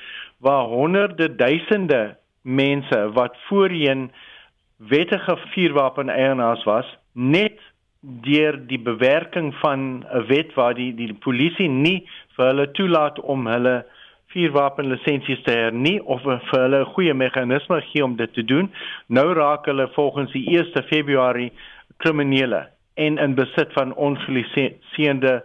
waar 0.40 0.64
honderde 0.73 1.29
duisende 1.37 2.16
mense 2.40 3.03
wat 3.20 3.37
voorheen 3.51 4.09
wettige 4.81 5.37
vuurwapen 5.53 6.09
eienaars 6.09 6.64
was, 6.64 6.88
net 7.12 7.61
deur 8.01 8.57
die 8.68 8.81
bewerking 8.81 9.53
van 9.61 10.05
'n 10.09 10.27
wet 10.29 10.57
waar 10.57 10.75
die 10.75 10.94
die 10.94 11.12
polisie 11.14 11.68
nie 11.68 12.09
vir 12.37 12.47
hulle 12.47 12.70
toelaat 12.70 13.20
om 13.20 13.47
hulle 13.47 13.85
vuurwapen 14.35 14.88
lisensies 14.90 15.42
te 15.47 15.55
hernie 15.55 15.99
of 16.03 16.23
vir 16.23 16.61
hulle 16.61 16.81
'n 16.81 16.92
goeie 16.94 17.14
meganisme 17.14 17.81
gee 17.90 18.05
om 18.05 18.16
dit 18.16 18.33
te 18.35 18.44
doen. 18.44 18.70
Nou 19.07 19.33
raak 19.33 19.66
hulle 19.66 19.88
volgens 19.94 20.33
die 20.33 20.47
1 20.59 20.83
Februarie 20.90 21.53
kriminele 21.97 22.68
en 22.94 23.18
in 23.18 23.35
besit 23.35 23.73
van 23.73 23.94
ongelisenseerde 23.94 25.44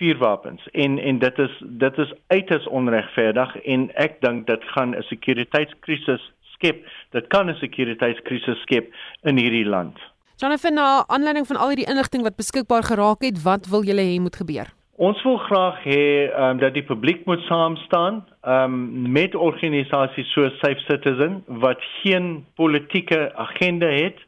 vuurwapens. 0.00 0.68
En 0.72 0.98
en 0.98 1.18
dit 1.18 1.38
is 1.38 1.54
dit 1.60 1.98
is 1.98 2.12
uiters 2.26 2.66
onregverdig 2.66 3.56
en 3.56 3.90
ek 3.94 4.20
dink 4.20 4.46
dit 4.46 4.62
gaan 4.74 4.96
'n 4.96 5.02
sekuriteitskrisis 5.02 6.32
skep. 6.54 6.86
Dit 7.10 7.26
kan 7.26 7.50
'n 7.50 7.54
sekuriteitskrisis 7.54 8.60
skep 8.60 8.94
in 9.22 9.36
hierdie 9.36 9.66
land. 9.66 9.98
Jonathan, 10.36 10.74
na 10.74 11.04
aanleiding 11.06 11.46
van 11.46 11.56
al 11.56 11.68
hierdie 11.68 11.90
inligting 11.90 12.22
wat 12.22 12.36
beskikbaar 12.36 12.82
geraak 12.82 13.20
het, 13.22 13.42
wat 13.42 13.66
wil 13.66 13.84
julle 13.84 14.00
hê 14.00 14.20
moet 14.20 14.36
gebeur? 14.36 14.79
Ons 15.00 15.22
wil 15.24 15.38
graag 15.46 15.78
hê 15.88 16.28
um, 16.28 16.58
dat 16.60 16.74
die 16.76 16.84
publiek 16.84 17.22
moet 17.24 17.40
saam 17.48 17.76
staan 17.86 18.18
um, 18.44 18.74
met 19.14 19.32
organisasies 19.34 20.28
soos 20.34 20.58
Safe 20.60 20.82
Citizen 20.84 21.38
wat 21.62 21.80
geen 22.02 22.44
politieke 22.60 23.30
agenda 23.34 23.88
het, 23.88 24.20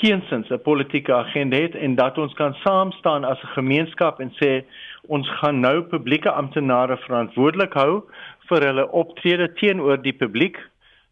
geensins 0.00 0.52
'n 0.52 0.60
politieke 0.68 1.14
agenda 1.14 1.56
het 1.56 1.74
en 1.74 1.94
dat 1.94 2.18
ons 2.18 2.34
kan 2.34 2.54
saam 2.64 2.92
staan 2.92 3.24
as 3.24 3.40
'n 3.42 3.54
gemeenskap 3.56 4.20
en 4.20 4.32
sê 4.42 4.64
ons 5.08 5.28
gaan 5.40 5.60
nou 5.60 5.82
publieke 5.82 6.30
amptenare 6.30 6.96
verantwoordelik 6.96 7.72
hou 7.72 8.04
vir 8.48 8.66
hulle 8.68 8.90
optrede 8.92 9.52
teenoor 9.52 10.02
die 10.02 10.18
publiek 10.24 10.60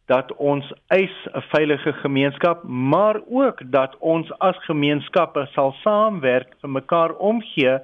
dat 0.07 0.33
ons 0.37 0.73
eis 0.87 1.17
'n 1.33 1.41
veilige 1.41 1.93
gemeenskap, 1.93 2.63
maar 2.63 3.21
ook 3.29 3.59
dat 3.65 3.97
ons 3.99 4.39
as 4.39 4.57
gemeenskappe 4.65 5.49
sal 5.53 5.73
saamwerk 5.73 6.55
vir 6.61 6.71
mekaar 6.71 7.13
omgee 7.17 7.79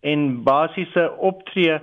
en 0.00 0.42
basiese 0.44 1.10
optree 1.18 1.80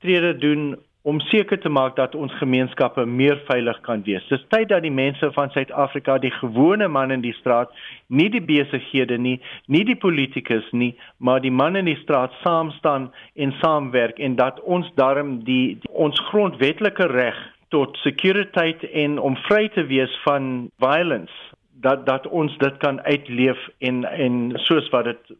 trede 0.00 0.34
doen 0.38 0.74
om 1.04 1.20
seker 1.20 1.58
te 1.60 1.68
maak 1.68 1.96
dat 1.96 2.14
ons 2.16 2.32
gemeenskappe 2.40 3.02
meer 3.04 3.36
veilig 3.44 3.76
kan 3.84 4.00
wees. 4.06 4.24
Dis 4.30 4.44
tyd 4.48 4.70
dat 4.70 4.86
die 4.86 4.92
mense 4.92 5.28
van 5.36 5.50
Suid-Afrika, 5.52 6.16
die 6.18 6.32
gewone 6.38 6.88
man 6.88 7.12
in 7.12 7.20
die 7.20 7.34
straat, 7.36 7.72
nie 8.08 8.30
die 8.32 8.40
besighede 8.40 9.18
nie, 9.20 9.34
nie 9.68 9.82
die 9.84 9.98
politikus 10.00 10.70
nie, 10.72 10.94
maar 11.18 11.44
die 11.44 11.52
man 11.52 11.76
in 11.76 11.90
die 11.90 11.98
straat 12.00 12.32
saam 12.40 12.72
staan 12.78 13.10
en 13.36 13.52
saamwerk 13.60 14.16
en 14.18 14.38
dat 14.40 14.62
ons 14.64 14.88
darm 14.96 15.42
die, 15.44 15.76
die 15.84 15.92
ons 15.92 16.20
grondwetlike 16.30 17.10
reg 17.12 17.36
tot 17.74 18.00
sekuriteit 18.00 18.88
en 19.04 19.18
om 19.20 19.36
vry 19.44 19.66
te 19.76 19.84
wees 19.92 20.12
van 20.24 20.70
violence 20.80 21.36
dat 21.84 22.06
dat 22.08 22.26
ons 22.32 22.52
dit 22.58 22.76
kan 22.80 23.00
uitleef 23.04 23.60
en 23.84 24.04
en 24.08 24.52
soos 24.64 24.88
wat 24.94 25.10
dit 25.10 25.36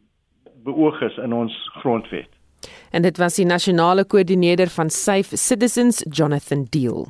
beoog 0.65 1.01
is 1.05 1.17
in 1.23 1.33
ons 1.33 1.53
grondwet 1.81 2.31
en 2.95 3.03
dit 3.05 3.17
was 3.17 3.37
die 3.39 3.45
nasionale 3.45 4.05
koördineerder 4.05 4.71
van 4.71 4.89
Safe 4.89 5.37
Citizens 5.37 6.03
Jonathan 6.09 6.65
Deal. 6.69 7.07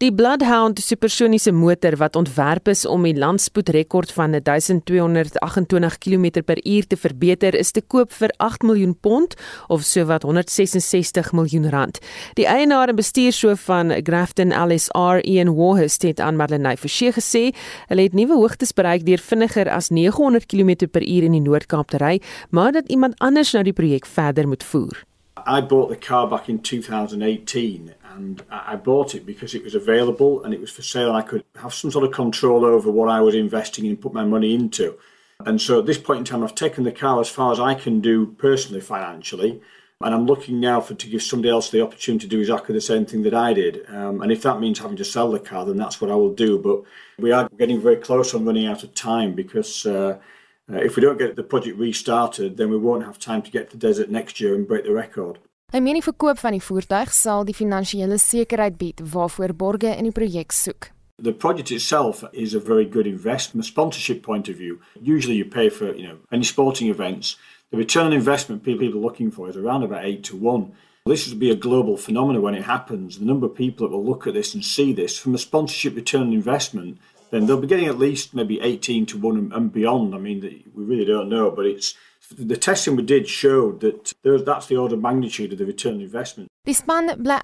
Die 0.00 0.14
Bloodhound 0.14 0.78
supersoniese 0.80 1.52
motor 1.52 1.92
wat 2.00 2.14
ontwerp 2.16 2.70
is 2.72 2.86
om 2.88 3.02
die 3.04 3.12
landspoedrekord 3.12 4.14
van 4.16 4.32
1228 4.32 5.98
km/h 6.00 6.86
te 6.88 6.96
verbeter, 6.96 7.52
is 7.54 7.70
te 7.76 7.82
koop 7.84 8.14
vir 8.16 8.32
8 8.40 8.64
miljoen 8.64 8.94
pond 8.96 9.36
of 9.68 9.84
sowat 9.84 10.24
166 10.24 11.32
miljoen 11.36 11.68
rand. 11.68 12.00
Die 12.40 12.48
eienaar 12.48 12.88
en 12.88 12.96
bestuurshoof 12.96 13.60
van 13.68 13.92
Grafton 14.00 14.56
LSR, 14.56 15.20
Ian 15.20 15.52
Warhurst, 15.60 16.08
het 16.08 16.24
aan 16.24 16.40
Marlenae 16.40 16.80
Forsie 16.80 17.12
gesê, 17.12 17.44
hulle 17.92 18.08
het 18.08 18.16
nuwe 18.16 18.40
hoogtes 18.40 18.72
bereik 18.72 19.04
deur 19.04 19.20
vinniger 19.20 19.68
as 19.68 19.92
900 19.92 20.48
km/h 20.48 21.28
in 21.28 21.36
die 21.36 21.44
Noord-Kaap 21.44 21.92
te 21.92 22.00
ry, 22.00 22.16
maar 22.48 22.72
dat 22.72 22.88
iemand 22.88 23.20
anders 23.20 23.52
nou 23.52 23.68
die 23.68 23.76
projek 23.76 24.08
verder 24.08 24.48
moet 24.48 24.64
voer. 24.64 25.09
I 25.46 25.60
bought 25.60 25.88
the 25.88 25.96
car 25.96 26.28
back 26.28 26.48
in 26.48 26.60
2018 26.60 27.94
and 28.14 28.42
I 28.50 28.76
bought 28.76 29.14
it 29.14 29.24
because 29.24 29.54
it 29.54 29.62
was 29.62 29.74
available 29.74 30.42
and 30.42 30.52
it 30.52 30.60
was 30.60 30.70
for 30.70 30.82
sale 30.82 31.08
and 31.08 31.16
I 31.16 31.22
could 31.22 31.44
have 31.56 31.74
some 31.74 31.90
sort 31.90 32.04
of 32.04 32.12
control 32.12 32.64
over 32.64 32.90
what 32.90 33.08
I 33.08 33.20
was 33.20 33.34
investing 33.34 33.84
in 33.84 33.92
and 33.92 34.00
put 34.00 34.12
my 34.12 34.24
money 34.24 34.54
into. 34.54 34.98
And 35.46 35.60
so 35.60 35.78
at 35.78 35.86
this 35.86 35.98
point 35.98 36.18
in 36.18 36.24
time, 36.24 36.44
I've 36.44 36.54
taken 36.54 36.84
the 36.84 36.92
car 36.92 37.20
as 37.20 37.28
far 37.28 37.52
as 37.52 37.60
I 37.60 37.74
can 37.74 38.00
do 38.00 38.26
personally, 38.26 38.80
financially. 38.80 39.60
And 40.02 40.14
I'm 40.14 40.26
looking 40.26 40.60
now 40.60 40.80
for 40.80 40.94
to 40.94 41.08
give 41.08 41.22
somebody 41.22 41.50
else 41.50 41.70
the 41.70 41.82
opportunity 41.82 42.26
to 42.26 42.30
do 42.30 42.40
exactly 42.40 42.74
the 42.74 42.80
same 42.80 43.04
thing 43.04 43.22
that 43.22 43.34
I 43.34 43.52
did. 43.52 43.84
Um, 43.88 44.22
and 44.22 44.32
if 44.32 44.42
that 44.42 44.58
means 44.58 44.78
having 44.78 44.96
to 44.96 45.04
sell 45.04 45.30
the 45.30 45.38
car, 45.38 45.66
then 45.66 45.76
that's 45.76 46.00
what 46.00 46.10
I 46.10 46.14
will 46.14 46.32
do. 46.34 46.58
But 46.58 46.82
we 47.22 47.32
are 47.32 47.48
getting 47.58 47.80
very 47.80 47.96
close 47.96 48.34
on 48.34 48.46
running 48.46 48.66
out 48.66 48.82
of 48.82 48.94
time 48.94 49.34
because 49.34 49.84
uh, 49.84 50.18
uh, 50.72 50.76
if 50.78 50.96
we 50.96 51.02
don't 51.02 51.18
get 51.18 51.36
the 51.36 51.42
project 51.42 51.78
restarted, 51.78 52.56
then 52.56 52.70
we 52.70 52.78
won't 52.78 53.04
have 53.04 53.18
time 53.18 53.42
to 53.42 53.50
get 53.50 53.70
to 53.70 53.76
the 53.76 53.86
desert 53.86 54.10
next 54.10 54.40
year 54.40 54.54
and 54.54 54.66
break 54.66 54.84
the 54.84 54.92
record. 54.92 55.38
Meen 55.72 55.94
die 55.94 56.02
verkoop 56.02 56.38
van 56.38 56.56
die 56.56 56.62
voertuig 56.62 57.12
sal 57.14 57.44
die 57.46 57.54
finansiële 57.54 58.18
sekerheid 58.18 58.76
bied 58.78 59.02
waarvoor 59.12 59.54
borge 59.54 59.92
in 59.94 60.08
die 60.08 60.14
projek 60.14 60.52
soek. 60.52 60.90
The 61.22 61.32
project 61.32 61.70
itself 61.70 62.24
is 62.32 62.54
a 62.54 62.60
very 62.60 62.84
good 62.84 63.06
investment 63.06 63.50
from 63.50 63.60
a 63.60 63.64
sponsorship 63.64 64.22
point 64.22 64.48
of 64.48 64.56
view. 64.56 64.80
Usually 65.00 65.36
you 65.36 65.44
pay 65.44 65.68
for, 65.68 65.94
you 65.94 66.08
know, 66.08 66.18
any 66.32 66.44
sporting 66.44 66.88
events. 66.88 67.36
The 67.70 67.76
return 67.76 68.06
on 68.06 68.12
investment 68.12 68.64
people 68.64 68.88
are 68.88 69.06
looking 69.06 69.30
for 69.30 69.48
is 69.48 69.56
around 69.56 69.84
about 69.84 70.04
8 70.04 70.24
to 70.24 70.36
1. 70.36 70.72
This 71.06 71.28
would 71.28 71.38
be 71.38 71.50
a 71.50 71.56
global 71.56 71.96
phenomenon 71.96 72.42
when 72.42 72.54
it 72.54 72.64
happens. 72.64 73.18
The 73.18 73.24
number 73.24 73.46
of 73.46 73.54
people 73.54 73.86
that 73.86 73.94
will 73.94 74.04
look 74.04 74.26
at 74.26 74.34
this 74.34 74.54
and 74.54 74.64
see 74.64 74.92
this 74.92 75.18
from 75.18 75.34
a 75.34 75.38
sponsorship 75.38 75.94
return 75.94 76.22
on 76.22 76.32
investment, 76.32 76.98
then 77.30 77.46
they'll 77.46 77.60
be 77.60 77.66
getting 77.66 77.86
at 77.86 77.98
least 77.98 78.34
maybe 78.34 78.60
18 78.60 79.06
to 79.06 79.18
1 79.18 79.52
and 79.54 79.72
beyond. 79.72 80.14
I 80.14 80.18
mean, 80.18 80.64
we 80.74 80.84
really 80.84 81.04
don't 81.04 81.28
know, 81.28 81.50
but 81.50 81.66
it's 81.66 81.94
the 82.36 82.56
testing 82.56 82.96
we 82.96 83.02
did 83.02 83.28
showed 83.28 83.80
that 83.80 84.12
that's 84.22 84.66
the 84.66 84.76
order 84.76 84.94
of 84.94 85.02
magnitude 85.02 85.52
of 85.52 85.58
the 85.58 85.66
return 85.66 85.94
on 85.94 86.00
investment. 86.00 86.48
Die 86.64 86.72
span 86.72 87.22
bly 87.22 87.38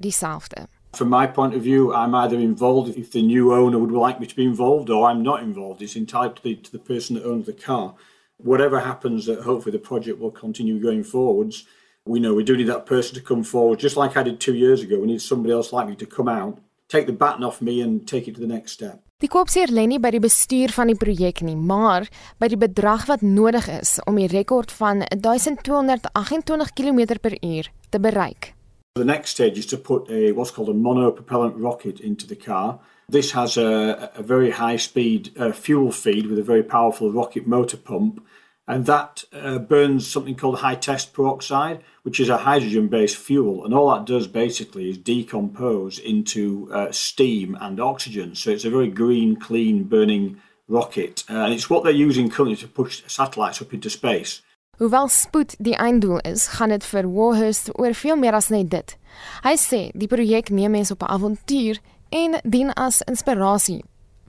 dieselfde. 0.00 0.66
From 0.94 1.10
my 1.10 1.26
point 1.26 1.54
of 1.54 1.62
view, 1.62 1.92
I'm 1.94 2.14
either 2.14 2.36
involved 2.36 2.96
if 2.96 3.12
the 3.12 3.22
new 3.22 3.52
owner 3.52 3.78
would 3.78 3.90
like 3.90 4.20
me 4.20 4.26
to 4.26 4.34
be 4.34 4.44
involved, 4.44 4.90
or 4.90 5.08
I'm 5.08 5.22
not 5.22 5.42
involved. 5.42 5.82
It's 5.82 5.96
entirely 5.96 6.34
to 6.34 6.42
the, 6.42 6.54
to 6.56 6.72
the 6.72 6.78
person 6.78 7.16
that 7.16 7.26
owns 7.26 7.46
the 7.46 7.52
car. 7.52 7.94
Whatever 8.38 8.80
happens, 8.80 9.28
uh, 9.28 9.42
hopefully 9.42 9.72
the 9.72 9.78
project 9.78 10.18
will 10.18 10.30
continue 10.30 10.80
going 10.80 11.04
forwards. 11.04 11.66
We 12.04 12.20
know 12.20 12.32
we 12.32 12.44
do 12.44 12.56
need 12.56 12.68
that 12.68 12.86
person 12.86 13.14
to 13.16 13.20
come 13.20 13.44
forward, 13.44 13.80
just 13.80 13.96
like 13.96 14.16
I 14.16 14.22
did 14.22 14.40
two 14.40 14.54
years 14.54 14.82
ago. 14.82 14.98
We 14.98 15.08
need 15.08 15.20
somebody 15.20 15.52
else 15.52 15.72
like 15.72 15.88
me 15.88 15.96
to 15.96 16.06
come 16.06 16.28
out, 16.28 16.58
take 16.88 17.06
the 17.06 17.12
baton 17.12 17.44
off 17.44 17.60
me, 17.60 17.82
and 17.82 18.08
take 18.08 18.28
it 18.28 18.34
to 18.36 18.40
the 18.40 18.46
next 18.46 18.72
step. 18.72 19.02
Die 19.18 19.26
koopseer 19.26 19.72
lê 19.74 19.82
nie 19.90 19.96
by 19.98 20.12
die 20.14 20.22
bestuur 20.22 20.70
van 20.70 20.92
die 20.92 20.94
projek 20.94 21.40
nie, 21.42 21.56
maar 21.58 22.04
by 22.38 22.46
die 22.52 22.58
bedrag 22.60 23.08
wat 23.10 23.24
nodig 23.26 23.66
is 23.72 23.96
om 24.06 24.14
die 24.14 24.28
rekord 24.30 24.70
van 24.70 25.02
1228 25.10 26.70
km/h 26.78 27.66
te 27.90 27.98
bereik. 27.98 28.52
The 28.94 29.04
next 29.04 29.30
stage 29.34 29.58
is 29.58 29.66
to 29.74 29.76
put 29.76 30.08
a 30.08 30.30
what's 30.30 30.52
called 30.54 30.70
a 30.70 30.72
monopropellant 30.72 31.58
rocket 31.58 31.98
into 31.98 32.28
the 32.28 32.36
car. 32.36 32.78
This 33.08 33.32
has 33.32 33.56
a, 33.56 34.12
a 34.14 34.22
very 34.22 34.52
high 34.52 34.78
speed 34.78 35.32
uh, 35.36 35.50
fuel 35.50 35.90
feed 35.90 36.26
with 36.30 36.38
a 36.38 36.46
very 36.46 36.62
powerful 36.62 37.10
rocket 37.10 37.44
motor 37.44 37.76
pump 37.76 38.20
and 38.68 38.84
that 38.84 39.24
uh, 39.32 39.58
burns 39.58 40.06
something 40.06 40.36
called 40.36 40.58
high 40.58 40.74
test 40.74 41.14
peroxide, 41.14 41.82
which 42.02 42.20
is 42.20 42.28
a 42.28 42.36
hydrogen 42.36 42.88
based 42.88 43.16
fuel. 43.16 43.64
And 43.64 43.72
all 43.72 43.90
that 43.94 44.04
does 44.04 44.26
basically 44.26 44.90
is 44.90 44.98
decompose 44.98 45.98
into 45.98 46.68
uh, 46.70 46.92
steam 46.92 47.56
and 47.60 47.80
oxygen. 47.80 48.34
So 48.34 48.50
it's 48.50 48.66
a 48.66 48.70
very 48.70 48.88
green, 48.88 49.36
clean 49.36 49.84
burning 49.84 50.40
rocket. 50.68 51.24
Uh, 51.30 51.44
and 51.44 51.54
it's 51.54 51.70
what 51.70 51.82
they're 51.82 51.92
using 51.92 52.28
currently 52.28 52.56
to 52.56 52.68
push 52.68 53.02
satellites 53.06 53.62
up 53.62 53.72
into 53.72 53.88
space. 53.88 54.42
Hoewel 54.78 55.08
spoed 55.08 55.56
die 55.58 55.74
einddoel 55.74 56.20
is, 56.22 56.44
gaan 56.54 56.70
dit 56.70 56.84
vir 56.86 57.08
Warhurst 57.10 57.72
oor 57.74 57.96
veel 57.98 58.20
meer 58.20 58.36
as 58.38 58.46
net 58.54 58.68
dit. 58.70 58.92
Hy 59.42 59.56
sê 59.58 59.80
die 59.90 60.06
projek 60.06 60.52
neem 60.54 60.76
mense 60.76 60.94
op 60.94 61.02
'n 61.02 61.10
avontuur 61.16 61.80
en 62.14 62.38
dien 62.44 62.70
as 62.76 63.00
inspirasie 63.02 63.82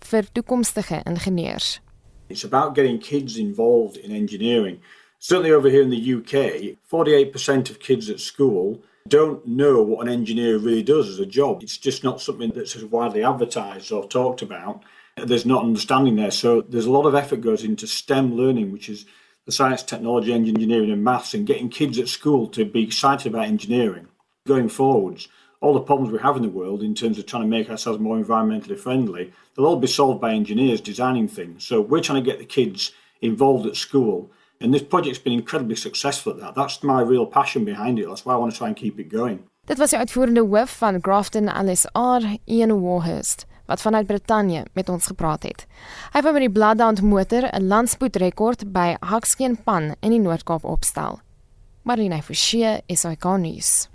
vir 0.09 0.25
toekomstige 0.33 1.03
ingenieurs. 1.05 1.81
It's 2.29 2.43
about 2.43 2.75
getting 2.75 2.99
kids 2.99 3.37
involved 3.37 3.97
in 3.97 4.11
engineering. 4.11 4.81
Certainly 5.17 5.51
over 5.51 5.69
here 5.69 5.81
in 5.81 5.89
the 5.89 6.13
UK, 6.15 6.77
48% 6.89 7.69
of 7.69 7.79
kids 7.79 8.09
at 8.09 8.19
school 8.19 8.81
don't 9.07 9.45
know 9.47 9.81
what 9.81 10.05
an 10.05 10.13
engineer 10.13 10.57
really 10.57 10.83
does 10.83 11.09
as 11.09 11.19
a 11.19 11.25
job. 11.25 11.63
It's 11.63 11.77
just 11.77 12.03
not 12.03 12.21
something 12.21 12.51
that's 12.51 12.75
as 12.75 12.85
widely 12.85 13.23
advertised 13.23 13.91
or 13.91 14.07
talked 14.07 14.41
about. 14.41 14.83
There's 15.17 15.45
not 15.45 15.63
understanding 15.63 16.15
there. 16.15 16.31
So 16.31 16.61
there's 16.61 16.85
a 16.85 16.91
lot 16.91 17.07
of 17.07 17.15
effort 17.15 17.41
goes 17.41 17.63
into 17.63 17.87
STEM 17.87 18.35
learning, 18.35 18.71
which 18.71 18.87
is 18.87 19.05
the 19.45 19.51
science, 19.51 19.81
technology, 19.81 20.31
engineering, 20.31 20.91
and 20.91 21.03
maths, 21.03 21.33
and 21.33 21.47
getting 21.47 21.69
kids 21.69 21.97
at 21.97 22.07
school 22.07 22.47
to 22.49 22.63
be 22.63 22.83
excited 22.83 23.33
about 23.33 23.47
engineering. 23.47 24.07
Going 24.47 24.69
forwards, 24.69 25.27
all 25.61 25.73
the 25.73 25.81
problems 25.81 26.11
we 26.11 26.19
have 26.19 26.35
in 26.35 26.41
the 26.41 26.49
world 26.49 26.81
in 26.81 26.95
terms 26.95 27.17
of 27.17 27.25
trying 27.25 27.43
to 27.43 27.49
make 27.49 27.69
ourselves 27.69 27.99
more 27.99 28.17
environmentally 28.17 28.79
friendly, 28.79 29.33
they'll 29.55 29.65
all 29.65 29.75
be 29.75 29.87
solved 29.87 30.21
by 30.21 30.33
engineers 30.33 30.81
designing 30.81 31.27
things. 31.27 31.65
So 31.65 31.81
we're 31.81 32.01
trying 32.01 32.23
to 32.23 32.29
get 32.29 32.39
the 32.39 32.45
kids 32.45 32.93
involved 33.21 33.65
at 33.65 33.75
school. 33.75 34.31
And 34.61 34.73
this 34.73 34.83
project's 34.83 35.19
been 35.19 35.33
incredibly 35.33 35.75
successful 35.75 36.33
at 36.33 36.39
that. 36.39 36.55
That's 36.55 36.83
my 36.83 37.01
real 37.01 37.25
passion 37.25 37.65
behind 37.65 37.99
it. 37.99 38.07
That's 38.07 38.25
why 38.25 38.33
I 38.33 38.37
want 38.37 38.51
to 38.51 38.57
try 38.57 38.67
and 38.67 38.75
keep 38.75 38.99
it 38.99 39.09
going. 39.09 39.39
Dit 39.67 39.77
was 39.77 39.89
die 39.89 39.99
uitvoerende 39.99 40.41
hoof 40.41 40.71
van 40.77 40.97
Grafton 41.01 41.45
LSR, 41.45 42.25
Ian 42.45 42.81
Warhurst, 42.81 43.45
wat 43.65 43.81
vanuit 43.81 44.07
Brittanje 44.07 44.65
met 44.73 44.89
ons 44.89 45.05
gepraat 45.05 45.43
het. 45.43 45.67
Hy 46.11 46.23
wou 46.25 46.33
met 46.33 46.41
die 46.47 46.51
Bloodhound 46.51 47.01
motor 47.01 47.45
'n 47.53 47.67
landspoedrekord 47.67 48.71
by 48.71 48.95
Hakskeen 48.99 49.63
Pan 49.63 49.95
in 49.99 50.09
die 50.09 50.19
Noord-Kaap 50.19 50.63
opstel. 50.63 51.19
Marlene 51.83 52.21
Forsie, 52.21 52.81
SAK 52.87 53.37
nuus. 53.37 53.89